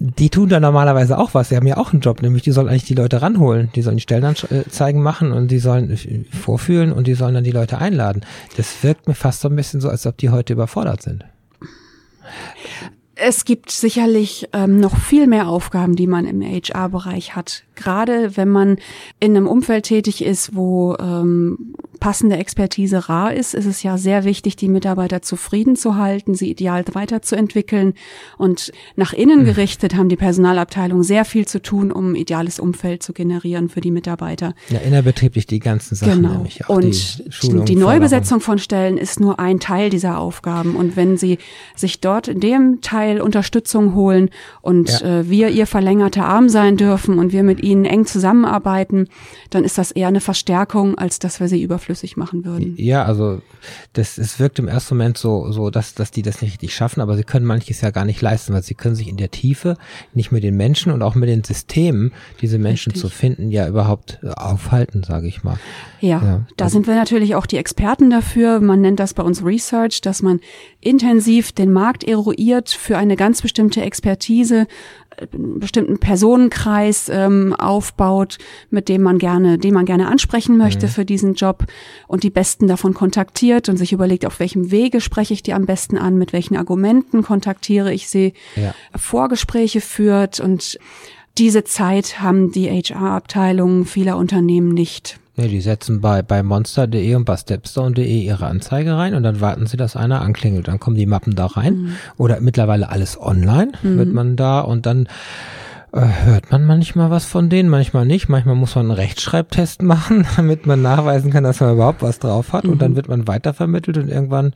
Die 0.04 0.32
tun 0.32 0.50
da 0.50 0.60
normalerweise 0.60 1.20
auch 1.20 1.36
was. 1.36 1.50
Sie 1.50 1.56
haben 1.56 1.68
ja 1.68 1.78
auch 1.78 1.94
einen 1.94 2.02
Job, 2.02 2.24
nämlich 2.24 2.42
die 2.42 2.52
sollen 2.52 2.68
eigentlich 2.68 2.86
die 2.86 2.96
Leute 2.96 3.22
ranholen. 3.22 3.70
Die 3.76 3.84
sollen 3.84 3.98
die 3.98 4.02
Stellenanzeigen 4.02 5.00
machen 5.00 5.32
und 5.32 5.52
die 5.52 5.60
sollen 5.60 5.92
äh, 5.92 6.24
vorfühlen 6.36 6.92
und 6.92 7.06
die 7.06 7.14
sollen 7.14 7.36
dann 7.36 7.44
die 7.44 7.52
Leute 7.52 7.78
einladen. 7.78 8.24
Das 8.58 8.82
wirkt 8.82 9.08
mir 9.08 9.14
fast 9.14 9.42
so 9.42 9.48
ein 9.48 9.56
bisschen 9.56 9.80
so, 9.80 9.90
als 9.90 10.08
ob 10.08 10.18
die 10.18 10.32
heute 10.32 10.54
überfordert 10.54 11.04
sind. 11.04 11.24
Es 13.14 13.46
gibt 13.46 13.70
sicherlich 13.70 14.50
ähm, 14.54 14.80
noch 14.80 14.98
viel 14.98 15.28
mehr 15.28 15.48
Aufgaben, 15.48 15.96
die 15.96 16.08
man 16.08 16.26
im 16.26 16.42
HR-Bereich 16.42 17.36
hat. 17.36 17.64
Gerade 17.82 18.38
wenn 18.38 18.50
man 18.50 18.78
in 19.20 19.36
einem 19.36 19.48
Umfeld 19.48 19.86
tätig 19.86 20.24
ist, 20.24 20.56
wo 20.56 20.96
ähm, 21.00 21.74
passende 22.00 22.38
Expertise 22.38 23.10
rar 23.10 23.34
ist, 23.34 23.54
ist 23.54 23.65
es 23.67 23.84
ja 23.84 23.98
sehr 23.98 24.24
wichtig, 24.24 24.56
die 24.56 24.67
Mitarbeiter 24.67 25.22
zufrieden 25.22 25.76
zu 25.76 25.96
halten, 25.98 26.34
sie 26.36 26.50
ideal 26.50 26.84
weiterzuentwickeln. 26.94 27.94
Und 28.38 28.72
nach 28.96 29.13
innen 29.13 29.46
gerichtet 29.46 29.96
haben 29.96 30.10
die 30.10 30.15
Personalabteilungen 30.15 31.04
sehr 31.04 31.26
viel 31.26 31.48
zu 31.48 31.62
tun, 31.62 31.91
um 31.91 32.12
ein 32.12 32.15
ideales 32.15 32.60
Umfeld 32.60 33.04
zu 33.04 33.13
generieren 33.13 33.70
für 33.70 33.82
die 33.82 33.91
Mitarbeiter. 33.91 34.54
Ja, 34.70 34.80
innerbetrieblich 34.80 35.46
die 35.48 35.60
ganzen 35.60 35.96
Sachen 35.96 36.22
Genau. 36.22 36.34
nämlich 36.34 36.65
auch. 36.65 36.76
Und 36.76 36.84
die, 36.86 36.89
die, 37.24 37.32
Schulung, 37.32 37.65
die 37.65 37.74
Förderung. 37.76 37.94
Neubesetzung 38.00 38.39
von 38.41 38.58
Stellen 38.60 38.98
ist 38.98 39.20
nur 39.20 39.39
ein 39.39 39.60
Teil 39.60 39.89
dieser 39.91 40.17
Aufgaben. 40.20 40.76
Und 40.76 40.96
wenn 40.96 41.17
Sie 41.17 41.38
sich 41.76 42.02
dort 42.02 42.28
in 42.28 42.39
dem 42.39 42.82
Teil 42.82 43.22
Unterstützung 43.22 43.94
holen 43.96 44.30
und 44.62 44.89
Ja. 45.02 45.20
äh, 45.20 45.30
wir 45.30 45.50
Ihr 45.50 45.67
verlängerter 45.67 46.26
Arm 46.26 46.50
sein 46.50 46.78
dürfen 46.78 47.20
und 47.20 47.32
wir 47.32 47.44
mit 47.44 47.62
Ihnen 47.62 47.70
eng 47.86 48.05
zusammenarbeiten, 48.05 49.07
dann 49.49 49.63
ist 49.63 49.77
das 49.77 49.91
eher 49.91 50.07
eine 50.07 50.21
Verstärkung, 50.21 50.97
als 50.97 51.19
dass 51.19 51.39
wir 51.39 51.47
sie 51.47 51.62
überflüssig 51.62 52.17
machen 52.17 52.45
würden. 52.45 52.75
Ja, 52.77 53.03
also 53.05 53.41
das, 53.93 54.17
es 54.17 54.39
wirkt 54.39 54.60
im 54.60 54.67
ersten 54.67 54.95
Moment 54.95 55.17
so, 55.17 55.51
so 55.51 55.69
dass, 55.69 55.93
dass 55.95 56.12
die 56.12 56.21
das 56.21 56.41
nicht 56.41 56.53
richtig 56.53 56.73
schaffen, 56.75 57.01
aber 57.01 57.15
sie 57.17 57.23
können 57.23 57.45
manches 57.45 57.81
ja 57.81 57.91
gar 57.91 58.05
nicht 58.05 58.21
leisten, 58.21 58.53
weil 58.53 58.63
sie 58.63 58.75
können 58.75 58.95
sich 58.95 59.07
in 59.07 59.17
der 59.17 59.31
Tiefe 59.31 59.77
nicht 60.13 60.31
mit 60.31 60.43
den 60.43 60.57
Menschen 60.57 60.91
und 60.91 61.01
auch 61.01 61.15
mit 61.15 61.29
den 61.29 61.43
Systemen, 61.43 62.12
diese 62.41 62.57
Menschen 62.60 62.91
Richtig. 62.91 63.10
zu 63.10 63.15
finden, 63.15 63.51
ja 63.51 63.67
überhaupt 63.67 64.19
äh, 64.23 64.29
aufhalten, 64.29 65.03
sage 65.03 65.27
ich 65.27 65.43
mal. 65.43 65.57
Ja, 65.99 66.21
Ja, 66.23 66.45
da 66.57 66.65
also- 66.65 66.73
sind 66.73 66.88
wir 66.88 66.95
natürlich 66.95 67.36
auch 67.36 67.45
die 67.45 67.57
Experten 67.57 68.10
dafür. 68.10 68.60
Man 68.60 68.81
nennt 68.81 68.99
das 68.99 69.13
bei 69.13 69.23
uns 69.23 69.43
Research, 69.45 70.01
dass 70.01 70.21
man 70.21 70.39
intensiv 70.79 71.51
den 71.51 71.71
Markt 71.71 72.03
eruiert 72.03 72.69
für 72.69 72.97
eine 72.97 73.15
ganz 73.15 73.41
bestimmte 73.41 73.81
Expertise, 73.81 74.67
einen 75.34 75.60
bestimmten 75.60 75.99
Personenkreis 75.99 77.10
ähm, 77.10 77.53
aufbaut, 77.53 78.38
mit 78.69 78.89
dem 78.89 79.01
man 79.01 79.17
gerne, 79.17 79.57
den 79.57 79.73
man 79.73 79.86
gerne 79.86 80.07
ansprechen 80.07 80.57
möchte 80.57 80.88
für 80.88 81.05
diesen 81.05 81.36
Job 81.36 81.65
und 82.07 82.23
die 82.23 82.29
Besten 82.29 82.67
davon 82.67 82.93
kontaktiert 82.93 83.69
und 83.69 83.77
sich 83.77 83.93
überlegt, 83.93 84.25
auf 84.25 84.39
welchem 84.39 84.71
Wege 84.71 85.01
spreche 85.01 85.34
ich 85.34 85.43
die 85.43 85.53
am 85.53 85.65
besten 85.65 85.97
an, 85.97 86.17
mit 86.17 86.34
welchen 86.34 86.55
Argumenten 86.55 87.23
kontaktiere 87.23 87.93
ich 87.93 88.10
sie, 88.10 88.34
Ja. 88.55 88.73
Vorgespräche 88.95 89.81
führt 89.81 90.39
und 90.39 90.79
diese 91.38 91.63
Zeit 91.63 92.21
haben 92.21 92.51
die 92.51 92.69
HR-Abteilungen 92.69 93.86
vieler 93.86 94.17
Unternehmen 94.17 94.73
nicht. 94.73 95.19
Nee, 95.41 95.47
die 95.47 95.62
setzen 95.62 96.01
bei, 96.01 96.21
bei 96.21 96.43
monster.de 96.43 97.15
und 97.15 97.25
bei 97.25 97.36
stepstone.de 97.36 98.06
ihre 98.06 98.45
Anzeige 98.45 98.95
rein 98.95 99.15
und 99.15 99.23
dann 99.23 99.41
warten 99.41 99.65
sie, 99.65 99.75
dass 99.77 99.95
einer 99.95 100.21
anklingelt. 100.21 100.67
Dann 100.67 100.80
kommen 100.80 100.95
die 100.97 101.08
Mappen 101.08 101.36
da 101.36 101.47
rein. 101.47 101.73
Mhm. 101.77 101.95
Oder 102.17 102.39
mittlerweile 102.41 102.89
alles 102.89 103.19
online 103.19 103.71
wird 103.82 104.13
man 104.13 104.36
da 104.36 104.60
und 104.60 104.86
dann 104.86 105.08
äh, 105.93 106.01
hört 106.25 106.51
man 106.51 106.63
manchmal 106.65 107.10
was 107.10 107.25
von 107.25 107.49
denen, 107.49 107.67
manchmal 107.69 108.06
nicht. 108.06 108.30
Manchmal 108.30 108.56
muss 108.56 108.75
man 108.75 108.86
einen 108.86 108.91
Rechtschreibtest 108.99 109.82
machen, 109.93 110.25
damit 110.36 110.65
man 110.67 110.82
nachweisen 110.84 111.32
kann, 111.32 111.43
dass 111.43 111.60
man 111.60 111.73
überhaupt 111.73 112.01
was 112.04 112.19
drauf 112.19 112.54
hat. 112.54 112.65
Und 112.65 112.75
Mhm. 112.75 112.80
dann 112.80 112.95
wird 112.95 113.08
man 113.10 113.27
weitervermittelt 113.27 113.97
und 113.97 114.10
irgendwann, 114.10 114.54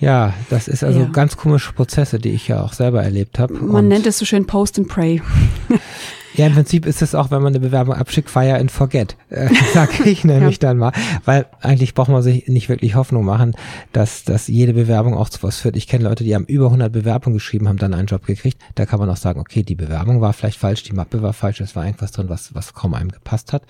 ja, 0.00 0.32
das 0.48 0.68
ist 0.68 0.82
also 0.84 1.00
Ja. 1.00 1.06
ganz 1.06 1.36
komische 1.36 1.72
Prozesse, 1.74 2.18
die 2.18 2.30
ich 2.30 2.48
ja 2.48 2.62
auch 2.62 2.72
selber 2.72 3.02
erlebt 3.02 3.38
habe. 3.38 3.54
Man 3.54 3.88
nennt 3.88 4.06
es 4.06 4.18
so 4.18 4.24
schön 4.24 4.46
Post 4.46 4.78
and 4.78 4.88
Pray. 4.88 5.20
Ja, 6.38 6.46
im 6.46 6.54
Prinzip 6.54 6.86
ist 6.86 7.02
es 7.02 7.16
auch, 7.16 7.32
wenn 7.32 7.42
man 7.42 7.52
eine 7.52 7.58
Bewerbung 7.58 7.94
abschickt, 7.94 8.30
fire 8.30 8.54
and 8.54 8.70
forget, 8.70 9.16
äh, 9.28 9.48
sage 9.74 10.04
ich 10.04 10.22
nämlich 10.22 10.62
ja. 10.62 10.68
dann 10.68 10.78
mal, 10.78 10.92
weil 11.24 11.46
eigentlich 11.60 11.94
braucht 11.94 12.10
man 12.10 12.22
sich 12.22 12.46
nicht 12.46 12.68
wirklich 12.68 12.94
Hoffnung 12.94 13.24
machen, 13.24 13.56
dass, 13.92 14.22
dass 14.22 14.46
jede 14.46 14.72
Bewerbung 14.72 15.14
auch 15.14 15.30
zu 15.30 15.42
was 15.42 15.58
führt. 15.58 15.76
Ich 15.76 15.88
kenne 15.88 16.04
Leute, 16.04 16.22
die 16.22 16.36
haben 16.36 16.44
über 16.44 16.66
100 16.66 16.92
Bewerbungen 16.92 17.38
geschrieben, 17.38 17.66
haben 17.66 17.78
dann 17.78 17.92
einen 17.92 18.06
Job 18.06 18.24
gekriegt. 18.24 18.62
Da 18.76 18.86
kann 18.86 19.00
man 19.00 19.10
auch 19.10 19.16
sagen, 19.16 19.40
okay, 19.40 19.64
die 19.64 19.74
Bewerbung 19.74 20.20
war 20.20 20.32
vielleicht 20.32 20.60
falsch, 20.60 20.84
die 20.84 20.92
Mappe 20.92 21.22
war 21.22 21.32
falsch, 21.32 21.60
es 21.60 21.74
war 21.74 21.84
irgendwas 21.84 22.12
drin, 22.12 22.28
was, 22.28 22.54
was 22.54 22.72
kaum 22.72 22.94
einem 22.94 23.10
gepasst 23.10 23.52
hat. 23.52 23.64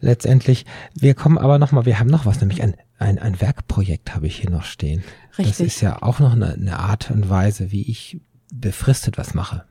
Letztendlich, 0.00 0.66
wir 0.94 1.14
kommen 1.14 1.38
aber 1.38 1.58
nochmal, 1.58 1.86
wir 1.86 1.98
haben 1.98 2.08
noch 2.08 2.24
was, 2.24 2.40
nämlich 2.40 2.62
ein, 2.62 2.76
ein, 2.98 3.18
ein 3.18 3.40
Werkprojekt 3.40 4.14
habe 4.14 4.28
ich 4.28 4.36
hier 4.36 4.50
noch 4.50 4.62
stehen. 4.62 5.02
Richtig. 5.36 5.56
Das 5.56 5.60
ist 5.66 5.80
ja 5.80 6.02
auch 6.02 6.20
noch 6.20 6.34
eine, 6.34 6.52
eine 6.52 6.78
Art 6.78 7.10
und 7.10 7.28
Weise, 7.28 7.72
wie 7.72 7.82
ich 7.82 8.20
befristet 8.52 9.18
was 9.18 9.34
mache. 9.34 9.64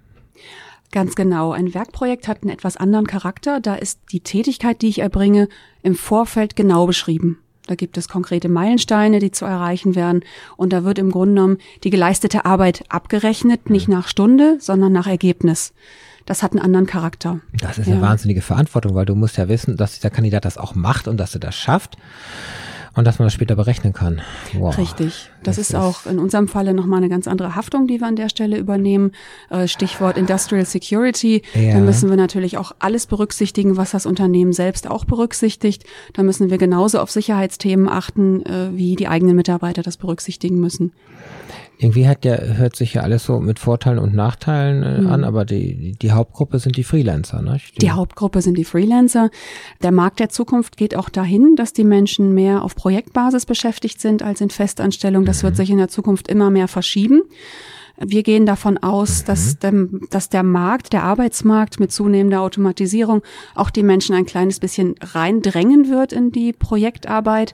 Ganz 0.93 1.15
genau. 1.15 1.53
Ein 1.53 1.73
Werkprojekt 1.73 2.27
hat 2.27 2.43
einen 2.43 2.51
etwas 2.51 2.77
anderen 2.77 3.07
Charakter. 3.07 3.59
Da 3.59 3.73
ist 3.73 3.99
die 4.11 4.19
Tätigkeit, 4.19 4.83
die 4.83 4.89
ich 4.89 4.99
erbringe, 4.99 5.49
im 5.81 5.95
Vorfeld 5.95 6.55
genau 6.55 6.85
beschrieben. 6.85 7.39
Da 7.65 7.73
gibt 7.73 7.97
es 7.97 8.07
konkrete 8.07 8.47
Meilensteine, 8.47 9.17
die 9.17 9.31
zu 9.31 9.43
erreichen 9.43 9.95
werden. 9.95 10.21
Und 10.55 10.71
da 10.71 10.83
wird 10.83 10.99
im 10.99 11.09
Grunde 11.09 11.33
genommen 11.33 11.57
die 11.83 11.89
geleistete 11.89 12.45
Arbeit 12.45 12.83
abgerechnet, 12.89 13.71
nicht 13.71 13.87
nach 13.87 14.07
Stunde, 14.07 14.57
sondern 14.59 14.93
nach 14.93 15.07
Ergebnis. 15.07 15.73
Das 16.27 16.43
hat 16.43 16.51
einen 16.51 16.61
anderen 16.61 16.85
Charakter. 16.85 17.39
Das 17.59 17.79
ist 17.79 17.87
ja. 17.87 17.93
eine 17.93 18.01
wahnsinnige 18.03 18.41
Verantwortung, 18.41 18.93
weil 18.93 19.07
du 19.07 19.15
musst 19.15 19.37
ja 19.37 19.49
wissen, 19.49 19.77
dass 19.77 19.95
dieser 19.95 20.11
Kandidat 20.11 20.45
das 20.45 20.59
auch 20.59 20.75
macht 20.75 21.07
und 21.07 21.17
dass 21.17 21.33
er 21.33 21.39
das 21.39 21.55
schafft 21.55 21.97
und 22.95 23.05
dass 23.05 23.19
man 23.19 23.25
das 23.25 23.33
später 23.33 23.55
berechnen 23.55 23.93
kann. 23.93 24.21
Wow. 24.53 24.77
Richtig. 24.77 25.29
Das, 25.43 25.55
das 25.55 25.57
ist, 25.57 25.69
ist 25.71 25.75
auch 25.75 26.05
in 26.05 26.19
unserem 26.19 26.47
Falle 26.47 26.73
nochmal 26.73 26.97
eine 26.97 27.09
ganz 27.09 27.27
andere 27.27 27.55
Haftung, 27.55 27.87
die 27.87 27.99
wir 27.99 28.07
an 28.07 28.15
der 28.15 28.29
Stelle 28.29 28.57
übernehmen. 28.57 29.11
Äh, 29.49 29.67
Stichwort 29.67 30.17
Industrial 30.17 30.65
Security. 30.65 31.41
Ja. 31.53 31.73
Da 31.73 31.79
müssen 31.79 32.09
wir 32.09 32.17
natürlich 32.17 32.57
auch 32.57 32.73
alles 32.79 33.07
berücksichtigen, 33.07 33.77
was 33.77 33.91
das 33.91 34.05
Unternehmen 34.05 34.53
selbst 34.53 34.89
auch 34.89 35.05
berücksichtigt. 35.05 35.85
Da 36.13 36.23
müssen 36.23 36.49
wir 36.49 36.57
genauso 36.57 36.99
auf 36.99 37.09
Sicherheitsthemen 37.09 37.89
achten, 37.89 38.45
äh, 38.45 38.69
wie 38.73 38.95
die 38.95 39.07
eigenen 39.07 39.35
Mitarbeiter 39.35 39.81
das 39.81 39.97
berücksichtigen 39.97 40.59
müssen. 40.59 40.93
Irgendwie 41.77 42.07
hat 42.07 42.23
der, 42.23 42.57
hört 42.57 42.75
sich 42.75 42.93
ja 42.93 43.01
alles 43.01 43.25
so 43.25 43.39
mit 43.39 43.59
Vorteilen 43.59 43.99
und 43.99 44.13
Nachteilen 44.13 44.83
äh, 44.83 45.01
mhm. 45.01 45.07
an, 45.07 45.23
aber 45.23 45.43
die, 45.43 45.93
die 45.93 46.11
Hauptgruppe 46.11 46.59
sind 46.59 46.77
die 46.77 46.83
Freelancer, 46.83 47.41
ne? 47.41 47.57
Die, 47.75 47.79
die 47.79 47.91
Hauptgruppe 47.91 48.41
sind 48.41 48.57
die 48.57 48.63
Freelancer. 48.63 49.29
Der 49.81 49.91
Markt 49.91 50.19
der 50.19 50.29
Zukunft 50.29 50.77
geht 50.77 50.95
auch 50.95 51.09
dahin, 51.09 51.55
dass 51.55 51.73
die 51.73 51.83
Menschen 51.83 52.33
mehr 52.33 52.63
auf 52.63 52.75
Projektbasis 52.75 53.45
beschäftigt 53.45 53.99
sind 53.99 54.23
als 54.23 54.39
in 54.39 54.49
Festanstellung. 54.49 55.25
Das 55.25 55.41
mhm. 55.41 55.47
wird 55.47 55.55
sich 55.57 55.69
in 55.69 55.77
der 55.77 55.89
Zukunft 55.89 56.27
immer 56.27 56.49
mehr 56.49 56.67
verschieben. 56.67 57.23
Wir 57.97 58.23
gehen 58.23 58.45
davon 58.45 58.77
aus, 58.79 59.21
mhm. 59.21 59.25
dass, 59.27 59.59
dem, 59.59 60.01
dass 60.09 60.29
der 60.29 60.43
Markt, 60.43 60.93
der 60.93 61.03
Arbeitsmarkt 61.03 61.79
mit 61.79 61.91
zunehmender 61.91 62.41
Automatisierung 62.41 63.21
auch 63.55 63.69
die 63.69 63.83
Menschen 63.83 64.15
ein 64.15 64.25
kleines 64.25 64.59
bisschen 64.59 64.95
reindrängen 65.01 65.89
wird 65.89 66.11
in 66.11 66.31
die 66.31 66.53
Projektarbeit 66.53 67.53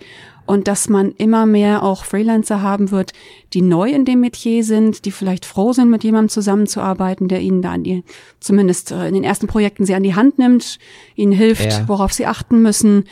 und 0.50 0.68
dass 0.68 0.90
man 0.90 1.12
immer 1.12 1.46
mehr 1.46 1.84
auch 1.84 2.06
Freelancer 2.06 2.64
haben 2.64 2.90
wird, 2.90 3.14
die 3.54 3.62
neu 3.62 3.92
in 3.92 4.04
dem 4.04 4.22
Metier 4.22 4.64
sind, 4.64 5.06
die 5.06 5.12
vielleicht 5.12 5.46
froh 5.46 5.74
sind, 5.74 5.92
mit 5.92 6.04
jemandem 6.04 6.30
zusammenzuarbeiten, 6.30 7.28
der 7.28 7.42
ihnen 7.42 7.62
da 7.62 7.74
an 7.74 7.84
die, 7.84 8.04
zumindest 8.40 8.90
äh, 8.90 9.08
in 9.08 9.14
den 9.14 9.24
ersten 9.24 9.46
Projekten 9.46 9.86
sie 9.86 9.94
an 9.94 10.02
die 10.02 10.16
Hand 10.16 10.40
nimmt, 10.40 10.80
ihnen 11.14 11.34
hilft, 11.34 11.72
ja. 11.72 11.88
worauf 11.88 12.14
sie 12.14 12.26
achten 12.26 12.64
müssen, 12.64 13.04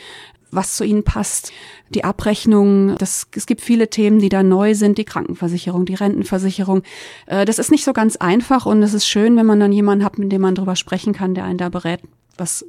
was 0.50 0.76
zu 0.76 0.84
ihnen 0.84 1.04
passt, 1.04 1.52
die 1.90 2.04
Abrechnung. 2.04 2.96
Das, 2.96 3.26
es 3.34 3.46
gibt 3.46 3.60
viele 3.60 3.88
Themen, 3.88 4.18
die 4.18 4.28
da 4.28 4.42
neu 4.42 4.74
sind, 4.74 4.98
die 4.98 5.04
Krankenversicherung, 5.04 5.84
die 5.84 5.94
Rentenversicherung. 5.94 6.82
Äh, 7.26 7.44
das 7.44 7.58
ist 7.58 7.70
nicht 7.70 7.84
so 7.84 7.92
ganz 7.92 8.16
einfach 8.16 8.66
und 8.66 8.82
es 8.82 8.94
ist 8.94 9.06
schön, 9.06 9.36
wenn 9.36 9.46
man 9.46 9.60
dann 9.60 9.72
jemanden 9.72 10.04
hat, 10.04 10.18
mit 10.18 10.32
dem 10.32 10.42
man 10.42 10.54
drüber 10.54 10.76
sprechen 10.76 11.12
kann, 11.12 11.34
der 11.34 11.44
einen 11.44 11.58
da 11.58 11.68
berät, 11.68 12.00
was, 12.36 12.64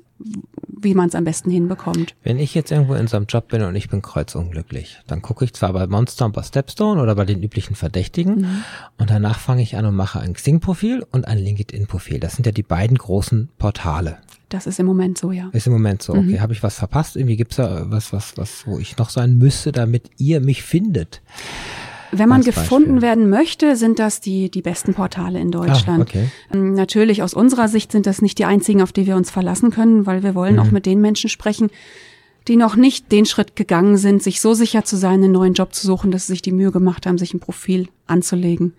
wie 0.68 0.94
man 0.94 1.10
es 1.10 1.16
am 1.16 1.24
besten 1.24 1.52
hinbekommt. 1.52 2.16
Wenn 2.24 2.40
ich 2.40 2.56
jetzt 2.56 2.72
irgendwo 2.72 2.96
in 2.96 3.08
so 3.08 3.18
einem 3.18 3.28
Job 3.28 3.50
bin 3.50 3.62
und 3.64 3.76
ich 3.76 3.90
bin 3.90 4.02
kreuzunglücklich, 4.02 5.00
dann 5.08 5.22
gucke 5.22 5.46
ich 5.46 5.54
zwar 5.54 5.74
bei 5.74 5.88
Monster 5.88 6.26
und 6.26 6.34
bei 6.34 6.44
Stepstone 6.44 7.02
oder 7.02 7.16
bei 7.16 7.26
den 7.26 7.42
üblichen 7.42 7.76
Verdächtigen 7.76 8.42
mhm. 8.42 8.64
und 8.98 9.10
danach 9.10 9.40
fange 9.40 9.62
ich 9.62 9.78
an 9.78 9.86
und 9.86 9.96
mache 9.96 10.20
ein 10.20 10.34
Xing-Profil 10.34 11.06
und 11.12 11.28
ein 11.28 11.38
LinkedIn-Profil. 11.38 12.20
Das 12.20 12.36
sind 12.36 12.46
ja 12.46 12.52
die 12.52 12.64
beiden 12.64 12.98
großen 12.98 13.50
Portale. 13.58 14.18
Das 14.50 14.68
ist 14.68 14.80
im 14.80 14.86
Moment 14.86 15.18
so, 15.18 15.32
ja. 15.32 15.50
Ist 15.54 15.68
im 15.68 15.74
Moment 15.74 16.02
so, 16.02 16.14
okay. 16.14 16.24
Mhm. 16.24 16.42
Habe 16.42 16.54
ich 16.54 16.64
was 16.64 16.76
verpasst? 16.76 17.16
Irgendwie 17.16 17.38
gibt's 17.38 17.58
da 17.58 17.86
was, 17.90 18.12
was, 18.12 18.38
was, 18.38 18.66
wo 18.66 18.80
ich 18.80 18.98
noch 18.98 19.10
sein 19.10 19.38
müsste, 19.38 19.72
damit 19.72 20.10
ihr 20.18 20.42
mich 20.42 20.64
findet? 20.64 21.22
Wenn 22.12 22.30
man 22.30 22.42
gefunden 22.42 22.96
Beispiel. 22.96 23.02
werden 23.02 23.30
möchte, 23.30 23.76
sind 23.76 24.00
das 24.00 24.20
die, 24.20 24.50
die 24.50 24.64
besten 24.64 24.96
Portale 24.96 25.40
in 25.40 25.52
Deutschland. 25.52 26.00
Ah, 26.00 26.02
okay. 26.02 26.30
Ähm, 26.52 26.74
natürlich 26.74 27.22
aus 27.22 27.36
unserer 27.36 27.68
Sicht 27.68 27.92
sind 27.92 28.08
das 28.08 28.22
nicht 28.22 28.40
die 28.40 28.46
einzigen, 28.46 28.82
auf 28.82 28.92
die 28.92 29.06
wir 29.06 29.16
uns 29.16 29.30
verlassen 29.30 29.70
können, 29.70 30.08
weil 30.08 30.24
wir 30.24 30.34
wollen 30.34 30.56
mhm. 30.56 30.60
auch 30.60 30.72
mit 30.72 30.88
den 30.88 31.02
Menschen 31.02 31.30
sprechen, 31.30 31.70
die 32.48 32.56
noch 32.56 32.76
nicht 32.76 33.12
den 33.12 33.26
Schritt 33.26 33.56
gegangen 33.56 33.98
sind, 33.98 34.24
sich 34.24 34.42
so 34.42 34.56
sicher 34.56 34.84
zu 34.84 34.98
sein, 34.98 35.24
einen 35.24 35.34
neuen 35.34 35.54
Job 35.54 35.74
zu 35.74 35.86
suchen, 35.86 36.10
dass 36.10 36.26
sie 36.26 36.34
sich 36.34 36.42
die 36.42 36.52
Mühe 36.52 36.72
gemacht 36.72 37.06
haben, 37.06 37.20
sich 37.20 37.34
ein 37.34 37.40
Profil 37.40 37.90
anzulegen. 38.08 38.74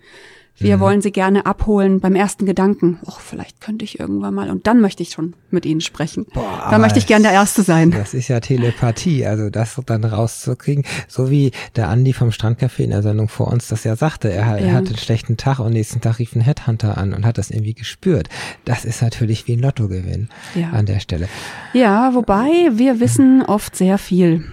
Wir 0.57 0.77
mhm. 0.77 0.81
wollen 0.81 1.01
sie 1.01 1.11
gerne 1.11 1.45
abholen 1.45 1.99
beim 1.99 2.15
ersten 2.15 2.45
Gedanken. 2.45 2.99
Och, 3.05 3.19
vielleicht 3.19 3.61
könnte 3.61 3.83
ich 3.83 3.99
irgendwann 3.99 4.33
mal. 4.33 4.49
Und 4.49 4.67
dann 4.67 4.79
möchte 4.79 5.01
ich 5.01 5.11
schon 5.11 5.33
mit 5.49 5.65
ihnen 5.65 5.81
sprechen. 5.81 6.27
Boah, 6.33 6.67
da 6.69 6.77
möchte 6.77 6.99
ich 6.99 7.07
gerne 7.07 7.23
der 7.23 7.31
Erste 7.31 7.63
sein. 7.63 7.91
Das 7.91 8.13
ist 8.13 8.27
ja 8.27 8.39
Telepathie, 8.39 9.25
also 9.25 9.49
das 9.49 9.79
dann 9.85 10.03
rauszukriegen. 10.03 10.85
So 11.07 11.31
wie 11.31 11.51
der 11.75 11.89
Andi 11.89 12.13
vom 12.13 12.29
Strandcafé 12.29 12.83
in 12.83 12.91
der 12.91 13.01
Sendung 13.01 13.27
vor 13.27 13.47
uns 13.47 13.67
das 13.69 13.83
ja 13.83 13.95
sagte. 13.95 14.31
Er, 14.31 14.57
er 14.57 14.73
hatte 14.73 14.89
einen 14.89 14.97
schlechten 14.97 15.37
Tag 15.37 15.59
und 15.59 15.73
nächsten 15.73 16.01
Tag 16.01 16.19
rief 16.19 16.35
ein 16.35 16.41
Headhunter 16.41 16.97
an 16.97 17.13
und 17.13 17.25
hat 17.25 17.37
das 17.37 17.49
irgendwie 17.49 17.73
gespürt. 17.73 18.29
Das 18.65 18.85
ist 18.85 19.01
natürlich 19.01 19.47
wie 19.47 19.53
ein 19.53 19.59
Lottogewinn 19.59 20.29
ja. 20.53 20.69
an 20.71 20.85
der 20.85 20.99
Stelle. 20.99 21.27
Ja, 21.73 22.13
wobei 22.13 22.69
wir 22.73 22.99
wissen 22.99 23.41
oft 23.41 23.75
sehr 23.75 23.97
viel. 23.97 24.45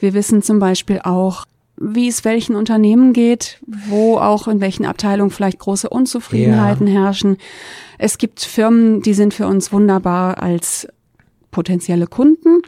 Wir 0.00 0.14
wissen 0.14 0.42
zum 0.42 0.58
Beispiel 0.58 1.00
auch, 1.02 1.44
wie 1.80 2.08
es 2.08 2.24
welchen 2.24 2.56
Unternehmen 2.56 3.12
geht, 3.12 3.60
wo 3.66 4.18
auch 4.18 4.48
in 4.48 4.60
welchen 4.60 4.84
Abteilungen 4.84 5.30
vielleicht 5.30 5.58
große 5.58 5.88
Unzufriedenheiten 5.88 6.86
ja. 6.86 7.04
herrschen. 7.04 7.36
Es 7.98 8.18
gibt 8.18 8.40
Firmen, 8.40 9.02
die 9.02 9.14
sind 9.14 9.34
für 9.34 9.46
uns 9.46 9.72
wunderbar 9.72 10.42
als 10.42 10.88
potenzielle 11.50 12.06
Kunden. 12.06 12.62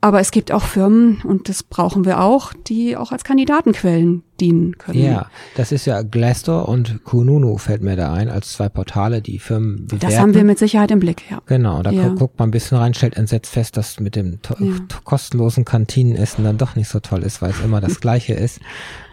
Aber 0.00 0.20
es 0.20 0.30
gibt 0.30 0.52
auch 0.52 0.62
Firmen, 0.62 1.20
und 1.24 1.48
das 1.48 1.62
brauchen 1.62 2.04
wir 2.04 2.20
auch, 2.20 2.52
die 2.52 2.96
auch 2.96 3.12
als 3.12 3.24
Kandidatenquellen 3.24 4.22
dienen 4.40 4.78
können. 4.78 5.02
Ja, 5.02 5.30
das 5.56 5.72
ist 5.72 5.86
ja 5.86 6.02
Glassdoor 6.02 6.68
und 6.68 7.04
Kununu 7.04 7.58
fällt 7.58 7.82
mir 7.82 7.96
da 7.96 8.12
ein, 8.12 8.28
als 8.28 8.52
zwei 8.52 8.68
Portale, 8.68 9.22
die 9.22 9.38
Firmen 9.38 9.86
bewerten. 9.86 9.98
Das 10.00 10.18
haben 10.18 10.34
wir 10.34 10.44
mit 10.44 10.58
Sicherheit 10.58 10.90
im 10.90 11.00
Blick, 11.00 11.22
ja. 11.30 11.40
Genau, 11.46 11.82
da 11.82 11.90
ja. 11.90 12.08
guckt 12.08 12.38
man 12.38 12.48
ein 12.48 12.52
bisschen 12.52 12.78
rein, 12.78 12.94
stellt 12.94 13.16
entsetzt 13.16 13.52
fest, 13.52 13.76
dass 13.76 14.00
mit 14.00 14.16
dem 14.16 14.38
ja. 14.58 14.66
kostenlosen 15.04 15.64
Kantinenessen 15.64 16.44
dann 16.44 16.58
doch 16.58 16.76
nicht 16.76 16.88
so 16.88 17.00
toll 17.00 17.22
ist, 17.22 17.42
weil 17.42 17.50
es 17.50 17.60
immer 17.60 17.80
das 17.80 18.00
Gleiche 18.00 18.34
ist 18.34 18.60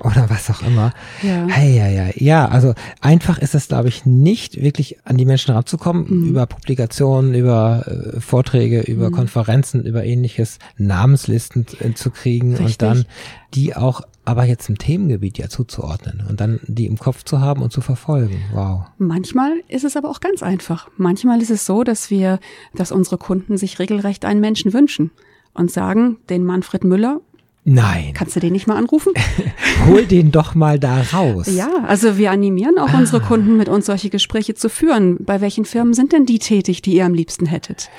oder 0.02 0.30
was 0.30 0.50
auch 0.50 0.62
immer. 0.62 0.92
Ja. 1.22 1.48
Hey, 1.48 1.78
ja, 1.78 1.88
ja, 1.88 2.10
ja, 2.16 2.48
also 2.48 2.74
einfach 3.02 3.38
ist 3.40 3.56
es, 3.56 3.68
glaube 3.68 3.90
ich, 3.90 4.06
nicht 4.06 4.62
wirklich 4.62 4.98
an 5.06 5.18
die 5.18 5.26
Menschen 5.26 5.54
ranzukommen, 5.54 6.06
mhm. 6.10 6.30
über 6.30 6.46
Publikationen, 6.46 7.34
über 7.34 7.86
äh, 7.88 8.20
Vorträge, 8.20 8.82
über 8.82 9.10
mhm. 9.10 9.14
Konferenzen, 9.14 9.86
über 9.86 10.04
ähnliches, 10.04 10.60
Namenslisten 10.78 11.66
äh, 11.80 11.94
zu 11.94 12.12
kriegen 12.12 12.56
Richtig. 12.56 12.66
und 12.66 12.82
dann 12.82 13.06
die 13.54 13.76
auch 13.76 14.02
aber 14.26 14.46
jetzt 14.46 14.70
im 14.70 14.78
Themengebiet 14.78 15.38
ja 15.38 15.50
zuzuordnen 15.50 16.24
und 16.30 16.40
dann 16.40 16.60
die 16.68 16.86
im 16.86 16.98
Kopf 16.98 17.24
zu 17.24 17.40
haben 17.40 17.62
und 17.62 17.72
zu 17.72 17.82
verfolgen. 17.82 18.42
Wow. 18.54 18.86
Manchmal 18.98 19.62
ist 19.68 19.84
es 19.84 19.98
aber 19.98 20.10
auch 20.10 20.20
ganz 20.20 20.42
einfach. 20.42 20.90
Manchmal 20.98 21.42
ist 21.42 21.52
es 21.52 21.66
so, 21.66 21.84
dass 21.84 22.10
wir, 22.10 22.40
dass 22.74 22.92
unsere 22.92 23.18
Kunden 23.18 23.58
sich 23.58 23.80
regelrecht 23.80 24.26
einen 24.26 24.40
Menschen 24.40 24.74
wünschen 24.74 25.12
und 25.54 25.72
sagen, 25.72 26.18
den 26.30 26.46
Manfred 26.46 26.84
Müller 26.84 27.22
Nein. 27.66 28.12
Kannst 28.14 28.36
du 28.36 28.42
den 28.42 28.52
nicht 28.52 28.68
mal 28.68 28.76
anrufen? 28.76 29.14
Hol 29.88 30.06
den 30.06 30.32
doch 30.32 30.54
mal 30.54 30.80
da 30.80 31.02
raus. 31.14 31.48
Ja, 31.50 31.70
also 31.88 32.18
wir 32.18 32.32
animieren 32.32 32.78
auch 32.78 32.90
ah. 32.90 32.98
unsere 32.98 33.22
Kunden, 33.22 33.56
mit 33.56 33.70
uns 33.70 33.86
solche 33.86 34.10
Gespräche 34.10 34.54
zu 34.54 34.70
führen. 34.70 35.24
Bei 35.24 35.40
welchen 35.40 35.64
Firmen 35.64 35.94
sind 35.94 36.12
denn 36.12 36.26
die 36.26 36.40
tätig, 36.40 36.82
die 36.82 36.96
ihr 36.96 37.06
am 37.06 37.14
liebsten 37.14 37.46
hättet? 37.46 37.90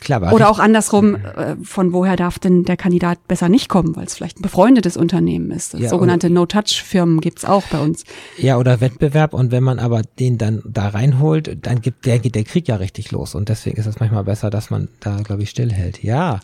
Klar, 0.00 0.32
Oder 0.32 0.48
auch 0.50 0.58
andersrum, 0.58 1.16
äh, 1.16 1.56
von 1.62 1.92
woher 1.92 2.16
darf 2.16 2.38
denn 2.38 2.64
der 2.64 2.76
Kandidat 2.76 3.26
besser 3.26 3.48
nicht 3.48 3.68
kommen, 3.68 3.96
weil 3.96 4.06
es 4.06 4.14
vielleicht 4.14 4.38
ein 4.38 4.42
befreundetes 4.42 4.96
Unternehmen 4.96 5.50
ist. 5.50 5.74
Ja, 5.74 5.88
sogenannte 5.88 6.30
No-Touch-Firmen 6.30 7.20
gibt's 7.20 7.44
auch 7.44 7.64
bei 7.64 7.80
uns. 7.80 8.04
Ja, 8.36 8.58
oder 8.58 8.80
Wettbewerb 8.80 9.34
und 9.34 9.50
wenn 9.50 9.64
man 9.64 9.78
aber 9.78 10.02
den 10.18 10.38
dann 10.38 10.62
da 10.64 10.88
reinholt, 10.88 11.58
dann 11.66 11.80
gibt 11.80 12.06
der 12.06 12.18
geht 12.18 12.34
der 12.34 12.44
Krieg 12.44 12.68
ja 12.68 12.76
richtig 12.76 13.10
los 13.10 13.34
und 13.34 13.48
deswegen 13.48 13.76
ist 13.76 13.86
es 13.86 13.98
manchmal 13.98 14.24
besser, 14.24 14.50
dass 14.50 14.70
man 14.70 14.88
da, 15.00 15.20
glaube 15.22 15.42
ich, 15.42 15.50
stillhält. 15.50 16.02
Ja. 16.02 16.40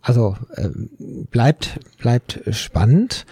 Also 0.00 0.36
äh, 0.54 0.68
bleibt 1.30 1.80
bleibt 1.98 2.40
spannend. 2.50 3.26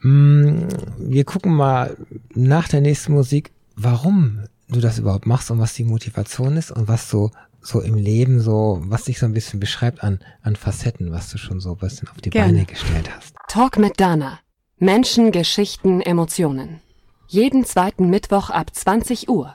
Mm, 0.00 0.68
wir 0.98 1.24
gucken 1.24 1.52
mal 1.52 1.96
nach 2.34 2.68
der 2.68 2.80
nächsten 2.80 3.12
Musik, 3.12 3.50
warum 3.76 4.40
du 4.68 4.80
das 4.80 4.98
überhaupt 4.98 5.26
machst 5.26 5.50
und 5.50 5.58
was 5.58 5.74
die 5.74 5.84
Motivation 5.84 6.56
ist 6.56 6.70
und 6.70 6.88
was 6.88 7.10
so 7.10 7.30
so 7.64 7.80
im 7.80 7.94
Leben 7.94 8.40
so, 8.40 8.80
was 8.84 9.04
dich 9.04 9.18
so 9.18 9.26
ein 9.26 9.32
bisschen 9.32 9.58
beschreibt 9.58 10.04
an, 10.04 10.20
an 10.42 10.54
Facetten, 10.54 11.10
was 11.10 11.30
du 11.30 11.38
schon 11.38 11.60
so 11.60 11.72
ein 11.72 11.78
bisschen 11.78 12.08
auf 12.08 12.20
die 12.20 12.30
Gerne. 12.30 12.52
Beine 12.52 12.66
gestellt 12.66 13.10
hast. 13.14 13.34
Talk 13.48 13.78
mit 13.78 13.98
Dana. 13.98 14.38
Menschen, 14.78 15.32
Geschichten, 15.32 16.00
Emotionen. 16.00 16.80
Jeden 17.26 17.64
zweiten 17.64 18.10
Mittwoch 18.10 18.50
ab 18.50 18.74
20 18.74 19.28
Uhr. 19.28 19.54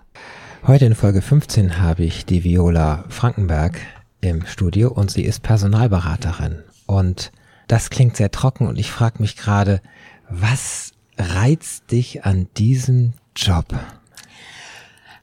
Heute 0.66 0.86
in 0.86 0.96
Folge 0.96 1.22
15 1.22 1.80
habe 1.80 2.04
ich 2.04 2.26
die 2.26 2.44
Viola 2.44 3.06
Frankenberg 3.10 3.78
im 4.22 4.46
Studio 4.46 4.92
und 4.92 5.12
sie 5.12 5.24
ist 5.24 5.44
Personalberaterin. 5.44 6.64
Und 6.88 7.32
das 7.68 7.90
klingt 7.92 8.18
sehr 8.18 8.32
trocken 8.32 8.68
und 8.68 8.80
ich 8.80 8.92
frage 8.92 9.22
mich 9.22 9.38
gerade, 9.38 9.82
was 10.30 10.94
reizt 11.18 11.92
dich 11.92 12.26
an 12.26 12.48
diesem 12.58 13.14
Job? 13.36 13.66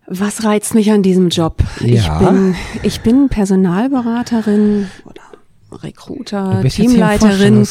Was 0.08 0.44
reizt 0.44 0.74
mich 0.74 0.90
an 0.92 1.02
diesem 1.02 1.28
Job? 1.30 1.62
Ja. 1.80 1.94
Ich 1.96 2.08
bin, 2.26 2.54
ich 2.82 3.00
bin 3.00 3.28
Personalberaterin 3.28 4.88
oder 5.04 5.20
Recruiter, 5.72 6.54
Du 6.58 6.62
bist 6.62 6.78
jetzt 6.78 6.92
hier 6.92 7.02
im 7.02 7.18
Teamleiterin. 7.18 7.66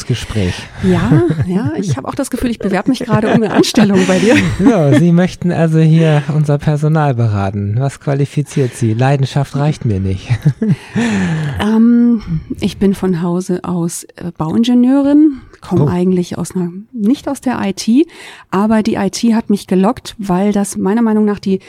Ja, 0.82 1.22
ja, 1.46 1.72
ich 1.78 1.96
habe 1.96 2.06
auch 2.06 2.14
das 2.14 2.30
Gefühl, 2.30 2.50
ich 2.50 2.58
bewerbe 2.58 2.90
mich 2.90 3.00
gerade 3.00 3.28
um 3.28 3.34
eine 3.42 3.50
Anstellung 3.52 3.98
bei 4.06 4.18
dir. 4.18 4.36
So, 4.58 4.98
Sie 4.98 5.12
möchten 5.12 5.50
also 5.50 5.78
hier 5.78 6.22
unser 6.34 6.58
Personal 6.58 7.14
beraten. 7.14 7.76
Was 7.78 7.98
qualifiziert 7.98 8.74
Sie? 8.74 8.92
Leidenschaft 8.92 9.56
reicht 9.56 9.84
mir 9.84 9.98
nicht. 10.00 10.28
Ähm, 11.58 12.40
ich 12.60 12.76
bin 12.78 12.94
von 12.94 13.22
Hause 13.22 13.60
aus 13.64 14.04
äh, 14.04 14.30
Bauingenieurin, 14.36 15.40
komme 15.62 15.84
Oh. 15.84 15.88
eigentlich 15.88 16.36
aus 16.38 16.54
einer, 16.54 16.70
nicht 16.92 17.28
aus 17.28 17.40
der 17.40 17.58
IT, 17.64 17.88
aber 18.50 18.82
die 18.82 18.94
IT 18.96 19.22
hat 19.34 19.48
mich 19.50 19.66
gelockt, 19.66 20.14
weil 20.18 20.52
das 20.52 20.76
meiner 20.76 21.02
Meinung 21.02 21.24
nach 21.24 21.38
die, 21.38 21.60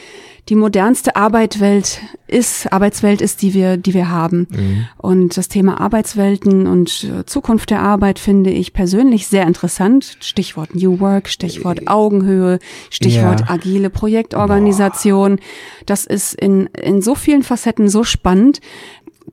die 0.50 0.56
modernste 0.56 1.16
Arbeitswelt 1.18 2.00
ist, 2.28 2.72
Arbeitswelt 2.72 3.22
ist, 3.22 3.42
die 3.42 3.54
wir, 3.54 3.76
die 3.76 3.94
wir 3.94 4.10
haben. 4.10 4.88
Und 4.98 5.36
das 5.36 5.50
Thema 5.50 5.82
Arbeitswelten 5.82 6.68
und 6.68 7.04
äh, 7.04 7.26
Zukunft 7.26 7.70
der 7.70 7.82
Arbeit 7.82 8.18
finde 8.18 8.50
ich 8.50 8.72
persönlich 8.72 9.28
sehr 9.28 9.46
interessant. 9.46 10.18
Stichwort 10.22 10.74
New 10.74 11.00
Work, 11.02 11.28
Stichwort 11.28 11.88
Augenhöhe, 11.88 12.60
Stichwort 12.90 13.42
Ja. 13.42 13.50
agile 13.50 13.90
Projektorganisation. 13.90 15.40
Das 15.86 16.06
ist 16.06 16.34
in, 16.34 16.68
in 16.68 17.02
so 17.02 17.14
vielen 17.16 17.44
Facetten 17.44 17.90
so 17.90 18.04
spannend, 18.04 18.62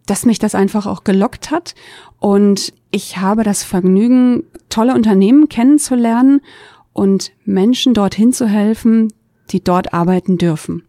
dass 0.06 0.26
mich 0.26 0.38
das 0.40 0.54
einfach 0.54 0.86
auch 0.86 1.04
gelockt 1.04 1.50
hat. 1.50 1.74
Und 2.18 2.72
ich 2.90 3.18
habe 3.18 3.44
das 3.44 3.62
Vergnügen, 3.62 4.44
tolle 4.68 4.94
Unternehmen 4.94 5.48
kennenzulernen 5.48 6.40
und 6.92 7.32
Menschen 7.44 7.94
dorthin 7.94 8.32
zu 8.32 8.46
helfen, 8.46 9.12
die 9.50 9.62
dort 9.62 9.92
arbeiten 9.92 10.38
dürfen. 10.38 10.82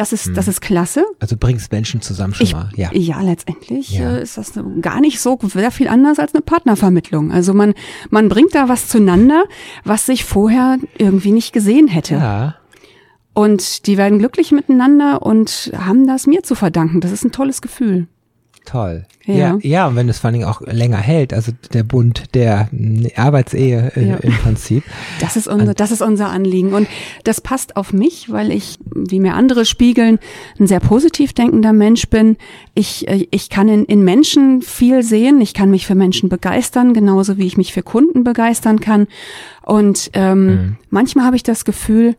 Das 0.00 0.14
ist, 0.14 0.34
das 0.34 0.48
ist 0.48 0.62
klasse. 0.62 1.04
Also 1.18 1.36
bringst 1.38 1.72
Menschen 1.72 2.00
zusammen 2.00 2.32
schon 2.32 2.46
Ich, 2.46 2.54
mal. 2.54 2.70
Ja. 2.74 2.90
ja, 2.94 3.20
letztendlich 3.20 3.90
Ja. 3.90 4.16
Äh, 4.16 4.22
ist 4.22 4.38
das 4.38 4.52
gar 4.80 4.98
nicht 4.98 5.20
so 5.20 5.38
sehr 5.42 5.70
viel 5.70 5.88
anders 5.88 6.18
als 6.18 6.34
eine 6.34 6.40
Partnervermittlung. 6.40 7.30
Also 7.32 7.52
man, 7.52 7.74
man 8.08 8.30
bringt 8.30 8.54
da 8.54 8.70
was 8.70 8.88
zueinander, 8.88 9.44
was 9.84 10.06
sich 10.06 10.24
vorher 10.24 10.78
irgendwie 10.96 11.32
nicht 11.32 11.52
gesehen 11.52 11.86
hätte. 11.86 12.14
Ja. 12.14 12.54
Und 13.34 13.86
die 13.86 13.98
werden 13.98 14.18
glücklich 14.18 14.52
miteinander 14.52 15.20
und 15.20 15.70
haben 15.76 16.06
das 16.06 16.26
mir 16.26 16.42
zu 16.42 16.54
verdanken. 16.54 17.02
Das 17.02 17.12
ist 17.12 17.24
ein 17.24 17.32
tolles 17.32 17.60
Gefühl. 17.60 18.08
Toll. 18.66 19.04
Ja. 19.24 19.34
Ja, 19.34 19.58
ja, 19.62 19.86
und 19.88 19.96
wenn 19.96 20.08
es 20.08 20.18
vor 20.18 20.28
allen 20.28 20.34
Dingen 20.34 20.46
auch 20.46 20.60
länger 20.60 20.98
hält, 20.98 21.32
also 21.32 21.52
der 21.72 21.82
Bund 21.82 22.34
der 22.34 22.68
mm, 22.72 23.06
Arbeitsehe 23.16 23.92
äh, 23.96 24.08
Ja. 24.08 24.16
im 24.16 24.32
Prinzip. 24.32 24.84
Das 25.20 25.36
ist 25.36 25.48
unser, 25.48 25.74
das 25.74 25.90
ist 25.90 26.02
unser 26.02 26.28
Anliegen. 26.28 26.72
Und 26.72 26.86
das 27.24 27.40
passt 27.40 27.76
auf 27.76 27.92
mich, 27.92 28.30
weil 28.30 28.50
ich, 28.52 28.78
wie 28.94 29.18
mir 29.20 29.34
andere 29.34 29.64
spiegeln, 29.64 30.18
ein 30.58 30.66
sehr 30.66 30.80
positiv 30.80 31.32
denkender 31.32 31.72
Mensch 31.72 32.08
bin. 32.08 32.36
Ich, 32.74 33.08
äh, 33.08 33.26
ich 33.30 33.50
kann 33.50 33.68
in, 33.68 33.84
in 33.86 34.04
Menschen 34.04 34.62
viel 34.62 35.02
sehen. 35.02 35.40
Ich 35.40 35.54
kann 35.54 35.70
mich 35.70 35.86
für 35.86 35.94
Menschen 35.94 36.28
begeistern, 36.28 36.94
genauso 36.94 37.38
wie 37.38 37.46
ich 37.46 37.56
mich 37.56 37.72
für 37.72 37.82
Kunden 37.82 38.24
begeistern 38.24 38.80
kann. 38.80 39.06
Und 39.62 40.10
ähm, 40.14 40.76
manchmal 40.90 41.24
habe 41.26 41.36
ich 41.36 41.42
das 41.42 41.64
Gefühl, 41.64 42.14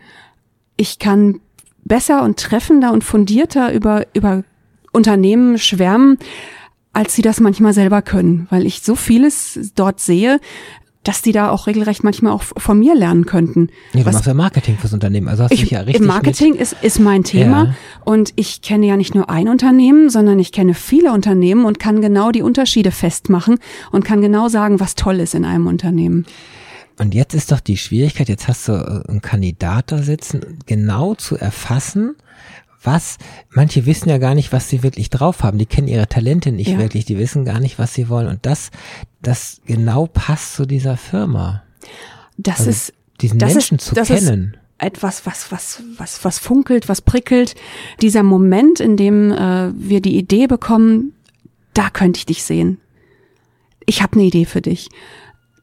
ich 0.75 0.99
kann 0.99 1.39
besser 1.83 2.23
und 2.23 2.37
treffender 2.39 2.91
und 2.93 3.03
fundierter 3.03 3.73
über, 3.73 4.05
über 4.13 4.43
Unternehmen 4.91 5.57
schwärmen, 5.57 6.17
als 6.93 7.15
sie 7.15 7.21
das 7.21 7.39
manchmal 7.39 7.73
selber 7.73 8.01
können, 8.01 8.47
weil 8.49 8.65
ich 8.65 8.81
so 8.81 8.95
vieles 8.95 9.71
dort 9.75 9.99
sehe, 9.99 10.39
dass 11.03 11.23
die 11.23 11.31
da 11.31 11.49
auch 11.49 11.65
regelrecht 11.65 12.03
manchmal 12.03 12.31
auch 12.31 12.43
von 12.43 12.77
mir 12.77 12.93
lernen 12.93 13.25
könnten. 13.25 13.69
Ja, 13.93 14.01
du 14.01 14.05
Was- 14.05 14.13
machst 14.13 14.27
ja 14.27 14.33
Marketing 14.35 14.77
fürs 14.77 14.93
Unternehmen, 14.93 15.29
also 15.29 15.43
hast 15.45 15.51
ich, 15.51 15.61
dich 15.61 15.71
ja 15.71 15.79
richtig 15.79 16.05
Marketing 16.05 16.53
ist, 16.53 16.75
ist 16.83 16.99
mein 16.99 17.23
Thema 17.23 17.63
Ja. 17.63 17.75
und 18.05 18.33
ich 18.35 18.61
kenne 18.61 18.85
ja 18.85 18.97
nicht 18.97 19.15
nur 19.15 19.27
ein 19.29 19.47
Unternehmen, 19.47 20.11
sondern 20.11 20.37
ich 20.37 20.51
kenne 20.51 20.75
viele 20.75 21.11
Unternehmen 21.11 21.65
und 21.65 21.79
kann 21.79 22.01
genau 22.01 22.31
die 22.31 22.43
Unterschiede 22.43 22.91
festmachen 22.91 23.57
und 23.91 24.05
kann 24.05 24.21
genau 24.21 24.47
sagen, 24.47 24.79
was 24.79 24.93
toll 24.93 25.19
ist 25.19 25.33
in 25.33 25.43
einem 25.43 25.65
Unternehmen. 25.65 26.25
Und 26.99 27.15
jetzt 27.15 27.33
ist 27.33 27.51
doch 27.51 27.61
die 27.61 27.77
Schwierigkeit, 27.77 28.29
jetzt 28.29 28.47
hast 28.47 28.67
du 28.67 28.73
äh, 28.73 29.09
einen 29.09 29.21
Kandidat 29.23 29.91
da 29.91 30.03
sitzen, 30.03 30.59
genau 30.67 31.15
zu 31.15 31.35
erfassen, 31.35 32.15
was, 32.83 33.17
manche 33.49 33.85
wissen 33.85 34.09
ja 34.09 34.17
gar 34.17 34.35
nicht, 34.35 34.51
was 34.51 34.69
sie 34.69 34.83
wirklich 34.83 35.09
drauf 35.09 35.43
haben. 35.43 35.57
Die 35.57 35.65
kennen 35.65 35.87
ihre 35.87 36.07
Talente 36.07 36.51
nicht 36.51 36.69
Ja. 36.71 36.77
wirklich, 36.79 37.05
die 37.05 37.17
wissen 37.17 37.45
gar 37.45 37.59
nicht, 37.59 37.79
was 37.79 37.93
sie 37.93 38.09
wollen. 38.09 38.27
Und 38.27 38.45
das, 38.45 38.71
das 39.21 39.61
genau 39.65 40.07
passt 40.07 40.55
zu 40.55 40.65
dieser 40.65 40.97
Firma. 40.97 41.63
Das 42.37 42.59
Also 42.59 42.71
ist 42.71 42.93
diesen 43.21 43.39
das 43.39 43.53
Menschen 43.53 43.77
ist, 43.77 43.85
zu 43.85 43.95
kennen. 43.95 44.57
Etwas, 44.79 45.27
was, 45.27 45.51
was, 45.51 45.83
was, 45.97 46.25
was 46.25 46.39
funkelt, 46.39 46.89
was 46.89 47.01
prickelt. 47.01 47.53
Dieser 48.01 48.23
Moment, 48.23 48.79
in 48.79 48.97
dem 48.97 49.31
äh, 49.31 49.71
wir 49.75 50.01
die 50.01 50.17
Idee 50.17 50.47
bekommen, 50.47 51.13
da 51.75 51.91
könnte 51.91 52.17
ich 52.17 52.25
dich 52.25 52.43
sehen. 52.43 52.79
Ich 53.85 54.01
habe 54.01 54.13
eine 54.13 54.23
Idee 54.23 54.45
für 54.45 54.61
dich. 54.61 54.89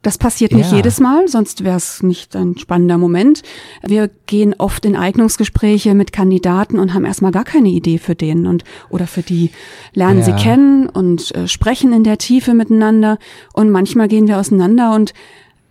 Das 0.02 0.16
passiert 0.16 0.52
nicht 0.52 0.70
Ja. 0.70 0.76
jedes 0.76 1.00
Mal, 1.00 1.26
sonst 1.26 1.64
wäre 1.64 1.76
es 1.76 2.04
nicht 2.04 2.36
ein 2.36 2.56
spannender 2.56 2.98
Moment. 2.98 3.42
Wir 3.84 4.08
gehen 4.26 4.54
oft 4.56 4.84
in 4.84 4.94
Eignungsgespräche 4.94 5.92
mit 5.94 6.12
Kandidaten 6.12 6.78
und 6.78 6.94
haben 6.94 7.04
erstmal 7.04 7.32
gar 7.32 7.44
keine 7.44 7.68
Idee 7.70 7.98
für 7.98 8.14
den 8.14 8.46
und 8.46 8.62
oder 8.90 9.08
für 9.08 9.22
die 9.22 9.50
lernen 9.94 10.22
sie 10.22 10.30
Ja. 10.30 10.36
kennen 10.36 10.88
und 10.88 11.34
äh, 11.34 11.48
sprechen 11.48 11.92
in 11.92 12.04
der 12.04 12.16
Tiefe 12.18 12.54
miteinander 12.54 13.18
und 13.52 13.70
manchmal 13.70 14.06
gehen 14.06 14.28
wir 14.28 14.38
auseinander 14.38 14.94
und 14.94 15.14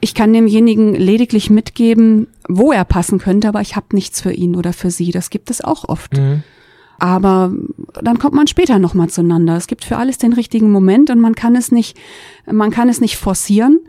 ich 0.02 0.14
kann 0.14 0.34
demjenigen 0.34 0.94
lediglich 0.94 1.50
mitgeben, 1.50 2.28
wo 2.50 2.72
er 2.74 2.84
passen 2.86 3.20
könnte, 3.20 3.48
aber 3.48 3.62
ich 3.62 3.76
habe 3.78 3.88
nichts 3.94 4.22
für 4.22 4.32
ihn 4.34 4.56
oder 4.56 4.74
für 4.74 4.92
sie. 4.92 5.12
Das 5.12 5.30
gibt 5.30 5.50
es 5.50 5.64
auch 5.64 5.88
oft. 5.88 6.16
Mhm. 6.18 6.44
Aber 7.00 7.52
dann 8.02 8.18
kommt 8.20 8.34
man 8.34 8.48
später 8.48 8.80
nochmal 8.80 9.08
zueinander. 9.10 9.56
Es 9.56 9.68
gibt 9.68 9.86
für 9.86 9.98
alles 9.98 10.18
den 10.18 10.34
richtigen 10.34 10.72
Moment 10.72 11.10
und 11.12 11.20
man 11.20 11.36
kann 11.36 11.56
es 11.56 11.72
nicht, 11.72 11.96
man 12.52 12.72
kann 12.72 12.90
es 12.90 13.02
nicht 13.02 13.18
forcieren, 13.18 13.80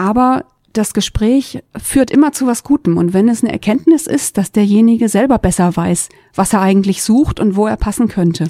aber 0.00 0.46
das 0.72 0.94
Gespräch 0.94 1.62
führt 1.76 2.10
immer 2.10 2.32
zu 2.32 2.46
was 2.46 2.62
Gutem. 2.62 2.96
Und 2.96 3.12
wenn 3.12 3.28
es 3.28 3.44
eine 3.44 3.52
Erkenntnis 3.52 4.06
ist, 4.06 4.38
dass 4.38 4.50
derjenige 4.50 5.10
selber 5.10 5.38
besser 5.38 5.76
weiß, 5.76 6.08
was 6.34 6.54
er 6.54 6.62
eigentlich 6.62 7.02
sucht 7.02 7.38
und 7.38 7.54
wo 7.54 7.66
er 7.66 7.76
passen 7.76 8.08
könnte. 8.08 8.46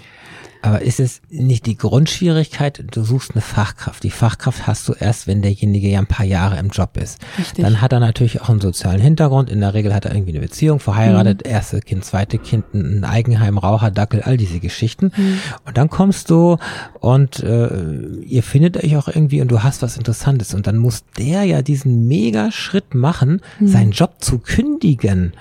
Aber 0.62 0.82
ist 0.82 1.00
es 1.00 1.22
nicht 1.30 1.64
die 1.66 1.76
Grundschwierigkeit, 1.76 2.84
du 2.90 3.02
suchst 3.02 3.32
eine 3.32 3.40
Fachkraft. 3.40 4.02
Die 4.02 4.10
Fachkraft 4.10 4.66
hast 4.66 4.86
du 4.88 4.92
erst, 4.92 5.26
wenn 5.26 5.40
derjenige 5.42 5.88
ja 5.88 5.98
ein 5.98 6.06
paar 6.06 6.26
Jahre 6.26 6.58
im 6.58 6.68
Job 6.68 6.96
ist. 6.98 7.18
Richtig. 7.38 7.64
Dann 7.64 7.80
hat 7.80 7.92
er 7.92 8.00
natürlich 8.00 8.40
auch 8.42 8.50
einen 8.50 8.60
sozialen 8.60 9.00
Hintergrund. 9.00 9.48
In 9.48 9.60
der 9.60 9.72
Regel 9.72 9.94
hat 9.94 10.04
er 10.04 10.14
irgendwie 10.14 10.32
eine 10.32 10.40
Beziehung, 10.40 10.78
verheiratet, 10.80 11.44
Mhm. 11.46 11.50
erste 11.50 11.80
Kind, 11.80 12.04
zweite 12.04 12.38
Kind, 12.38 12.74
ein 12.74 13.04
Eigenheim, 13.04 13.56
Raucher, 13.58 13.90
Dackel, 13.90 14.20
all 14.22 14.36
diese 14.36 14.60
Geschichten. 14.60 15.12
Mhm. 15.16 15.38
Und 15.64 15.76
dann 15.78 15.88
kommst 15.88 16.28
du 16.30 16.58
und 17.00 17.40
äh, 17.42 17.68
ihr 18.26 18.42
findet 18.42 18.76
euch 18.82 18.96
auch 18.96 19.08
irgendwie 19.08 19.40
und 19.40 19.48
du 19.48 19.62
hast 19.62 19.80
was 19.82 19.96
Interessantes. 19.96 20.52
Und 20.54 20.66
dann 20.66 20.76
muss 20.76 21.04
der 21.18 21.44
ja 21.44 21.62
diesen 21.62 22.06
mega 22.06 22.50
Schritt 22.52 22.94
machen, 22.94 23.40
Mhm. 23.60 23.68
seinen 23.68 23.90
Job 23.92 24.16
zu 24.20 24.38
kündigen. 24.38 25.32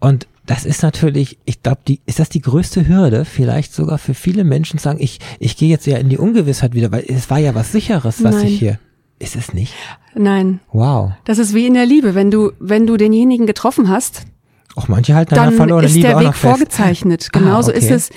Und 0.00 0.26
das 0.46 0.64
ist 0.64 0.82
natürlich, 0.82 1.38
ich 1.44 1.62
glaube, 1.62 1.80
die, 1.88 2.00
ist 2.06 2.18
das 2.18 2.28
die 2.28 2.40
größte 2.42 2.86
Hürde, 2.86 3.24
vielleicht 3.24 3.72
sogar 3.74 3.98
für 3.98 4.14
viele 4.14 4.44
Menschen 4.44 4.78
zu 4.78 4.84
sagen, 4.84 4.98
ich, 5.00 5.18
ich 5.38 5.56
gehe 5.56 5.68
jetzt 5.68 5.86
ja 5.86 5.96
in 5.98 6.08
die 6.10 6.18
Ungewissheit 6.18 6.74
wieder, 6.74 6.92
weil 6.92 7.04
es 7.08 7.30
war 7.30 7.38
ja 7.38 7.54
was 7.54 7.72
sicheres, 7.72 8.22
was 8.22 8.34
Nein. 8.36 8.46
ich 8.46 8.58
hier. 8.58 8.78
Ist 9.18 9.36
es 9.36 9.54
nicht? 9.54 9.72
Nein, 10.14 10.60
Wow. 10.72 11.12
das 11.24 11.38
ist 11.38 11.54
wie 11.54 11.66
in 11.66 11.74
der 11.74 11.86
Liebe. 11.86 12.14
Wenn 12.14 12.30
du, 12.30 12.52
wenn 12.58 12.86
du 12.86 12.96
denjenigen 12.96 13.46
getroffen 13.46 13.88
hast, 13.88 14.22
Auch 14.76 14.88
manche 14.88 15.14
halten 15.14 15.34
an 15.34 15.36
dann 15.36 15.48
der 15.50 15.56
verlorenen 15.56 15.88
ist 15.88 15.94
Liebe 15.94 16.08
der 16.08 16.20
Weg 16.20 16.34
vorgezeichnet. 16.34 17.28
Ah, 17.32 17.38
Genauso 17.38 17.70
okay. 17.70 17.78
ist 17.78 17.90
es. 17.90 18.10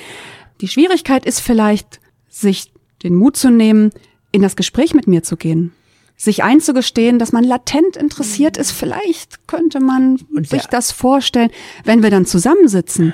Die 0.60 0.68
Schwierigkeit 0.68 1.26
ist 1.26 1.40
vielleicht, 1.40 2.00
sich 2.30 2.72
den 3.04 3.16
Mut 3.16 3.38
zu 3.38 3.52
nehmen, 3.52 3.92
in 4.32 4.42
das 4.42 4.56
Gespräch 4.56 4.94
mit 4.94 5.08
mir 5.08 5.24
zu 5.24 5.38
gehen. 5.38 5.72
Sich 6.18 6.44
einzugestehen, 6.44 7.20
dass 7.20 7.32
man 7.32 7.44
latent 7.44 7.96
interessiert 7.96 8.58
ist. 8.58 8.72
Vielleicht 8.72 9.48
könnte 9.48 9.80
man 9.80 10.20
Und 10.36 10.50
sich 10.50 10.66
das 10.66 10.92
vorstellen, 10.92 11.52
wenn 11.84 12.02
wir 12.02 12.10
dann 12.10 12.26
zusammensitzen. 12.26 13.14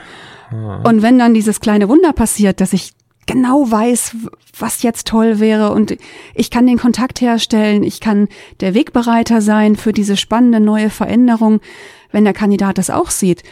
Ah. 0.51 0.81
Und 0.87 1.01
wenn 1.01 1.19
dann 1.19 1.33
dieses 1.33 1.59
kleine 1.59 1.89
Wunder 1.89 2.13
passiert, 2.13 2.61
dass 2.61 2.73
ich 2.73 2.93
genau 3.25 3.69
weiß, 3.69 4.15
was 4.57 4.83
jetzt 4.83 5.07
toll 5.07 5.39
wäre 5.39 5.71
und 5.71 5.97
ich 6.35 6.49
kann 6.49 6.67
den 6.67 6.77
Kontakt 6.77 7.21
herstellen, 7.21 7.83
ich 7.83 7.99
kann 7.99 8.27
der 8.59 8.73
Wegbereiter 8.73 9.41
sein 9.41 9.75
für 9.75 9.93
diese 9.93 10.17
spannende 10.17 10.59
neue 10.59 10.89
Veränderung. 10.89 11.59
Wenn 12.11 12.23
der 12.23 12.33
Kandidat 12.33 12.77
das 12.77 12.89
auch 12.89 13.09
sieht, 13.09 13.43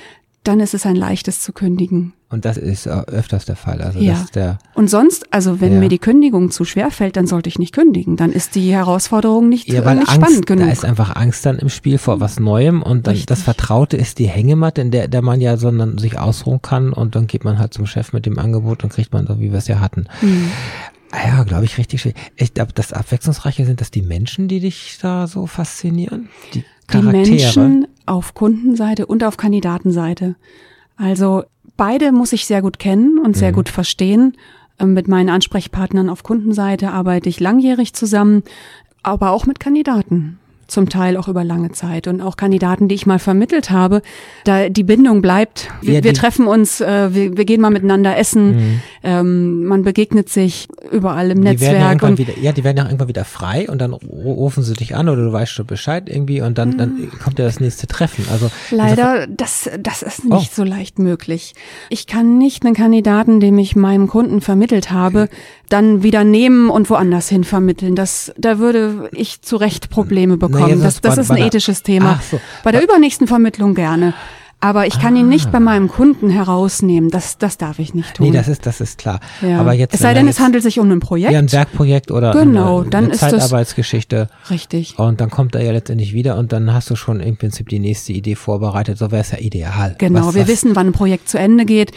dann 0.44 0.60
ist 0.60 0.74
es 0.74 0.86
ein 0.86 0.96
leichtes 0.96 1.42
zu 1.42 1.54
kündigen. 1.54 2.14
Und 2.32 2.46
das 2.46 2.58
ist 2.58 2.88
öfters 2.88 3.46
der 3.46 3.56
Fall. 3.58 3.82
Also 3.82 4.00
Ja. 4.00 4.26
der, 4.34 4.58
Und 4.74 4.90
sonst, 4.90 5.26
also 5.34 5.60
wenn 5.60 5.74
Ja. 5.74 5.80
mir 5.80 5.90
die 5.90 6.00
Kündigung 6.00 6.50
zu 6.50 6.64
schwer 6.66 6.90
fällt, 6.90 7.18
dann 7.18 7.28
sollte 7.28 7.50
ich 7.50 7.60
nicht 7.60 7.74
kündigen. 7.74 8.16
Dann 8.16 8.32
ist 8.32 8.56
die 8.56 8.72
Herausforderung 8.74 9.50
nicht, 9.50 9.68
ja, 9.68 9.82
äh, 9.82 9.86
weil 9.86 9.96
nicht 9.98 10.08
Angst, 10.10 10.22
spannend 10.22 10.46
genug. 10.48 10.66
da 10.66 10.72
ist 10.72 10.86
einfach 10.86 11.16
Angst 11.16 11.46
dann 11.46 11.60
im 11.60 11.70
Spiel 11.70 11.98
vor 11.98 12.20
was 12.22 12.40
Neuem 12.40 12.82
und 12.82 13.06
dann 13.06 13.12
Richtig. 13.14 13.28
das 13.28 13.42
Vertraute 13.44 13.98
ist 13.98 14.18
die 14.18 14.28
Hängematte, 14.28 14.82
in 14.82 14.92
der, 14.92 15.08
der 15.10 15.22
man 15.22 15.42
ja 15.42 15.58
sondern 15.58 15.98
sich 15.98 16.18
ausruhen 16.18 16.62
kann 16.62 16.94
und 16.94 17.16
dann 17.16 17.28
geht 17.28 17.44
man 17.44 17.60
halt 17.60 17.74
zum 17.74 17.86
Chef 17.86 18.14
mit 18.14 18.26
dem 18.26 18.40
Angebot 18.40 18.84
und 18.84 18.92
kriegt 18.94 19.12
man 19.14 19.28
so, 19.28 19.40
wie 19.40 19.52
wir 19.52 19.58
es 19.60 19.68
ja 19.68 19.80
hatten. 19.82 20.06
Hm. 20.22 20.48
Ah 21.12 21.28
Ja, 21.28 21.44
glaube 21.44 21.66
ich, 21.66 21.78
richtig 21.78 22.02
schön. 22.02 22.14
Ich 22.38 22.54
glaube, 22.54 22.72
das 22.74 22.94
Abwechslungsreiche 22.94 23.66
sind 23.66 23.82
das 23.82 23.92
die 23.92 24.02
Menschen, 24.02 24.48
die 24.48 24.62
dich 24.62 24.98
da 25.02 25.28
so 25.28 25.46
faszinieren? 25.48 26.30
Die 26.54 26.60
die 26.60 26.66
Charaktere? 26.88 27.30
Menschen 27.36 27.88
auf 28.06 28.34
Kundenseite 28.34 29.06
und 29.06 29.24
auf 29.26 29.36
Kandidatenseite. 29.36 30.36
Also 30.96 31.44
beide 31.82 32.12
muss 32.12 32.32
ich 32.32 32.46
sehr 32.46 32.62
gut 32.62 32.78
kennen 32.78 33.18
und 33.18 33.36
sehr 33.36 33.50
Mhm. 33.50 33.56
gut 33.56 33.70
verstehen. 33.70 34.38
Ähm, 34.80 34.94
Mit 34.94 35.08
meinen 35.08 35.30
Ansprechpartnern 35.30 36.10
auf 36.10 36.22
Kundenseite 36.22 36.92
arbeite 36.92 37.28
ich 37.28 37.40
langjährig 37.40 37.94
zusammen, 37.96 38.44
aber 39.02 39.32
auch 39.32 39.48
mit 39.48 39.60
Kandidaten. 39.60 40.38
Zum 40.72 40.90
Teil 40.90 41.18
auch 41.18 41.28
über 41.28 41.44
lange 41.44 41.72
Zeit 41.72 42.08
und 42.08 42.22
auch 42.22 42.38
Kandidaten, 42.38 42.88
die 42.88 42.96
ich 42.96 43.06
mal 43.06 43.20
vermittelt 43.20 43.70
habe. 43.72 44.02
Da 44.46 44.70
die 44.70 44.84
Bindung 44.84 45.22
bleibt. 45.22 45.70
Wir, 45.82 45.96
Ja, 45.96 46.04
wir 46.04 46.14
treffen 46.14 46.48
uns, 46.48 46.80
äh, 46.82 47.14
wir, 47.14 47.38
wir 47.38 47.46
gehen 47.46 47.60
mal 47.62 47.70
miteinander 47.72 48.18
essen. 48.18 48.82
Ähm, 49.04 49.66
man 49.66 49.84
begegnet 49.84 50.30
sich 50.30 50.68
überall 50.92 51.32
im 51.32 51.40
Mhm. 51.40 51.42
Die 51.42 51.48
ja 51.48 51.52
Netzwerk 51.54 51.82
irgendwann 51.90 52.12
und 52.12 52.18
wieder, 52.20 52.34
ja, 52.40 52.52
die 52.52 52.64
werden 52.64 52.78
ja 52.78 52.86
irgendwann 52.86 53.08
wieder 53.08 53.26
frei 53.26 53.70
und 53.70 53.80
dann 53.80 53.92
ru- 53.94 54.34
rufen 54.34 54.64
sie 54.64 54.74
dich 54.74 54.96
an 54.96 55.10
oder 55.10 55.24
du 55.26 55.32
weißt 55.34 55.52
schon 55.52 55.66
Bescheid 55.66 56.08
irgendwie 56.10 56.42
und 56.42 56.58
dann, 56.58 56.78
dann 56.78 57.12
kommt 57.24 57.38
ja 57.40 57.46
das 57.46 57.60
nächste 57.60 57.88
Treffen. 57.88 58.26
Also 58.32 58.46
Mhm. 58.46 58.78
Leider, 58.78 59.28
das, 59.28 59.70
das 59.80 60.02
ist 60.04 60.24
nicht 60.26 60.52
Oh. 60.54 60.56
so 60.56 60.64
leicht 60.64 61.00
möglich. 61.00 61.54
Ich 61.90 62.08
kann 62.08 62.38
nicht 62.38 62.66
einen 62.66 62.76
Kandidaten, 62.76 63.40
den 63.40 63.58
ich 63.58 63.76
meinem 63.76 64.08
Kunden 64.08 64.40
vermittelt 64.42 64.92
habe, 64.92 65.28
dann 65.72 66.04
wieder 66.04 66.24
nehmen 66.24 66.70
und 66.70 66.90
woanders 66.90 67.30
hin 67.30 67.44
vermitteln. 67.44 67.96
Das, 67.96 68.32
da 68.38 68.60
würde 68.60 69.10
ich 69.14 69.42
zu 69.42 69.56
Recht 69.58 69.90
Probleme 69.90 70.38
bekommen. 70.38 70.62
Naja, 70.62 70.76
das, 70.76 71.02
das 71.02 71.16
das 71.16 71.26
ist 71.26 71.32
ein 71.32 71.38
ethisches 71.38 71.84
Thema. 71.84 72.20
So. 72.30 72.40
Bei 72.64 72.72
der 72.72 72.84
übernächsten 72.84 73.28
Vermittlung 73.28 73.74
gerne. 73.76 74.14
Aber 74.64 74.86
ich 74.86 75.00
kann 75.00 75.16
ihn 75.16 75.28
nicht 75.28 75.48
Ah. 75.48 75.54
bei 75.54 75.60
meinem 75.60 75.88
Kunden 75.88 76.30
herausnehmen. 76.30 77.10
Das, 77.10 77.40
das 77.40 77.58
darf 77.58 77.80
ich 77.80 77.96
nicht 77.96 78.14
tun. 78.14 78.28
nee, 78.28 78.32
das 78.32 78.48
ist, 78.48 78.68
das 78.68 78.80
ist 78.80 79.00
klar. 79.00 79.20
ja. 79.42 79.60
Aber 79.60 79.74
jetzt, 79.74 79.96
es 79.96 80.02
sei 80.02 80.14
denn, 80.14 80.28
es 80.28 80.40
handelt 80.40 80.62
sich 80.64 80.78
um 80.80 80.92
ein 80.92 81.00
Projekt. 81.00 81.32
Ja, 81.34 81.40
ein 81.40 81.52
Werkprojekt 81.52 82.12
oder 82.12 82.32
Genau, 82.34 82.82
eine, 82.82 82.90
dann 82.92 83.06
eine 83.06 83.14
ist 83.14 83.24
das- 83.24 83.32
Zeitarbeitsgeschichte. 83.32 84.28
Richtig. 84.52 85.00
Und 85.00 85.20
dann 85.20 85.32
kommt 85.32 85.56
er 85.56 85.64
ja 85.64 85.72
letztendlich 85.72 86.14
wieder 86.14 86.38
und 86.38 86.52
dann 86.52 86.72
hast 86.74 86.92
du 86.92 86.96
schon 86.96 87.22
im 87.22 87.38
Prinzip 87.38 87.70
die 87.70 87.80
nächste 87.80 88.14
Idee 88.14 88.36
vorbereitet. 88.36 89.00
So 89.00 89.10
wäre 89.10 89.22
es 89.22 89.32
ja 89.32 89.40
ideal. 89.40 89.96
Genau, 89.98 90.28
Was- 90.28 90.36
wir 90.36 90.42
was- 90.44 90.48
wissen, 90.50 90.76
wann 90.76 90.88
ein 90.88 90.94
Projekt 90.94 91.28
zu 91.28 91.40
Ende 91.40 91.66
geht. 91.66 91.92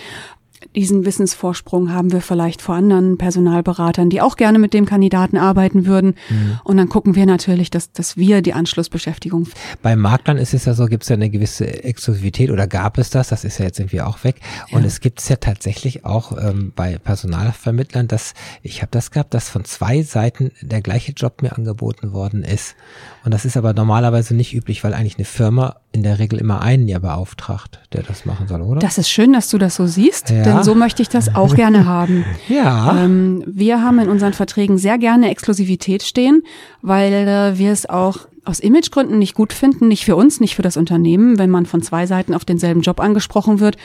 Diesen 0.75 1.05
Wissensvorsprung 1.05 1.93
haben 1.93 2.13
wir 2.13 2.21
vielleicht 2.21 2.63
vor 2.63 2.75
anderen 2.75 3.19
Personalberatern, 3.19 4.11
die 4.11 4.21
auch 4.21 4.37
gerne 4.37 4.59
mit 4.59 4.75
dem 4.75 4.87
Kandidaten 4.87 5.37
arbeiten 5.37 5.87
würden. 5.87 6.15
Mhm. 6.29 6.61
Und 6.65 6.77
dann 6.77 6.89
gucken 6.89 7.15
wir 7.15 7.27
natürlich, 7.27 7.71
dass, 7.71 7.93
dass 7.93 8.17
wir 8.17 8.43
die 8.43 8.53
Anschlussbeschäftigung. 8.53 9.49
Bei 9.83 9.97
Maklern 9.97 10.37
ist 10.39 10.55
es 10.55 10.65
ja 10.65 10.75
so, 10.75 10.87
gibt 10.87 11.03
es 11.05 11.09
ja 11.09 11.15
eine 11.15 11.31
gewisse 11.31 11.85
Exklusivität 11.85 12.51
oder 12.51 12.67
gab 12.67 12.99
es 12.99 13.11
das, 13.11 13.29
das 13.29 13.45
ist 13.45 13.59
ja 13.59 13.67
jetzt 13.67 13.79
irgendwie 13.79 14.01
auch 14.01 14.25
weg. 14.25 14.37
Und 14.71 14.81
Ja. 14.83 14.87
es 14.87 15.01
gibt 15.01 15.21
es 15.21 15.29
ja 15.29 15.37
tatsächlich 15.37 16.05
auch 16.05 16.37
ähm, 16.37 16.73
bei 16.75 16.99
Personalvermittlern, 16.99 18.09
dass 18.09 18.35
ich 18.63 18.83
habe 18.83 18.91
das 18.91 19.11
gehabt, 19.11 19.35
dass 19.35 19.49
von 19.49 19.65
zwei 19.65 20.03
Seiten 20.03 20.53
der 20.61 20.83
gleiche 20.83 21.13
Job 21.13 21.43
mir 21.43 21.57
angeboten 21.57 22.13
worden 22.13 22.43
ist. 22.43 22.75
Und 23.25 23.33
das 23.33 23.45
ist 23.47 23.57
aber 23.57 23.73
normalerweise 23.73 24.35
nicht 24.35 24.55
üblich, 24.55 24.85
weil 24.85 24.93
eigentlich 24.93 25.17
eine 25.17 25.25
Firma 25.25 25.77
in 25.93 26.03
der 26.03 26.19
Regel 26.19 26.39
immer 26.39 26.61
einen 26.61 26.87
ja 26.89 26.99
beauftragt, 26.99 27.79
der 27.95 28.03
das 28.03 28.27
machen 28.27 28.47
soll, 28.49 28.61
oder? 28.61 28.81
Das 28.81 28.99
ist 28.99 29.09
schön, 29.09 29.33
dass 29.33 29.49
du 29.49 29.57
das 29.59 29.77
so 29.77 29.87
siehst, 29.87 30.29
Ja. 30.31 30.43
denn 30.43 30.63
so 30.63 30.75
möchte 30.75 31.01
ich 31.01 31.09
das 31.09 31.35
auch 31.35 31.55
gerne 31.55 31.85
haben. 31.87 32.25
ja. 32.49 33.03
Ähm, 33.05 33.43
wir 33.47 33.83
haben 33.83 33.99
in 33.99 34.09
unseren 34.11 34.35
Verträgen 34.35 34.77
sehr 34.77 34.99
gerne 34.99 35.31
Exklusivität 35.31 36.03
stehen, 36.03 36.43
weil 36.83 37.13
äh, 37.13 37.59
wir 37.59 37.73
es 37.73 37.89
auch 37.89 38.19
aus 38.45 38.61
Imagegründen 38.61 39.19
nicht 39.19 39.35
gut 39.35 39.53
finden, 39.53 39.89
nicht 39.89 40.05
für 40.05 40.17
uns, 40.17 40.41
nicht 40.41 40.55
für 40.55 40.63
das 40.63 40.77
Unternehmen, 40.77 41.39
wenn 41.39 41.51
man 41.51 41.67
von 41.67 41.83
zwei 41.83 42.07
Seiten 42.07 42.35
auf 42.35 42.45
denselben 42.45 42.83
Job 42.83 43.01
angesprochen 43.01 43.61
wird. 43.61 43.77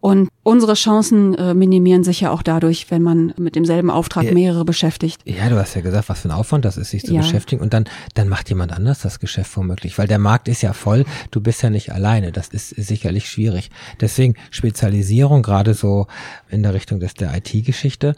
Und 0.00 0.28
unsere 0.42 0.74
Chancen 0.74 1.34
äh, 1.34 1.54
minimieren 1.54 2.04
sich 2.04 2.20
ja 2.20 2.30
auch 2.30 2.42
dadurch, 2.42 2.90
wenn 2.90 3.02
man 3.02 3.32
mit 3.38 3.54
demselben 3.56 3.90
Auftrag 3.90 4.24
Ja. 4.24 4.32
mehrere 4.34 4.64
beschäftigt. 4.64 5.20
Ja, 5.24 5.48
du 5.48 5.56
hast 5.58 5.74
ja 5.74 5.80
gesagt, 5.82 6.08
was 6.08 6.20
für 6.20 6.28
ein 6.28 6.32
Aufwand 6.32 6.64
das 6.64 6.76
ist, 6.76 6.90
sich 6.90 7.04
zu 7.04 7.14
Ja. 7.14 7.20
beschäftigen. 7.20 7.60
Und 7.62 7.72
dann, 7.74 7.84
dann 8.14 8.28
macht 8.28 8.48
jemand 8.48 8.72
anders 8.72 9.00
das 9.00 9.20
Geschäft 9.20 9.56
womöglich, 9.56 9.98
weil 9.98 10.06
der 10.08 10.18
Markt 10.18 10.48
ist 10.48 10.62
ja 10.62 10.72
voll. 10.72 11.04
Du 11.30 11.40
bist 11.40 11.62
ja 11.62 11.70
nicht 11.70 11.92
alleine. 11.92 12.32
Das 12.32 12.48
ist 12.48 12.70
sicherlich 12.70 13.28
schwierig. 13.28 13.70
Deswegen 14.00 14.34
Spezialisierung, 14.50 15.42
gerade 15.42 15.74
so 15.74 16.06
in 16.50 16.62
der 16.62 16.74
Richtung 16.74 17.00
des 17.00 17.14
der 17.14 17.34
IT-Geschichte. 17.36 18.14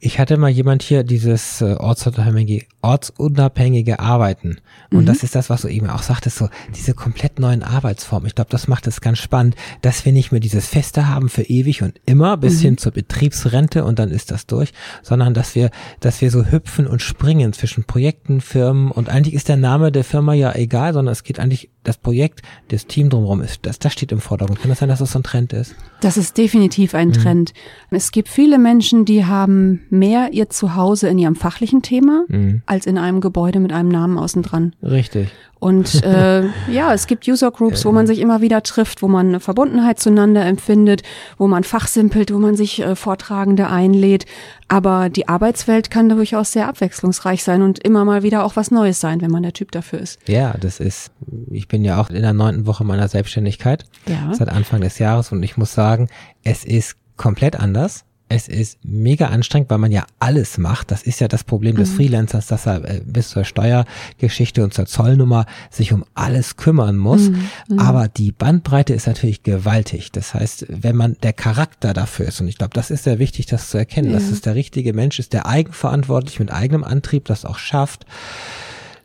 Ich 0.00 0.18
hatte 0.18 0.36
mal 0.36 0.50
jemand 0.50 0.82
hier 0.82 1.02
dieses 1.02 1.60
äh, 1.60 1.74
ortsunabhängige, 1.74 2.66
ortsunabhängige 2.82 3.98
Arbeiten. 3.98 4.58
Und 4.90 5.06
das 5.06 5.22
ist 5.22 5.34
das, 5.34 5.50
was 5.50 5.62
du 5.62 5.68
eben 5.68 5.90
auch 5.90 6.02
sagtest, 6.02 6.38
so 6.38 6.48
diese 6.74 6.94
komplett 6.94 7.38
neuen 7.38 7.62
Arbeitsformen. 7.62 8.26
Ich 8.26 8.34
glaube, 8.34 8.50
das 8.50 8.68
macht 8.68 8.86
es 8.86 9.00
ganz 9.00 9.18
spannend, 9.18 9.54
dass 9.82 10.04
wir 10.04 10.12
nicht 10.12 10.32
mehr 10.32 10.40
dieses 10.40 10.66
Feste 10.66 11.08
haben 11.08 11.28
für 11.28 11.42
ewig 11.42 11.82
und 11.82 12.00
immer 12.06 12.36
bis 12.36 12.60
hin 12.60 12.78
zur 12.78 12.92
Betriebsrente 12.92 13.84
und 13.84 13.98
dann 13.98 14.10
ist 14.10 14.30
das 14.30 14.46
durch, 14.46 14.72
sondern 15.02 15.34
dass 15.34 15.54
wir, 15.54 15.70
dass 16.00 16.20
wir 16.20 16.30
so 16.30 16.46
hüpfen 16.46 16.86
und 16.86 17.02
springen 17.02 17.52
zwischen 17.52 17.84
Projekten, 17.84 18.40
Firmen 18.40 18.90
und 18.90 19.08
eigentlich 19.08 19.34
ist 19.34 19.48
der 19.48 19.56
Name 19.56 19.92
der 19.92 20.04
Firma 20.04 20.32
ja 20.32 20.54
egal, 20.54 20.94
sondern 20.94 21.12
es 21.12 21.24
geht 21.24 21.38
eigentlich 21.38 21.70
das 21.84 21.96
Projekt, 21.96 22.42
das 22.68 22.86
Team 22.86 23.10
drumherum 23.10 23.40
ist, 23.40 23.66
das, 23.66 23.78
das 23.78 23.92
steht 23.92 24.12
im 24.12 24.20
Vordergrund. 24.20 24.60
Kann 24.60 24.68
das 24.68 24.78
sein, 24.78 24.88
dass 24.88 24.98
das 25.00 25.12
so 25.12 25.18
ein 25.18 25.22
Trend 25.22 25.52
ist? 25.52 25.74
Das 26.00 26.16
ist 26.16 26.36
definitiv 26.36 26.94
ein 26.94 27.12
Trend. 27.12 27.52
Es 27.90 28.12
gibt 28.12 28.28
viele 28.28 28.58
Menschen, 28.58 29.04
die 29.04 29.24
haben 29.24 29.86
mehr 29.90 30.32
ihr 30.32 30.50
Zuhause 30.50 31.08
in 31.08 31.18
ihrem 31.18 31.36
fachlichen 31.36 31.82
Thema 31.82 32.24
als 32.66 32.86
in 32.86 32.98
einem 32.98 33.20
Gebäude 33.20 33.60
mit 33.60 33.72
einem 33.72 33.88
Namen 33.88 34.18
außen 34.18 34.42
dran. 34.42 34.74
Richtig. 34.82 35.28
Und 35.60 36.04
äh, 36.04 36.44
ja, 36.70 36.92
es 36.94 37.06
gibt 37.06 37.26
User 37.26 37.50
Groups, 37.50 37.84
wo 37.84 37.92
man 37.92 38.06
sich 38.06 38.20
immer 38.20 38.40
wieder 38.40 38.62
trifft, 38.62 39.02
wo 39.02 39.08
man 39.08 39.28
eine 39.28 39.40
Verbundenheit 39.40 39.98
zueinander 39.98 40.44
empfindet, 40.44 41.02
wo 41.36 41.48
man 41.48 41.64
fachsimpelt, 41.64 42.32
wo 42.32 42.38
man 42.38 42.56
sich 42.56 42.80
äh, 42.80 42.94
Vortragende 42.94 43.68
einlädt. 43.68 44.26
Aber 44.68 45.08
die 45.08 45.28
Arbeitswelt 45.28 45.90
kann 45.90 46.08
durchaus 46.08 46.52
sehr 46.52 46.68
abwechslungsreich 46.68 47.42
sein 47.42 47.62
und 47.62 47.78
immer 47.80 48.04
mal 48.04 48.22
wieder 48.22 48.44
auch 48.44 48.56
was 48.56 48.70
Neues 48.70 49.00
sein, 49.00 49.20
wenn 49.20 49.30
man 49.30 49.42
der 49.42 49.52
Typ 49.52 49.72
dafür 49.72 49.98
ist. 49.98 50.20
Ja, 50.28 50.54
das 50.58 50.78
ist, 50.78 51.10
ich 51.50 51.68
bin 51.68 51.84
ja 51.84 52.00
auch 52.00 52.10
in 52.10 52.22
der 52.22 52.34
neunten 52.34 52.66
Woche 52.66 52.84
meiner 52.84 53.08
Selbstständigkeit. 53.08 53.84
Ja. 54.06 54.32
Seit 54.34 54.50
Anfang 54.50 54.80
des 54.80 54.98
Jahres 54.98 55.32
und 55.32 55.42
ich 55.42 55.56
muss 55.56 55.72
sagen, 55.72 56.08
es 56.44 56.64
ist 56.64 56.96
komplett 57.18 57.56
anders. 57.60 58.04
Es 58.30 58.46
ist 58.46 58.78
mega 58.82 59.28
anstrengend, 59.28 59.70
weil 59.70 59.78
man 59.78 59.90
ja 59.90 60.04
alles 60.18 60.58
macht. 60.58 60.90
Das 60.90 61.02
ist 61.02 61.18
ja 61.18 61.28
das 61.28 61.44
Problem 61.44 61.76
des 61.76 61.92
Freelancers, 61.92 62.46
dass 62.46 62.66
er 62.66 62.84
äh, 62.84 63.00
bis 63.02 63.30
zur 63.30 63.44
Steuergeschichte 63.44 64.62
und 64.62 64.74
zur 64.74 64.84
Zollnummer 64.84 65.46
sich 65.70 65.94
um 65.94 66.04
alles 66.14 66.56
kümmern 66.56 66.98
muss. 66.98 67.30
Aber 67.78 68.08
die 68.08 68.32
Bandbreite 68.32 68.92
ist 68.92 69.06
natürlich 69.06 69.44
gewaltig. 69.44 70.12
Das 70.12 70.34
heißt, 70.34 70.66
wenn 70.68 70.94
man 70.94 71.16
der 71.22 71.32
Charakter 71.32 71.94
dafür 71.94 72.26
ist, 72.28 72.42
und 72.42 72.48
ich 72.48 72.58
glaube, 72.58 72.74
das 72.74 72.90
ist 72.90 73.04
sehr 73.04 73.18
wichtig, 73.18 73.46
das 73.46 73.70
zu 73.70 73.78
erkennen, 73.78 74.12
dass 74.12 74.30
es 74.30 74.42
der 74.42 74.54
richtige 74.54 74.92
Mensch 74.92 75.18
ist, 75.18 75.32
der 75.32 75.46
eigenverantwortlich 75.46 76.38
mit 76.38 76.52
eigenem 76.52 76.84
Antrieb 76.84 77.24
das 77.24 77.46
auch 77.46 77.58
schafft, 77.58 78.04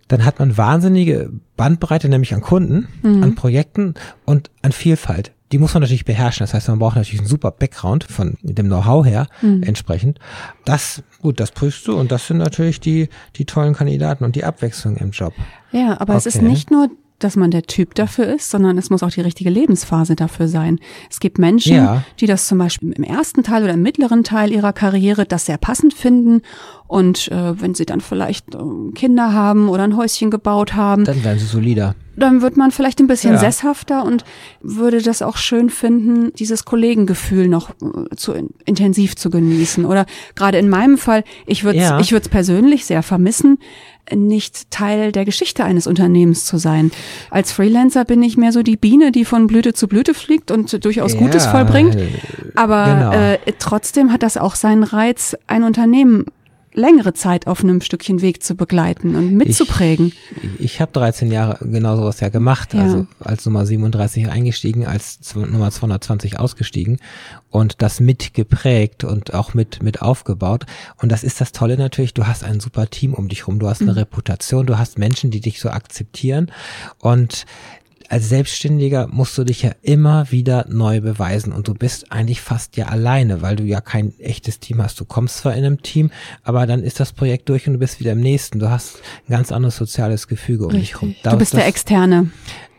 dann 0.09 0.25
hat 0.25 0.39
man 0.39 0.57
wahnsinnige 0.57 1.31
Bandbreite, 1.55 2.09
nämlich 2.09 2.33
an 2.33 2.41
Kunden, 2.41 2.89
an 3.23 3.35
Projekten 3.35 3.93
und 4.25 4.51
an 4.61 4.73
Vielfalt. 4.73 5.31
Die 5.53 5.59
muss 5.59 5.73
man 5.75 5.81
natürlich 5.81 6.03
beherrschen. 6.03 6.43
Das 6.43 6.55
heißt, 6.55 6.67
man 6.67 6.79
braucht 6.79 6.95
natürlich 6.95 7.19
einen 7.19 7.27
super 7.29 7.51
Background 7.51 8.03
von 8.05 8.37
dem 8.41 8.65
Know-how 8.65 9.05
her 9.05 9.27
entsprechend. 9.61 10.19
Das, 10.65 11.03
gut, 11.21 11.39
das 11.39 11.51
prüfst 11.51 11.87
du 11.87 11.95
und 11.95 12.11
das 12.11 12.25
sind 12.27 12.37
natürlich 12.39 12.79
die, 12.79 13.07
die 13.35 13.45
tollen 13.45 13.75
Kandidaten 13.75 14.23
und 14.23 14.35
die 14.35 14.43
Abwechslung 14.45 14.97
im 14.97 15.11
Job. 15.11 15.33
Ja, 15.71 16.01
aber 16.01 16.15
es 16.15 16.25
ist 16.25 16.37
Okay. 16.37 16.45
nicht 16.45 16.71
nur, 16.71 16.89
dass 17.23 17.35
man 17.35 17.51
der 17.51 17.63
Typ 17.63 17.95
dafür 17.95 18.25
ist, 18.33 18.49
sondern 18.49 18.77
es 18.77 18.89
muss 18.89 19.03
auch 19.03 19.11
die 19.11 19.21
richtige 19.21 19.49
Lebensphase 19.49 20.15
dafür 20.15 20.47
sein. 20.47 20.79
Es 21.09 21.19
gibt 21.19 21.37
Menschen, 21.39 21.75
Ja. 21.75 22.03
die 22.19 22.25
das 22.27 22.47
zum 22.47 22.57
Beispiel 22.57 22.91
im 22.91 23.03
ersten 23.03 23.43
Teil 23.43 23.63
oder 23.63 23.73
im 23.73 23.81
mittleren 23.81 24.23
Teil 24.23 24.51
ihrer 24.51 24.73
Karriere 24.73 25.25
das 25.25 25.45
sehr 25.45 25.57
passend 25.57 25.93
finden 25.93 26.41
und 26.87 27.29
äh, 27.31 27.59
wenn 27.61 27.73
sie 27.73 27.85
dann 27.85 28.01
vielleicht 28.01 28.53
äh, 28.55 28.59
Kinder 28.93 29.33
haben 29.33 29.69
oder 29.69 29.83
ein 29.83 29.95
Häuschen 29.97 30.29
gebaut 30.31 30.75
haben, 30.75 31.05
Dann 31.05 31.23
werden 31.23 31.39
sie 31.39 31.45
solider. 31.45 31.95
dann 32.15 32.41
wird 32.43 32.55
man 32.57 32.69
vielleicht 32.71 32.99
ein 32.99 33.07
bisschen 33.07 33.33
Ja. 33.33 33.39
sesshafter 33.39 34.03
und 34.05 34.23
würde 34.61 35.01
das 35.01 35.21
auch 35.23 35.37
schön 35.37 35.69
finden, 35.71 36.31
dieses 36.35 36.65
Kollegengefühl 36.65 37.47
noch 37.47 37.71
äh, 37.71 38.15
zu 38.15 38.33
in, 38.33 38.49
intensiv 38.65 39.15
zu 39.15 39.29
genießen. 39.31 39.85
Oder 39.85 40.05
gerade 40.35 40.57
in 40.59 40.69
meinem 40.69 40.97
Fall, 40.99 41.23
ich 41.47 41.63
würde 41.63 41.79
Ja. 41.79 41.99
ich 41.99 42.11
würde 42.11 42.23
es 42.23 42.29
persönlich 42.29 42.85
sehr 42.85 43.01
vermissen, 43.01 43.57
nicht 44.11 44.69
Teil 44.71 45.11
der 45.11 45.25
Geschichte 45.25 45.63
eines 45.63 45.87
Unternehmens 45.87 46.45
zu 46.45 46.57
sein. 46.57 46.91
Als 47.29 47.51
Freelancer 47.51 48.05
bin 48.05 48.21
ich 48.21 48.37
mehr 48.37 48.51
so 48.51 48.61
die 48.63 48.75
Biene, 48.77 49.11
die 49.11 49.25
von 49.25 49.47
Blüte 49.47 49.73
zu 49.73 49.87
Blüte 49.87 50.13
fliegt 50.13 50.51
und 50.51 50.83
durchaus 50.83 51.15
Gutes 51.17 51.45
Ja, 51.45 51.51
vollbringt. 51.51 51.95
äh, 51.95 52.07
Aber 52.55 52.85
genau. 52.85 53.11
äh, 53.13 53.37
trotzdem 53.59 54.11
hat 54.11 54.23
das 54.23 54.37
auch 54.37 54.55
seinen 54.55 54.83
Reiz, 54.83 55.35
ein 55.47 55.63
Unternehmen 55.63 56.25
längere 56.73 57.13
Zeit 57.13 57.47
auf 57.47 57.63
einem 57.63 57.81
Stückchen 57.81 58.21
Weg 58.21 58.43
zu 58.43 58.55
begleiten 58.55 59.15
und 59.15 59.33
mitzuprägen. 59.33 60.13
Ich, 60.59 60.65
ich 60.65 60.81
habe 60.81 60.91
13 60.91 61.31
Jahre 61.31 61.57
genau 61.65 61.95
sowas 61.95 62.19
ja 62.19 62.29
gemacht, 62.29 62.73
Ja. 62.73 62.81
also 62.83 63.07
als 63.19 63.45
Nummer 63.45 63.65
37 63.65 64.29
eingestiegen, 64.29 64.85
als 64.85 65.19
Nummer 65.35 65.71
220 65.71 66.39
ausgestiegen 66.39 66.99
und 67.49 67.81
das 67.81 67.99
mitgeprägt 67.99 69.03
und 69.03 69.33
auch 69.33 69.53
mit 69.53 69.83
mit 69.83 70.01
aufgebaut. 70.01 70.65
Und 71.01 71.11
das 71.11 71.23
ist 71.23 71.39
das 71.41 71.51
Tolle 71.51 71.77
natürlich, 71.77 72.13
du 72.13 72.25
hast 72.27 72.43
ein 72.43 72.59
super 72.59 72.89
Team 72.89 73.13
um 73.13 73.27
dich 73.27 73.47
rum, 73.47 73.59
du 73.59 73.67
hast 73.69 73.81
eine 73.81 73.95
Reputation, 73.95 74.65
du 74.65 74.77
hast 74.77 74.97
Menschen, 74.97 75.31
die 75.31 75.41
dich 75.41 75.59
so 75.59 75.69
akzeptieren 75.69 76.51
und 76.99 77.45
als 78.09 78.29
Selbstständiger 78.29 79.07
musst 79.07 79.37
du 79.37 79.43
dich 79.43 79.61
ja 79.61 79.71
immer 79.81 80.31
wieder 80.31 80.65
neu 80.69 81.01
beweisen 81.01 81.53
und 81.53 81.67
du 81.67 81.73
bist 81.73 82.11
eigentlich 82.11 82.41
fast 82.41 82.77
ja 82.77 82.87
alleine, 82.87 83.41
weil 83.41 83.55
du 83.55 83.63
ja 83.63 83.81
kein 83.81 84.17
echtes 84.19 84.59
Team 84.59 84.81
hast. 84.81 84.99
Du 84.99 85.05
kommst 85.05 85.37
zwar 85.37 85.53
in 85.53 85.65
einem 85.65 85.81
Team, 85.81 86.11
aber 86.43 86.65
dann 86.67 86.83
ist 86.83 86.99
das 86.99 87.13
Projekt 87.13 87.49
durch 87.49 87.67
und 87.67 87.73
du 87.73 87.79
bist 87.79 87.99
wieder 87.99 88.13
im 88.13 88.19
nächsten. 88.21 88.59
Du 88.59 88.69
hast 88.69 88.97
ein 89.27 89.31
ganz 89.31 89.51
anderes 89.51 89.77
soziales 89.77 90.27
Gefüge 90.27 90.65
um 90.65 90.71
dich 90.71 91.01
rum. 91.01 91.09
Richtig. 91.09 91.31
Du 91.31 91.37
bist 91.37 91.53
der 91.53 91.61
das, 91.61 91.69
Externe. 91.69 92.31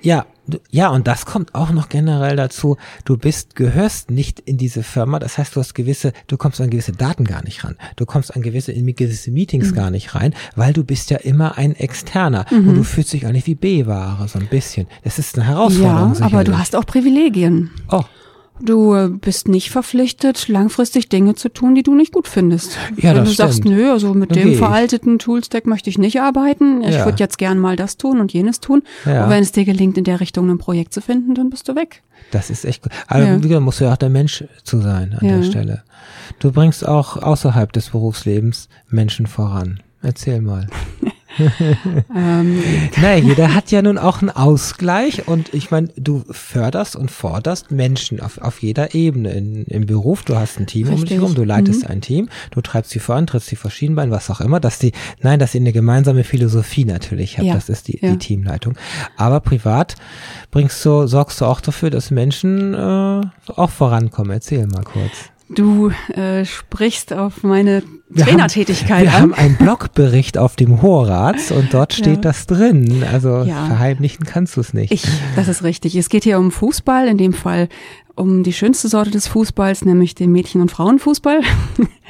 ja, 0.02 0.26
ja, 0.70 0.88
und 0.88 1.06
das 1.06 1.24
kommt 1.26 1.54
auch 1.54 1.70
noch 1.70 1.88
generell 1.88 2.36
dazu. 2.36 2.76
Du 3.04 3.16
bist, 3.16 3.56
gehörst 3.56 4.10
nicht 4.10 4.40
in 4.40 4.58
diese 4.58 4.82
Firma. 4.82 5.18
Das 5.18 5.38
heißt, 5.38 5.56
du 5.56 5.60
hast 5.60 5.74
gewisse, 5.74 6.12
du 6.26 6.36
kommst 6.36 6.60
an 6.60 6.70
gewisse 6.70 6.92
Daten 6.92 7.24
gar 7.24 7.42
nicht 7.44 7.64
ran. 7.64 7.76
Du 7.96 8.04
kommst 8.06 8.34
an 8.36 8.42
gewisse, 8.42 8.72
in 8.72 8.86
gewisse 8.94 9.30
Meetings 9.30 9.70
Mhm. 9.70 9.74
gar 9.74 9.90
nicht 9.90 10.14
rein, 10.14 10.34
weil 10.56 10.72
du 10.72 10.84
bist 10.84 11.10
ja 11.10 11.16
immer 11.18 11.56
ein 11.56 11.74
Externer 11.74 12.44
und 12.50 12.74
du 12.74 12.82
fühlst 12.84 13.12
dich 13.12 13.26
eigentlich 13.26 13.46
wie 13.46 13.54
B-Ware, 13.54 14.28
so 14.28 14.38
ein 14.38 14.46
bisschen. 14.46 14.86
Das 15.02 15.18
ist 15.18 15.36
eine 15.38 15.46
Herausforderung. 15.46 16.14
Ja, 16.14 16.20
aber 16.26 16.44
du 16.44 16.52
sicherlich. 16.52 16.56
hast 16.58 16.76
auch 16.76 16.84
Privilegien. 16.86 17.70
Oh, 17.90 18.02
Du 18.60 18.94
äh, 18.94 19.08
bist 19.08 19.48
nicht 19.48 19.70
verpflichtet, 19.70 20.46
langfristig 20.48 21.08
Dinge 21.08 21.34
zu 21.34 21.48
tun, 21.48 21.74
die 21.74 21.82
du 21.82 21.94
nicht 21.94 22.12
gut 22.12 22.28
findest. 22.28 22.78
Ja, 22.96 23.10
Wenn 23.10 23.16
das 23.16 23.28
du 23.30 23.34
sagst, 23.34 23.58
stimmt. 23.58 23.74
nö, 23.76 23.90
also 23.90 24.14
mit 24.14 24.30
Dann 24.30 24.38
dem 24.38 24.54
veralteten 24.54 25.18
Toolstack 25.18 25.66
möchte 25.66 25.90
ich 25.90 25.98
nicht 25.98 26.20
arbeiten. 26.20 26.82
Ich 26.82 26.94
Ja. 26.94 27.04
würde 27.04 27.18
jetzt 27.18 27.36
gern 27.38 27.58
mal 27.58 27.74
das 27.74 27.96
tun 27.96 28.20
und 28.20 28.32
jenes 28.32 28.60
tun. 28.60 28.82
Ja. 29.04 29.24
Und 29.24 29.30
wenn 29.30 29.42
es 29.42 29.50
dir 29.52 29.64
gelingt, 29.64 29.98
in 29.98 30.04
der 30.04 30.20
Richtung 30.20 30.48
ein 30.50 30.58
Projekt 30.58 30.94
zu 30.94 31.00
finden, 31.00 31.34
dann 31.34 31.50
bist 31.50 31.68
du 31.68 31.74
weg. 31.74 32.02
das 32.30 32.48
ist 32.48 32.64
echt 32.64 32.82
gut. 32.82 32.92
Aber 33.08 33.24
Ja. 33.24 33.36
wie 33.42 33.48
gesagt, 33.48 33.62
musst 33.64 33.80
du 33.80 33.84
ja 33.84 33.92
auch 33.92 33.96
der 33.98 34.08
Mensch 34.08 34.44
zu 34.62 34.80
sein 34.80 35.14
an 35.20 35.28
Ja. 35.28 35.36
der 35.36 35.42
Stelle. 35.42 35.82
Du 36.38 36.52
bringst 36.52 36.86
auch 36.86 37.16
außerhalb 37.22 37.72
des 37.72 37.90
Berufslebens 37.90 38.68
Menschen 38.88 39.26
voran. 39.26 39.80
Erzähl 40.00 40.40
mal. 40.40 40.68
Ähm, 42.14 42.62
Naja, 43.00 43.16
jeder 43.24 43.54
hat 43.54 43.70
ja 43.70 43.82
nun 43.82 43.98
auch 43.98 44.20
einen 44.20 44.30
Ausgleich 44.30 45.26
und 45.26 45.52
ich 45.52 45.70
meine, 45.70 45.88
du 45.96 46.24
förderst 46.30 46.96
und 46.96 47.10
forderst 47.10 47.70
Menschen 47.70 48.20
auf, 48.20 48.38
auf 48.38 48.62
jeder 48.62 48.94
Ebene. 48.94 49.32
In, 49.32 49.64
Im 49.64 49.86
Beruf, 49.86 50.22
du 50.22 50.36
hast 50.36 50.58
ein 50.58 50.66
Team 50.66 50.88
um 50.88 50.94
dich 50.94 51.02
Richtig. 51.02 51.18
herum, 51.18 51.34
du 51.34 51.44
leitest 51.44 51.82
Mhm. 51.84 51.90
ein 51.90 52.00
Team, 52.00 52.28
du 52.50 52.60
treibst 52.60 52.90
sie 52.92 52.98
voran, 53.00 53.26
trittst 53.26 53.48
sie 53.48 53.56
vor 53.56 53.70
Schienbein, 53.70 54.10
was 54.10 54.30
auch 54.30 54.40
immer, 54.40 54.60
dass 54.60 54.78
die, 54.78 54.92
nein, 55.22 55.38
dass 55.38 55.54
ihr 55.54 55.60
eine 55.60 55.72
gemeinsame 55.72 56.24
Philosophie 56.24 56.84
natürlich 56.84 57.38
habt, 57.38 57.46
Ja, 57.48 57.54
das 57.54 57.68
ist 57.68 57.88
die, 57.88 57.98
ja. 58.00 58.12
die 58.12 58.18
Teamleitung. 58.18 58.74
Aber 59.16 59.40
privat 59.40 59.96
bringst 60.50 60.84
du, 60.84 61.06
sorgst 61.06 61.40
du 61.40 61.44
auch 61.46 61.60
dafür, 61.60 61.90
dass 61.90 62.10
Menschen 62.10 62.74
äh, 62.74 63.22
auch 63.56 63.70
vorankommen. 63.70 64.30
Erzähl 64.32 64.66
mal 64.66 64.84
kurz. 64.84 65.30
Du 65.48 65.90
äh, 66.12 66.44
sprichst 66.44 67.12
auf 67.12 67.42
meine 67.42 67.82
Wir 68.08 68.24
Trainertätigkeit 68.24 69.08
haben, 69.10 69.12
wir 69.12 69.14
an. 69.14 69.22
haben 69.22 69.34
einen 69.34 69.56
Blogbericht 69.56 70.38
auf 70.38 70.56
dem 70.56 70.82
Horaz 70.82 71.50
und 71.50 71.72
dort 71.74 71.92
steht 71.92 72.06
Ja. 72.16 72.20
das 72.22 72.46
drin. 72.46 73.04
Also 73.12 73.42
Ja. 73.42 73.66
verheimlichen 73.66 74.24
kannst 74.26 74.56
du 74.56 74.60
es 74.60 74.72
nicht. 74.74 74.92
Ich, 74.92 75.04
das 75.36 75.48
ist 75.48 75.62
richtig. 75.62 75.96
Es 75.96 76.08
geht 76.08 76.24
hier 76.24 76.38
um 76.38 76.50
Fußball, 76.50 77.06
in 77.08 77.18
dem 77.18 77.32
Fall 77.32 77.68
um 78.16 78.44
die 78.44 78.52
schönste 78.52 78.86
Sorte 78.88 79.10
des 79.10 79.26
Fußballs, 79.26 79.84
nämlich 79.84 80.14
den 80.14 80.30
Mädchen- 80.30 80.60
und 80.60 80.70
Frauenfußball. 80.70 81.40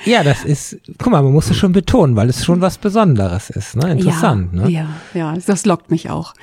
Ja, 0.05 0.23
das 0.25 0.45
ist, 0.45 0.77
guck 0.99 1.13
mal, 1.13 1.23
man 1.23 1.33
muss 1.33 1.49
es 1.49 1.57
schon 1.57 1.73
betonen, 1.73 2.15
weil 2.17 2.29
es 2.29 2.45
schon 2.45 2.61
was 2.61 2.79
Besonderes 2.79 3.49
ist, 3.49 3.77
ne? 3.77 3.93
Interessant, 3.93 4.53
ja, 4.53 4.61
ne? 4.63 4.71
Ja, 4.71 4.89
ja, 5.15 5.35
das 5.47 5.65
lockt 5.67 5.91
mich 5.93 6.11
auch. 6.11 6.35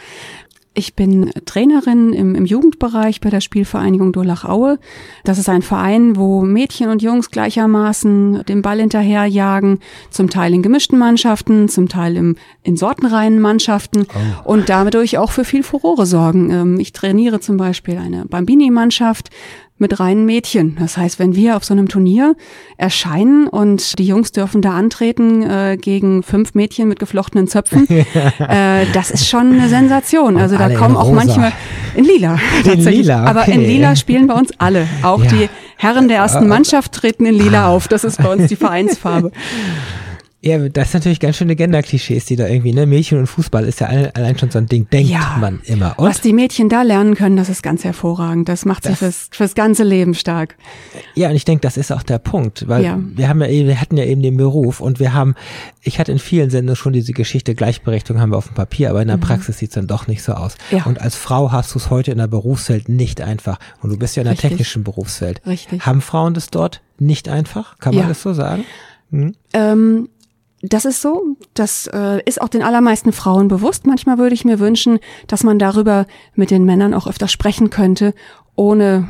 Ich 0.74 0.96
bin 0.96 1.32
Trainerin 1.46 2.14
im, 2.14 2.34
im 2.34 2.46
Jugendbereich 2.46 3.20
bei 3.20 3.30
der 3.30 3.42
Spielvereinigung 3.42 4.14
Durlach-Aue. 4.14 4.80
Das 5.26 5.38
ist 5.38 5.50
ein 5.50 5.64
Verein, 5.64 6.16
wo 6.16 6.44
Mädchen 6.44 6.90
und 6.90 7.02
Jungs 7.02 7.30
gleichermaßen 7.30 8.44
den 8.48 8.62
Ball 8.62 8.80
hinterherjagen, 8.80 9.80
zum 10.12 10.30
Teil 10.30 10.54
in 10.54 10.62
gemischten 10.62 10.98
Mannschaften, 10.98 11.68
zum 11.68 11.90
Teil 11.90 12.16
im, 12.16 12.38
in 12.64 12.78
sortenreinen 12.78 13.42
Mannschaften 13.42 14.08
und 14.46 14.70
dadurch 14.70 15.18
auch 15.18 15.32
für 15.32 15.44
viel 15.44 15.64
Furore 15.64 16.06
sorgen. 16.06 16.50
Ähm, 16.50 16.80
Ich 16.80 16.94
trainiere 16.94 17.42
zum 17.42 17.58
Beispiel 17.58 17.98
eine 17.98 18.26
Bambini-Mannschaft 18.26 19.30
mit 19.82 20.00
reinen 20.00 20.26
Mädchen. 20.26 20.78
Das 20.80 20.96
heißt, 20.96 21.20
wenn 21.20 21.36
wir 21.36 21.58
auf 21.58 21.66
so 21.66 21.74
einem 21.74 21.90
Turnier 21.90 22.36
erscheinen 22.78 23.48
und 23.48 24.00
die 24.00 24.06
Jungs 24.06 24.32
dürfen 24.32 24.62
da 24.62 24.72
antreten 24.74 25.44
äh, 25.44 25.78
gegen 25.80 26.24
fünf 26.24 26.54
Mädchen 26.54 26.88
mit 26.88 27.00
geflochtenen 27.00 27.48
Zöpfen, 27.48 27.86
äh, 28.40 28.86
das 28.94 29.12
ist 29.12 29.28
schon 29.28 29.52
eine 29.54 29.68
Sensation. 29.68 30.38
Also 30.38 30.58
da 30.58 30.68
in 30.68 30.78
kommen 30.78 30.96
auch 30.96 31.12
manchmal 31.12 31.52
in 31.96 32.06
lila. 32.06 32.40
tatsächlich. 32.64 33.00
lila, 33.08 33.26
Aber 33.26 33.46
in 33.48 33.60
okay. 33.60 33.66
lila 33.68 33.96
spielen 33.98 34.28
bei 34.28 34.36
uns 34.36 34.52
alle. 34.58 34.88
Auch 35.04 35.24
Ja. 35.24 35.30
die 35.32 35.50
Herren 35.76 36.08
der 36.08 36.18
ersten 36.18 36.48
Mannschaft 36.48 36.94
treten 36.94 37.26
in 37.26 37.34
lila 37.34 37.68
auf. 37.68 37.88
Das 37.88 38.04
ist 38.04 38.22
bei 38.22 38.32
uns 38.32 38.48
die 38.48 38.56
Vereinsfarbe. 38.56 39.32
Ja, 40.44 40.58
das 40.70 40.88
ist 40.88 40.94
natürlich 40.96 41.20
ganz 41.20 41.38
schöne 41.38 41.56
Gender-Klischees, 41.56 42.26
die 42.26 42.36
da 42.36 42.48
irgendwie, 42.48 42.74
ne? 42.74 42.88
Mädchen 42.88 43.20
und 43.20 43.28
Fußball 43.28 43.64
ist 43.66 43.80
ja 43.80 43.88
alle- 43.88 44.16
allein 44.16 44.40
schon 44.40 44.50
so 44.50 44.58
ein 44.58 44.66
Ding, 44.66 44.90
denkt 44.90 45.12
Ja. 45.12 45.38
man 45.40 45.60
immer. 45.66 45.94
Und? 46.00 46.08
Was 46.08 46.20
die 46.22 46.34
Mädchen 46.34 46.68
da 46.68 46.82
lernen 46.82 47.14
können, 47.14 47.38
das 47.38 47.48
ist 47.48 47.62
ganz 47.62 47.84
hervorragend. 47.84 48.50
Das 48.50 48.66
macht 48.66 48.82
sie 48.84 48.90
Das- 48.90 48.98
fürs, 49.00 49.28
fürs 49.32 49.54
ganze 49.54 49.84
Leben 49.84 50.16
stark. 50.16 50.58
Ja, 51.14 51.30
und 51.30 51.36
ich 51.36 51.46
denke, 51.46 51.62
das 51.62 51.78
ist 51.78 51.92
auch 51.92 52.02
der 52.02 52.18
Punkt, 52.18 52.68
weil 52.68 52.84
Ja. 52.84 53.00
wir 53.00 53.30
haben 53.30 53.40
ja 53.42 53.48
eben, 53.50 53.68
wir 53.68 53.80
hatten 53.80 53.98
ja 53.98 54.04
eben 54.06 54.24
den 54.24 54.36
Beruf 54.36 54.80
und 54.82 55.00
wir 55.00 55.14
haben, 55.14 55.36
ich 55.84 56.00
hatte 56.00 56.12
in 56.12 56.18
vielen 56.18 56.50
Sendungen 56.50 56.76
schon 56.76 56.94
diese 56.94 57.14
Geschichte, 57.14 57.54
Gleichberechtigung 57.54 58.20
haben 58.20 58.32
wir 58.32 58.38
auf 58.38 58.48
dem 58.48 58.56
Papier, 58.56 58.90
aber 58.90 59.04
in 59.04 59.10
der 59.10 59.18
Praxis 59.18 59.60
sieht's 59.60 59.76
dann 59.76 59.86
doch 59.86 60.08
nicht 60.08 60.24
so 60.24 60.34
aus. 60.34 60.56
Mhm. 60.72 60.78
Ja. 60.80 60.84
Und 60.86 61.02
als 61.02 61.16
Frau 61.16 61.52
hast 61.52 61.76
du 61.76 61.78
es 61.78 61.92
heute 61.92 62.12
in 62.12 62.18
der 62.18 62.26
Berufswelt 62.26 62.90
nicht 62.90 63.22
einfach. 63.22 63.60
Und 63.84 63.92
du 63.92 63.98
bist 64.00 64.16
ja 64.16 64.22
in 64.22 64.26
der 64.26 64.34
Richtig. 64.34 64.50
technischen 64.50 64.84
Berufswelt. 64.84 65.40
Richtig. 65.46 65.86
Haben 65.86 66.02
Frauen 66.02 66.34
das 66.34 66.50
dort 66.50 66.82
nicht 66.98 67.30
einfach? 67.30 67.78
Kann 67.78 67.94
man 67.94 68.06
Ja. 68.06 68.10
das 68.10 68.24
so 68.24 68.34
sagen? 68.34 68.66
Ähm, 69.54 70.10
das 70.62 70.86
ist 70.86 71.02
so. 71.02 71.36
Das 71.54 71.88
äh, 71.88 72.22
ist 72.26 72.42
auch 72.42 72.50
den 72.50 72.62
allermeisten 72.62 73.12
Frauen 73.12 73.48
bewusst. 73.48 73.88
Manchmal 73.88 74.18
würde 74.18 74.36
ich 74.36 74.46
mir 74.46 74.60
wünschen, 74.60 75.00
dass 75.28 75.44
man 75.44 75.60
darüber 75.60 76.06
mit 76.36 76.52
den 76.52 76.66
Männern 76.66 76.94
auch 76.94 77.08
öfter 77.08 77.28
sprechen 77.28 77.70
könnte, 77.70 78.14
ohne 78.56 79.08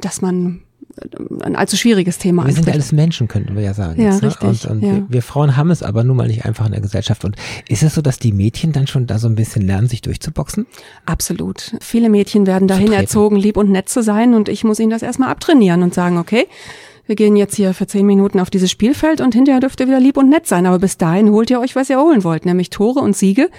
dass 0.00 0.22
man 0.22 0.62
äh, 0.96 1.44
ein 1.44 1.56
allzu 1.56 1.76
schwieriges 1.76 2.18
Thema 2.18 2.46
Wir 2.46 2.52
sind 2.52 2.66
ja 2.66 2.72
anspricht. 2.72 2.74
alles 2.74 2.92
Menschen, 2.92 3.28
könnten 3.28 3.54
wir 3.54 3.62
ja 3.62 3.74
sagen. 3.74 4.00
Ja, 4.00 4.12
jetzt, 4.12 4.22
ne? 4.22 4.28
richtig, 4.28 4.70
Und, 4.70 4.70
und 4.70 4.82
ja. 4.82 4.92
wir, 4.94 5.06
wir 5.08 5.22
Frauen 5.22 5.56
haben 5.56 5.70
es 5.70 5.82
aber 5.82 6.04
nun 6.04 6.16
mal 6.16 6.26
nicht 6.28 6.46
einfach 6.46 6.64
in 6.64 6.72
der 6.72 6.80
Gesellschaft. 6.80 7.24
Und 7.24 7.36
ist 7.68 7.82
es 7.82 7.94
so, 7.94 8.00
dass 8.00 8.18
die 8.18 8.32
Mädchen 8.32 8.72
dann 8.72 8.86
schon 8.86 9.06
da 9.06 9.18
so 9.18 9.28
ein 9.28 9.34
bisschen 9.34 9.66
lernen, 9.66 9.88
sich 9.88 10.00
durchzuboxen? 10.00 10.66
Absolut. 11.04 11.76
Viele 11.80 12.08
Mädchen 12.08 12.46
werden 12.46 12.66
dahin 12.66 12.92
erzogen, 12.92 13.36
lieb 13.36 13.58
und 13.58 13.70
nett 13.70 13.90
zu 13.90 14.02
sein 14.02 14.32
und 14.34 14.48
ich 14.48 14.64
muss 14.64 14.80
ihnen 14.80 14.90
das 14.90 15.02
erstmal 15.02 15.28
abtrainieren 15.28 15.82
und 15.82 15.92
sagen, 15.92 16.16
okay, 16.16 16.46
wir 17.06 17.16
gehen 17.16 17.36
jetzt 17.36 17.56
hier 17.56 17.74
für 17.74 17.86
zehn 17.86 18.06
Minuten 18.06 18.38
auf 18.38 18.50
dieses 18.50 18.70
Spielfeld 18.70 19.20
und 19.20 19.34
hinterher 19.34 19.60
dürft 19.60 19.80
ihr 19.80 19.86
wieder 19.86 20.00
lieb 20.00 20.16
und 20.16 20.28
nett 20.28 20.46
sein. 20.46 20.66
Aber 20.66 20.78
bis 20.78 20.96
dahin 20.96 21.30
holt 21.30 21.50
ihr 21.50 21.60
euch, 21.60 21.74
was 21.74 21.90
ihr 21.90 22.00
holen 22.00 22.24
wollt, 22.24 22.46
nämlich 22.46 22.70
Tore 22.70 23.00
und 23.00 23.16
Siege 23.16 23.50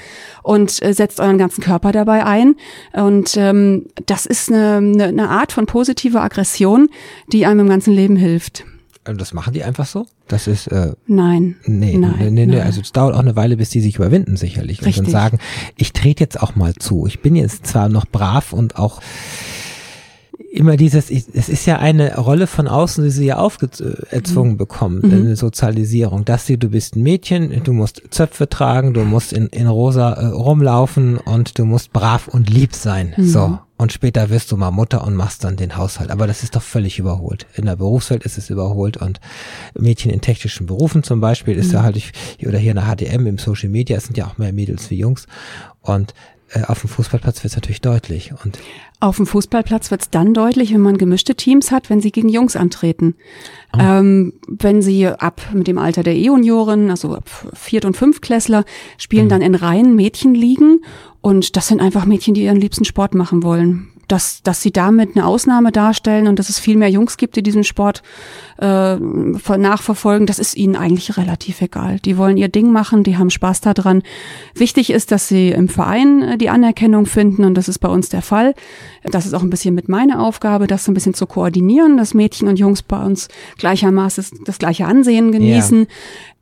und 0.43 0.81
äh, 0.81 0.93
setzt 0.93 1.19
euren 1.19 1.37
ganzen 1.37 1.61
Körper 1.61 1.91
dabei 1.91 2.25
ein. 2.25 2.55
Und 2.93 3.35
ähm, 3.37 3.87
das 4.05 4.25
ist 4.25 4.51
eine, 4.51 4.77
eine, 4.77 5.05
eine 5.05 5.29
Art 5.29 5.51
von 5.51 5.65
positiver 5.65 6.21
Aggression, 6.21 6.89
die 7.31 7.45
einem 7.45 7.61
im 7.61 7.69
ganzen 7.69 7.93
Leben 7.93 8.15
hilft. 8.15 8.65
Also 9.05 9.17
das 9.17 9.33
machen 9.33 9.53
die 9.53 9.63
einfach 9.63 9.85
so? 9.85 10.05
Das 10.29 10.47
ist, 10.47 10.67
äh, 10.67 10.93
Nein. 11.07 11.57
Nee, 11.65 11.97
Nein, 11.97 12.15
nee, 12.19 12.29
nee, 12.31 12.45
nein. 12.45 12.61
Also 12.61 12.79
es 12.79 12.93
dauert 12.93 13.13
auch 13.13 13.19
eine 13.19 13.35
Weile, 13.35 13.57
bis 13.57 13.69
die 13.69 13.81
sich 13.81 13.97
überwinden, 13.97 14.37
sicherlich. 14.37 14.79
Und 14.79 14.87
Richtig. 14.87 15.09
sagen, 15.09 15.39
ich 15.75 15.91
trete 15.91 16.23
jetzt 16.23 16.41
auch 16.41 16.55
mal 16.55 16.73
zu. 16.75 17.05
Ich 17.05 17.21
bin 17.21 17.35
jetzt 17.35 17.67
zwar 17.67 17.89
noch 17.89 18.05
brav 18.05 18.53
und 18.53 18.77
auch 18.77 19.01
immer 20.51 20.77
dieses, 20.77 21.09
es 21.09 21.49
ist 21.49 21.65
ja 21.65 21.79
eine 21.79 22.15
Rolle 22.17 22.47
von 22.47 22.67
außen, 22.67 23.03
die 23.03 23.09
sie 23.09 23.25
ja 23.25 23.37
aufgezwungen 23.37 24.57
bekommen, 24.57 25.01
Mhm. 25.03 25.11
eine 25.13 25.35
Sozialisierung, 25.35 26.25
dass 26.25 26.45
sie, 26.45 26.57
du 26.57 26.69
bist 26.69 26.95
ein 26.95 27.03
Mädchen, 27.03 27.63
du 27.63 27.73
musst 27.73 28.01
Zöpfe 28.11 28.47
tragen, 28.49 28.93
du 28.93 29.01
musst 29.03 29.33
in, 29.33 29.47
in 29.47 29.67
rosa 29.67 30.13
äh, 30.13 30.25
rumlaufen 30.27 31.17
und 31.17 31.57
du 31.57 31.65
musst 31.65 31.93
brav 31.93 32.27
und 32.27 32.49
lieb 32.49 32.73
sein. 32.75 33.13
Mhm. 33.17 33.25
So. 33.27 33.59
Und 33.77 33.91
später 33.91 34.29
wirst 34.29 34.51
du 34.51 34.55
mal 34.57 34.71
Mutter 34.71 35.05
und 35.05 35.15
machst 35.15 35.43
dann 35.43 35.57
den 35.57 35.75
Haushalt. 35.75 36.09
Aber 36.11 36.25
das 36.27 36.43
ist 36.43 36.55
doch 36.55 36.61
völlig 36.61 36.99
überholt. 36.99 37.47
In 37.55 37.65
der 37.65 37.75
Berufswelt 37.75 38.23
ist 38.23 38.37
es 38.37 38.49
überholt 38.49 38.95
und 38.97 39.19
Mädchen 39.77 40.11
in 40.11 40.21
technischen 40.21 40.67
Berufen 40.67 41.03
zum 41.03 41.19
Beispiel 41.19 41.57
ist 41.57 41.73
ja 41.73 41.79
Mhm. 41.79 41.83
halt, 41.85 41.97
ich, 41.97 42.11
oder 42.47 42.59
hier 42.59 42.71
in 42.71 42.77
der 42.77 42.85
HDM 42.85 43.27
im 43.27 43.37
Social 43.39 43.69
Media, 43.69 43.97
es 43.97 44.05
sind 44.05 44.17
ja 44.17 44.27
auch 44.27 44.37
mehr 44.37 44.53
Mädels 44.53 44.89
wie 44.89 44.95
Jungs. 44.97 45.25
Und 45.81 46.13
äh, 46.51 46.61
auf 46.63 46.81
dem 46.81 46.89
Fußballplatz 46.89 47.43
wird 47.43 47.51
es 47.51 47.55
natürlich 47.57 47.81
deutlich. 47.81 48.31
Und 48.45 48.57
Auf 49.03 49.17
dem 49.17 49.25
Fußballplatz 49.25 49.91
wird 49.91 50.01
es 50.01 50.09
dann 50.11 50.33
deutlich, 50.33 50.73
wenn 50.73 50.79
man 50.79 50.97
gemischte 50.97 51.35
Teams 51.35 51.71
hat, 51.71 51.89
wenn 51.89 51.99
sie 51.99 52.13
gegen 52.13 52.29
Jungs 52.29 52.55
antreten. 52.55 53.15
Oh. 53.73 53.79
Ähm, 53.81 54.31
wenn 54.47 54.81
sie 54.81 55.05
ab 55.07 55.41
mit 55.53 55.67
dem 55.67 55.77
Alter 55.77 56.03
der 56.03 56.15
E-Junioren, 56.15 56.89
also 56.89 57.13
ab 57.13 57.29
Viert- 57.53 57.83
und 57.83 57.97
Fünftklässler, 57.97 58.61
Mhm. 58.61 58.65
spielen 58.97 59.27
dann 59.27 59.41
in 59.41 59.55
Reihen 59.55 59.97
Mädchen 59.97 60.33
liegen. 60.33 60.85
Und 61.19 61.57
das 61.57 61.67
sind 61.67 61.81
einfach 61.81 62.05
Mädchen, 62.05 62.33
die 62.33 62.43
ihren 62.43 62.61
liebsten 62.61 62.85
Sport 62.85 63.13
machen 63.13 63.43
wollen. 63.43 63.89
Dass, 64.07 64.43
dass 64.43 64.61
sie 64.61 64.71
damit 64.71 65.15
eine 65.15 65.25
Ausnahme 65.25 65.71
darstellen 65.71 66.27
und 66.27 66.39
dass 66.39 66.49
es 66.49 66.59
viel 66.59 66.77
mehr 66.77 66.89
Jungs 66.89 67.17
gibt, 67.17 67.35
die 67.35 67.43
diesen 67.43 67.63
Sport 67.63 68.03
äh, 68.59 68.95
nachverfolgen, 68.95 70.27
das 70.27 70.39
ist 70.39 70.55
ihnen 70.55 70.75
eigentlich 70.75 71.17
relativ 71.17 71.61
egal. 71.61 71.99
Die 71.99 72.17
wollen 72.17 72.37
ihr 72.37 72.49
Ding 72.49 72.71
machen, 72.71 73.03
die 73.03 73.17
haben 73.17 73.29
Spaß 73.29 73.61
daran. 73.61 74.03
Wichtig 74.55 74.91
ist, 74.91 75.11
dass 75.11 75.27
sie 75.27 75.49
im 75.49 75.69
Verein 75.69 76.21
äh, 76.21 76.37
die 76.37 76.49
Anerkennung 76.49 77.05
finden 77.05 77.45
und 77.45 77.55
das 77.55 77.67
ist 77.67 77.79
bei 77.79 77.89
uns 77.89 78.09
der 78.09 78.21
Fall. 78.21 78.53
Das 79.03 79.25
ist 79.25 79.33
auch 79.33 79.41
ein 79.41 79.49
bisschen 79.49 79.75
mit 79.75 79.89
meiner 79.89 80.21
Aufgabe, 80.21 80.67
das 80.67 80.85
so 80.85 80.91
ein 80.91 80.93
bisschen 80.93 81.13
zu 81.13 81.25
koordinieren, 81.25 81.97
dass 81.97 82.13
Mädchen 82.13 82.47
und 82.47 82.59
Jungs 82.59 82.83
bei 82.83 83.03
uns 83.03 83.27
gleichermaßen 83.57 84.25
das 84.45 84.59
gleiche 84.59 84.85
Ansehen 84.85 85.31
genießen. 85.31 85.87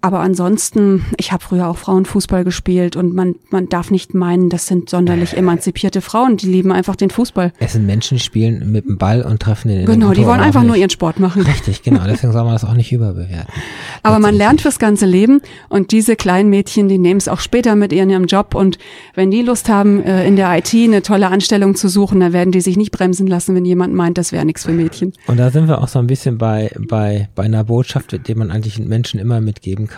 Aber 0.04 0.20
ansonsten, 0.20 1.06
ich 1.18 1.32
habe 1.32 1.44
früher 1.44 1.68
auch 1.68 1.78
Frauenfußball 1.78 2.44
gespielt 2.44 2.96
und 2.96 3.14
man, 3.14 3.36
man 3.52 3.70
darf 3.70 3.92
nicht 3.92 4.16
meinen, 4.16 4.50
das 4.50 4.66
sind 4.66 4.90
sonderlich 4.90 5.38
emanzipierte 5.38 6.02
Frauen, 6.02 6.38
die 6.38 6.48
lieben 6.48 6.72
einfach 6.72 6.96
den 6.96 7.12
Fußball. 7.12 7.54
Es 7.60 7.74
sind 7.74 7.86
Menschen, 7.86 8.18
die 8.18 8.24
spielen 8.24 8.72
mit 8.72 8.86
dem 8.88 8.98
Ball 8.98 9.22
und 9.22 9.40
treffen 9.40 9.68
den 9.68 9.86
Genau, 9.86 10.14
die 10.14 10.26
wollen 10.26 10.40
einfach 10.40 10.64
nur 10.64 10.76
ihren 10.76 10.90
Sport 10.90 11.20
machen. 11.20 11.44
Richtig, 11.44 11.84
genau, 11.84 12.04
deswegen 12.08 12.34
soll 12.34 12.44
man 12.44 12.54
das 12.54 12.66
auch 12.66 12.74
nicht 12.74 12.92
überbewerten. 12.92 13.54
Aber 14.02 14.18
man 14.18 14.34
lernt 14.34 14.62
fürs 14.62 14.80
ganze 14.80 15.06
Leben 15.06 15.40
und 15.70 15.92
diese 15.92 16.16
kleinen 16.16 16.50
Mädchen, 16.50 16.88
die 16.88 16.98
nehmen 16.98 17.20
es 17.20 17.28
auch 17.28 17.40
später 17.40 17.76
mit 17.76 17.94
in 17.94 18.10
ihrem 18.10 18.26
Job 18.26 18.56
und 18.56 18.80
wenn 19.14 19.30
die 19.30 19.44
Lust 19.44 19.70
haben, 19.70 20.04
äh, 20.04 20.26
in 20.26 20.36
der 20.36 20.58
IT 20.58 20.74
eine 20.74 21.04
tolle 21.04 21.28
Anstellung 21.28 21.76
zu 21.76 21.90
suchen, 21.90 22.20
dann 22.22 22.34
werden 22.34 22.52
die 22.52 22.62
sich 22.62 22.76
nicht 22.76 22.90
bremsen 22.90 23.28
lassen, 23.28 23.54
wenn 23.54 23.66
jemand 23.66 23.94
meint, 23.94 24.18
das 24.18 24.32
wäre 24.32 24.46
nichts 24.46 24.66
für 24.66 24.72
Mädchen. 24.72 25.14
Und 25.28 25.38
da 25.38 25.52
sind 25.52 25.68
wir 25.68 25.80
auch 25.80 25.88
so 25.88 26.00
ein 26.00 26.08
bisschen 26.08 26.40
bei, 26.40 26.72
bei, 26.80 27.30
bei 27.36 27.44
einer 27.44 27.64
Botschaft, 27.66 28.28
die 28.28 28.34
man 28.34 28.50
eigentlich 28.50 28.80
Menschen 28.80 29.20
immer 29.20 29.42
mitgeben 29.42 29.86
kann, 29.86 29.91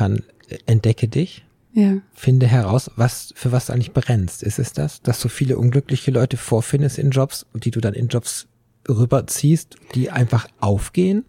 entdecke 0.66 1.08
dich. 1.08 1.46
Ja. 1.74 1.98
Finde 2.14 2.46
heraus, 2.46 2.92
was, 2.96 3.34
für 3.36 3.52
was 3.52 3.66
du 3.66 3.74
eigentlich 3.74 3.94
brennst. 3.94 4.44
Ist 4.44 4.60
es 4.60 4.74
das, 4.74 5.02
dass 5.02 5.20
du 5.20 5.28
viele 5.28 5.58
unglückliche 5.58 6.12
Leute 6.12 6.38
vorfindest 6.38 7.00
in 7.00 7.10
Jobs, 7.10 7.48
die 7.54 7.72
du 7.72 7.82
dann 7.82 7.96
in 7.96 8.08
Jobs 8.08 8.48
rüberziehst, 8.88 9.78
die 9.96 10.12
einfach 10.12 10.48
aufgehen? 10.60 11.26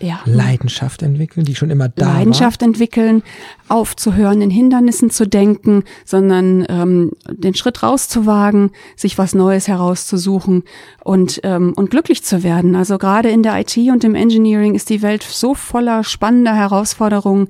Ja. 0.00 0.20
Leidenschaft 0.24 1.02
entwickeln, 1.02 1.44
die 1.44 1.54
schon 1.54 1.70
immer 1.70 1.88
da 1.88 2.14
Leidenschaft 2.14 2.60
war. 2.60 2.68
entwickeln, 2.68 3.22
aufzuhören, 3.68 4.42
in 4.42 4.50
Hindernissen 4.50 5.10
zu 5.10 5.26
denken, 5.26 5.84
sondern 6.04 6.66
ähm, 6.68 7.12
den 7.30 7.54
Schritt 7.54 7.82
rauszuwagen, 7.82 8.70
sich 8.96 9.18
was 9.18 9.34
Neues 9.34 9.68
herauszusuchen 9.68 10.64
und 11.02 11.40
ähm, 11.44 11.72
und 11.76 11.90
glücklich 11.90 12.22
zu 12.24 12.42
werden. 12.42 12.76
Also 12.76 12.98
gerade 12.98 13.30
in 13.30 13.42
der 13.42 13.58
IT 13.58 13.76
und 13.76 14.04
im 14.04 14.14
Engineering 14.14 14.74
ist 14.74 14.90
die 14.90 15.02
Welt 15.02 15.22
so 15.22 15.54
voller 15.54 16.04
spannender 16.04 16.54
Herausforderungen. 16.54 17.48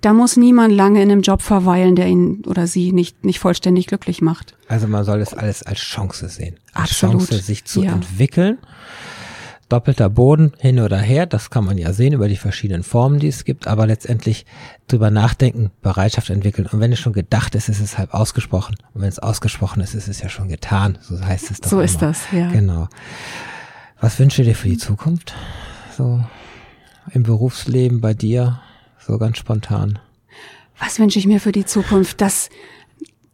Da 0.00 0.12
muss 0.12 0.36
niemand 0.36 0.74
lange 0.74 1.02
in 1.02 1.10
einem 1.10 1.22
Job 1.22 1.42
verweilen, 1.42 1.96
der 1.96 2.06
ihn 2.06 2.42
oder 2.46 2.66
sie 2.66 2.92
nicht 2.92 3.24
nicht 3.24 3.38
vollständig 3.38 3.86
glücklich 3.86 4.20
macht. 4.20 4.54
Also 4.68 4.86
man 4.86 5.04
soll 5.04 5.18
das 5.20 5.34
alles 5.34 5.62
als 5.62 5.78
Chance 5.78 6.28
sehen, 6.28 6.56
als 6.72 6.90
Absolut. 6.90 7.28
Chance, 7.28 7.42
sich 7.42 7.64
zu 7.64 7.82
ja. 7.82 7.92
entwickeln 7.92 8.58
doppelter 9.68 10.08
Boden 10.08 10.52
hin 10.58 10.78
oder 10.80 10.98
her, 10.98 11.26
das 11.26 11.50
kann 11.50 11.64
man 11.64 11.76
ja 11.76 11.92
sehen 11.92 12.12
über 12.12 12.28
die 12.28 12.36
verschiedenen 12.36 12.82
Formen, 12.82 13.18
die 13.18 13.28
es 13.28 13.44
gibt, 13.44 13.66
aber 13.66 13.86
letztendlich 13.86 14.46
drüber 14.86 15.10
nachdenken, 15.10 15.70
Bereitschaft 15.82 16.30
entwickeln 16.30 16.68
und 16.70 16.80
wenn 16.80 16.92
es 16.92 17.00
schon 17.00 17.12
gedacht 17.12 17.54
ist, 17.54 17.68
ist 17.68 17.80
es 17.80 17.98
halb 17.98 18.14
ausgesprochen 18.14 18.76
und 18.94 19.02
wenn 19.02 19.08
es 19.08 19.18
ausgesprochen 19.18 19.82
ist, 19.82 19.94
ist 19.94 20.08
es 20.08 20.20
ja 20.20 20.28
schon 20.28 20.48
getan, 20.48 20.98
so 21.02 21.20
heißt 21.20 21.50
es 21.50 21.60
doch 21.60 21.70
So 21.70 21.76
immer. 21.76 21.84
ist 21.84 22.00
das, 22.02 22.22
ja. 22.32 22.50
Genau. 22.50 22.88
Was 24.00 24.18
wünschst 24.18 24.38
du 24.38 24.44
dir 24.44 24.54
für 24.54 24.68
die 24.68 24.78
Zukunft? 24.78 25.34
So 25.96 26.22
im 27.12 27.22
Berufsleben 27.22 28.00
bei 28.00 28.14
dir, 28.14 28.60
so 28.98 29.18
ganz 29.18 29.38
spontan. 29.38 29.98
Was 30.78 30.98
wünsche 30.98 31.18
ich 31.18 31.26
mir 31.26 31.40
für 31.40 31.52
die 31.52 31.64
Zukunft? 31.64 32.20
Dass 32.20 32.50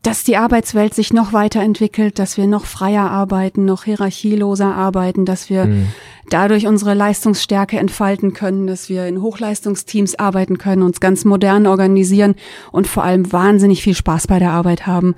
dass 0.02 0.24
die 0.24 0.36
Arbeitswelt 0.36 0.94
sich 0.94 1.12
noch 1.12 1.32
weiterentwickelt, 1.32 2.18
dass 2.18 2.36
wir 2.36 2.48
noch 2.48 2.66
freier 2.66 3.08
arbeiten, 3.10 3.64
noch 3.64 3.84
hierarchieloser 3.84 4.74
arbeiten, 4.74 5.24
dass 5.24 5.48
wir 5.48 5.66
mhm. 5.66 5.92
Dadurch 6.32 6.66
unsere 6.66 6.94
Leistungsstärke 6.94 7.78
entfalten 7.78 8.32
können, 8.32 8.66
dass 8.66 8.88
wir 8.88 9.06
in 9.06 9.20
Hochleistungsteams 9.20 10.18
arbeiten 10.18 10.58
können, 10.58 10.82
uns 10.82 11.00
ganz 11.00 11.24
modern 11.24 11.66
organisieren 11.66 12.34
und 12.70 12.86
vor 12.86 13.04
allem 13.04 13.32
wahnsinnig 13.32 13.82
viel 13.82 13.94
Spaß 13.94 14.26
bei 14.26 14.38
der 14.38 14.52
Arbeit 14.52 14.86
haben. 14.86 15.14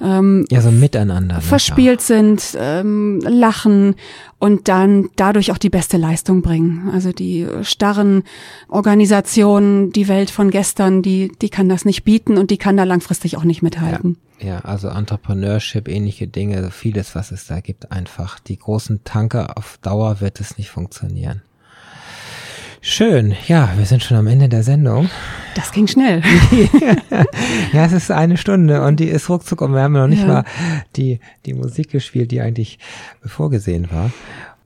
Ähm, 0.00 0.44
ja, 0.50 0.60
so 0.60 0.70
miteinander. 0.70 1.36
Ne? 1.36 1.40
Verspielt 1.40 2.00
sind, 2.00 2.56
ähm, 2.58 3.20
lachen 3.20 3.94
und 4.38 4.68
dann 4.68 5.08
dadurch 5.16 5.52
auch 5.52 5.58
die 5.58 5.70
beste 5.70 5.96
Leistung 5.96 6.42
bringen. 6.42 6.90
Also 6.92 7.12
die 7.12 7.46
starren 7.62 8.22
Organisationen, 8.68 9.92
die 9.92 10.08
Welt 10.08 10.30
von 10.30 10.50
gestern, 10.50 11.02
die, 11.02 11.32
die 11.40 11.48
kann 11.48 11.68
das 11.68 11.84
nicht 11.84 12.04
bieten 12.04 12.36
und 12.36 12.50
die 12.50 12.58
kann 12.58 12.76
da 12.76 12.84
langfristig 12.84 13.36
auch 13.36 13.44
nicht 13.44 13.62
mithalten. 13.62 14.16
Ja. 14.20 14.27
Ja, 14.40 14.60
also 14.60 14.88
Entrepreneurship, 14.88 15.88
ähnliche 15.88 16.28
Dinge, 16.28 16.70
vieles, 16.70 17.14
was 17.14 17.32
es 17.32 17.46
da 17.46 17.60
gibt, 17.60 17.90
einfach. 17.90 18.38
Die 18.38 18.58
großen 18.58 19.02
Tanker 19.04 19.58
auf 19.58 19.78
Dauer 19.82 20.20
wird 20.20 20.40
es 20.40 20.58
nicht 20.58 20.70
funktionieren. 20.70 21.42
Schön, 22.80 23.34
ja, 23.48 23.72
wir 23.76 23.86
sind 23.86 24.04
schon 24.04 24.16
am 24.16 24.28
Ende 24.28 24.48
der 24.48 24.62
Sendung. 24.62 25.10
Das 25.56 25.72
ging 25.72 25.88
schnell. 25.88 26.22
ja, 27.72 27.84
es 27.84 27.92
ist 27.92 28.12
eine 28.12 28.36
Stunde 28.36 28.82
und 28.82 29.00
die 29.00 29.08
ist 29.08 29.28
ruckzuck 29.28 29.60
und 29.62 29.72
wir 29.72 29.82
haben 29.82 29.94
noch 29.94 30.06
nicht 30.06 30.22
ja. 30.22 30.28
mal 30.28 30.44
die, 30.94 31.18
die 31.44 31.54
Musik 31.54 31.90
gespielt, 31.90 32.30
die 32.30 32.40
eigentlich 32.40 32.78
vorgesehen 33.24 33.90
war 33.90 34.12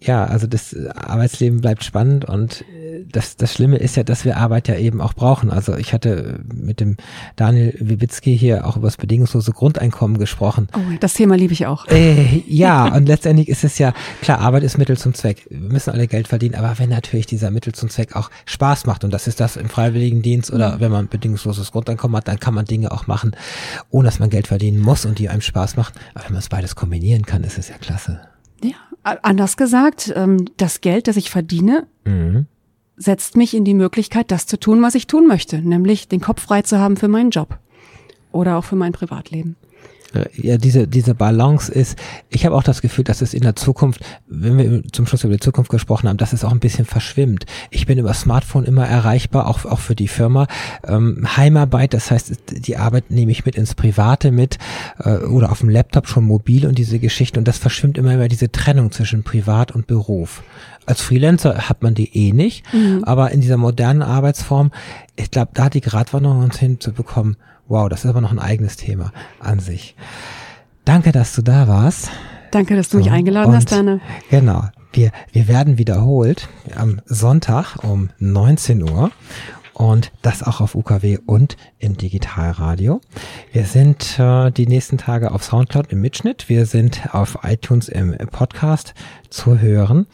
ja, 0.04 0.24
also 0.24 0.46
das 0.46 0.74
Arbeitsleben 0.74 1.60
bleibt 1.60 1.84
spannend 1.84 2.24
und 2.24 2.62
äh, 2.62 3.04
das, 3.10 3.36
das 3.36 3.52
Schlimme 3.52 3.76
ist 3.76 3.96
ja, 3.96 4.02
dass 4.02 4.24
wir 4.24 4.36
Arbeit 4.36 4.68
ja 4.68 4.76
eben 4.76 5.00
auch 5.00 5.14
brauchen. 5.14 5.50
Also 5.50 5.76
ich 5.76 5.92
hatte 5.92 6.40
mit 6.52 6.80
dem 6.80 6.96
Daniel 7.36 7.76
Wibitzki 7.78 8.36
hier 8.36 8.66
auch 8.66 8.76
über 8.76 8.88
das 8.88 8.96
bedingungslose 8.96 9.52
Grundeinkommen 9.52 10.18
gesprochen. 10.18 10.68
Oh, 10.74 10.80
das 11.00 11.14
Thema 11.14 11.36
liebe 11.36 11.52
ich 11.52 11.66
auch. 11.66 11.86
Äh, 11.86 12.42
ja, 12.46 12.86
und 12.94 13.06
letztendlich 13.06 13.48
ist 13.48 13.64
es 13.64 13.78
ja, 13.78 13.92
klar, 14.20 14.40
Arbeit 14.40 14.64
ist 14.64 14.76
Mittel 14.76 14.96
zum 14.96 15.14
Zweck. 15.14 15.46
Wir 15.50 15.60
müssen 15.60 15.90
alle 15.90 16.08
Geld 16.08 16.28
verdienen, 16.28 16.56
aber 16.56 16.78
wenn 16.78 16.90
natürlich 16.90 17.26
dieser 17.26 17.50
Mittel 17.50 17.72
zum 17.72 17.88
Zweck 17.88 18.16
auch 18.16 18.30
Spaß 18.46 18.86
macht 18.86 19.04
und 19.04 19.12
das 19.12 19.26
ist 19.28 19.40
das 19.40 19.56
im 19.56 19.68
Freiwilligendienst 19.68 20.52
oder 20.52 20.76
mhm. 20.76 20.80
wenn 20.80 20.92
man 20.92 21.08
bedingungsloses 21.08 21.70
Grundeinkommen 21.72 22.16
hat, 22.16 22.28
dann 22.28 22.40
kann 22.40 22.54
man 22.54 22.64
Dinge 22.64 22.90
auch 22.90 23.06
machen, 23.06 23.36
ohne 23.90 24.06
dass 24.06 24.18
man 24.18 24.30
Geld 24.30 24.48
verdienen 24.48 24.80
muss 24.80 25.04
und 25.04 25.18
die 25.18 25.28
einem 25.28 25.42
Spaß 25.42 25.76
machen. 25.76 25.94
Aber 26.14 26.24
wenn 26.24 26.32
man 26.32 26.40
es 26.40 26.48
beides 26.48 26.74
kombinieren 26.74 27.24
kann, 27.24 27.44
ist 27.44 27.58
es 27.58 27.68
ja 27.68 27.76
klasse. 27.78 28.20
Ja, 29.04 29.18
anders 29.22 29.56
gesagt, 29.56 30.12
ähm, 30.14 30.46
das 30.56 30.80
Geld, 30.80 31.08
das 31.08 31.16
ich 31.16 31.30
verdiene, 31.30 31.86
mhm. 32.04 32.46
setzt 32.96 33.36
mich 33.36 33.54
in 33.54 33.64
die 33.64 33.74
Möglichkeit, 33.74 34.30
das 34.30 34.46
zu 34.46 34.58
tun, 34.58 34.82
was 34.82 34.94
ich 34.94 35.06
tun 35.06 35.26
möchte, 35.26 35.58
nämlich 35.58 36.08
den 36.08 36.20
Kopf 36.20 36.42
frei 36.42 36.62
zu 36.62 36.78
haben 36.78 36.96
für 36.96 37.08
meinen 37.08 37.30
Job 37.30 37.58
oder 38.30 38.56
auch 38.56 38.64
für 38.64 38.76
mein 38.76 38.92
Privatleben. 38.92 39.56
Äh, 40.14 40.24
ja, 40.34 40.56
diese, 40.58 40.86
diese 40.86 41.14
Balance 41.14 41.72
ist, 41.72 41.98
ich 42.28 42.44
habe 42.44 42.54
auch 42.54 42.62
das 42.62 42.82
Gefühl, 42.82 43.04
dass 43.04 43.22
es 43.22 43.34
in 43.34 43.42
der 43.42 43.56
Zukunft, 43.56 44.00
wenn 44.26 44.58
wir 44.58 44.82
zum 44.92 45.06
Schluss 45.06 45.24
über 45.24 45.34
die 45.34 45.40
Zukunft 45.40 45.70
gesprochen 45.70 46.08
haben, 46.08 46.16
dass 46.16 46.32
es 46.32 46.44
auch 46.44 46.52
ein 46.52 46.60
bisschen 46.60 46.84
verschwimmt. 46.84 47.46
Ich 47.70 47.86
bin 47.86 47.98
über 47.98 48.14
Smartphone 48.14 48.64
immer 48.64 48.86
erreichbar, 48.86 49.46
auch, 49.46 49.64
auch 49.64 49.80
für 49.80 49.94
die 49.94 50.08
Firma. 50.08 50.46
Ähm, 50.86 51.26
Heimarbeit, 51.36 51.94
das 51.94 52.10
heißt, 52.10 52.66
die 52.66 52.76
Arbeit 52.76 53.10
nehme 53.10 53.32
ich 53.32 53.44
mit 53.44 53.56
ins 53.56 53.74
Private 53.74 54.32
mit 54.32 54.58
äh, 54.98 55.16
oder 55.18 55.50
auf 55.50 55.60
dem 55.60 55.68
Laptop 55.68 56.08
schon 56.08 56.24
mobil 56.24 56.66
und 56.66 56.78
diese 56.78 56.98
Geschichte 56.98 57.38
und 57.38 57.48
das 57.48 57.58
verschwimmt 57.58 57.98
immer 57.98 58.14
über 58.14 58.28
diese 58.28 58.50
Trennung 58.50 58.92
zwischen 58.92 59.22
Privat 59.22 59.72
und 59.72 59.86
Beruf. 59.86 60.42
Als 60.84 61.00
Freelancer 61.00 61.68
hat 61.68 61.82
man 61.82 61.94
die 61.94 62.10
eh 62.16 62.32
nicht, 62.32 62.64
mhm. 62.74 63.04
aber 63.04 63.30
in 63.30 63.40
dieser 63.40 63.56
modernen 63.56 64.02
Arbeitsform, 64.02 64.72
ich 65.14 65.30
glaube, 65.30 65.52
da 65.54 65.64
hat 65.64 65.74
die 65.74 65.80
Gratwanderung 65.80 66.40
uns 66.40 66.58
hinzubekommen, 66.58 67.36
Wow, 67.72 67.88
das 67.88 68.04
ist 68.04 68.10
aber 68.10 68.20
noch 68.20 68.32
ein 68.32 68.38
eigenes 68.38 68.76
Thema 68.76 69.12
an 69.40 69.58
sich. 69.58 69.96
Danke, 70.84 71.10
dass 71.10 71.34
du 71.34 71.40
da 71.40 71.68
warst. 71.68 72.10
Danke, 72.50 72.76
dass 72.76 72.90
du 72.90 72.98
mich 72.98 73.10
eingeladen 73.10 73.54
hast, 73.54 73.72
Dana. 73.72 73.98
Genau. 74.28 74.64
Wir, 74.92 75.10
wir 75.32 75.48
werden 75.48 75.78
wiederholt 75.78 76.50
am 76.76 77.00
Sonntag 77.06 77.82
um 77.82 78.10
19 78.18 78.82
Uhr 78.82 79.10
und 79.72 80.12
das 80.20 80.42
auch 80.42 80.60
auf 80.60 80.74
UKW 80.74 81.16
und 81.24 81.56
im 81.78 81.96
Digitalradio. 81.96 83.00
Wir 83.52 83.64
sind 83.64 84.18
äh, 84.18 84.50
die 84.50 84.66
nächsten 84.66 84.98
Tage 84.98 85.32
auf 85.32 85.42
Soundcloud 85.42 85.90
im 85.92 86.02
Mitschnitt. 86.02 86.50
Wir 86.50 86.66
sind 86.66 87.14
auf 87.14 87.38
iTunes 87.42 87.88
im 87.88 88.14
Podcast 88.30 88.92
zu 89.30 89.60
hören 89.60 90.06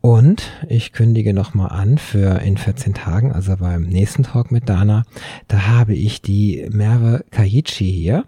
und 0.00 0.50
ich 0.68 0.92
kündige 0.92 1.34
nochmal 1.34 1.70
an 1.70 1.98
für 1.98 2.40
in 2.40 2.56
14 2.56 2.94
Tagen, 2.94 3.32
also 3.32 3.56
beim 3.56 3.82
nächsten 3.82 4.22
Talk 4.22 4.50
mit 4.50 4.68
Dana, 4.68 5.04
da 5.48 5.66
habe 5.68 5.94
ich 5.94 6.22
die 6.22 6.66
Merve 6.70 7.24
Kajici 7.30 7.90
hier. 7.90 8.24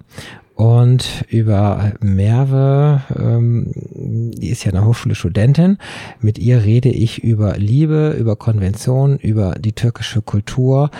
Und 0.55 1.25
über 1.29 1.95
Merve, 2.01 3.01
ähm, 3.16 3.73
die 3.75 4.51
ist 4.51 4.64
ja 4.64 4.73
eine 4.73 4.85
Hochschulstudentin, 4.85 5.79
mit 6.20 6.39
ihr 6.39 6.62
rede 6.62 6.91
ich 6.91 7.25
über 7.25 7.57
Liebe, 7.57 8.14
über 8.18 8.37
Konventionen, 8.37 9.18
über 9.18 9.55
die 9.59 9.73
türkische 9.73 10.20
Kultur, 10.20 10.91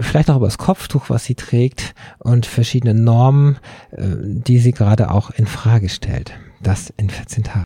vielleicht 0.00 0.30
auch 0.30 0.36
über 0.36 0.46
das 0.46 0.58
Kopftuch, 0.58 1.10
was 1.10 1.24
sie 1.24 1.34
trägt 1.34 1.94
und 2.18 2.46
verschiedene 2.46 2.94
Normen, 2.94 3.58
äh, 3.92 4.06
die 4.18 4.58
sie 4.58 4.72
gerade 4.72 5.10
auch 5.10 5.30
in 5.30 5.46
Frage 5.46 5.90
stellt. 5.90 6.32
Das 6.62 6.92
in 6.96 7.10
14 7.10 7.44
Tagen. 7.44 7.54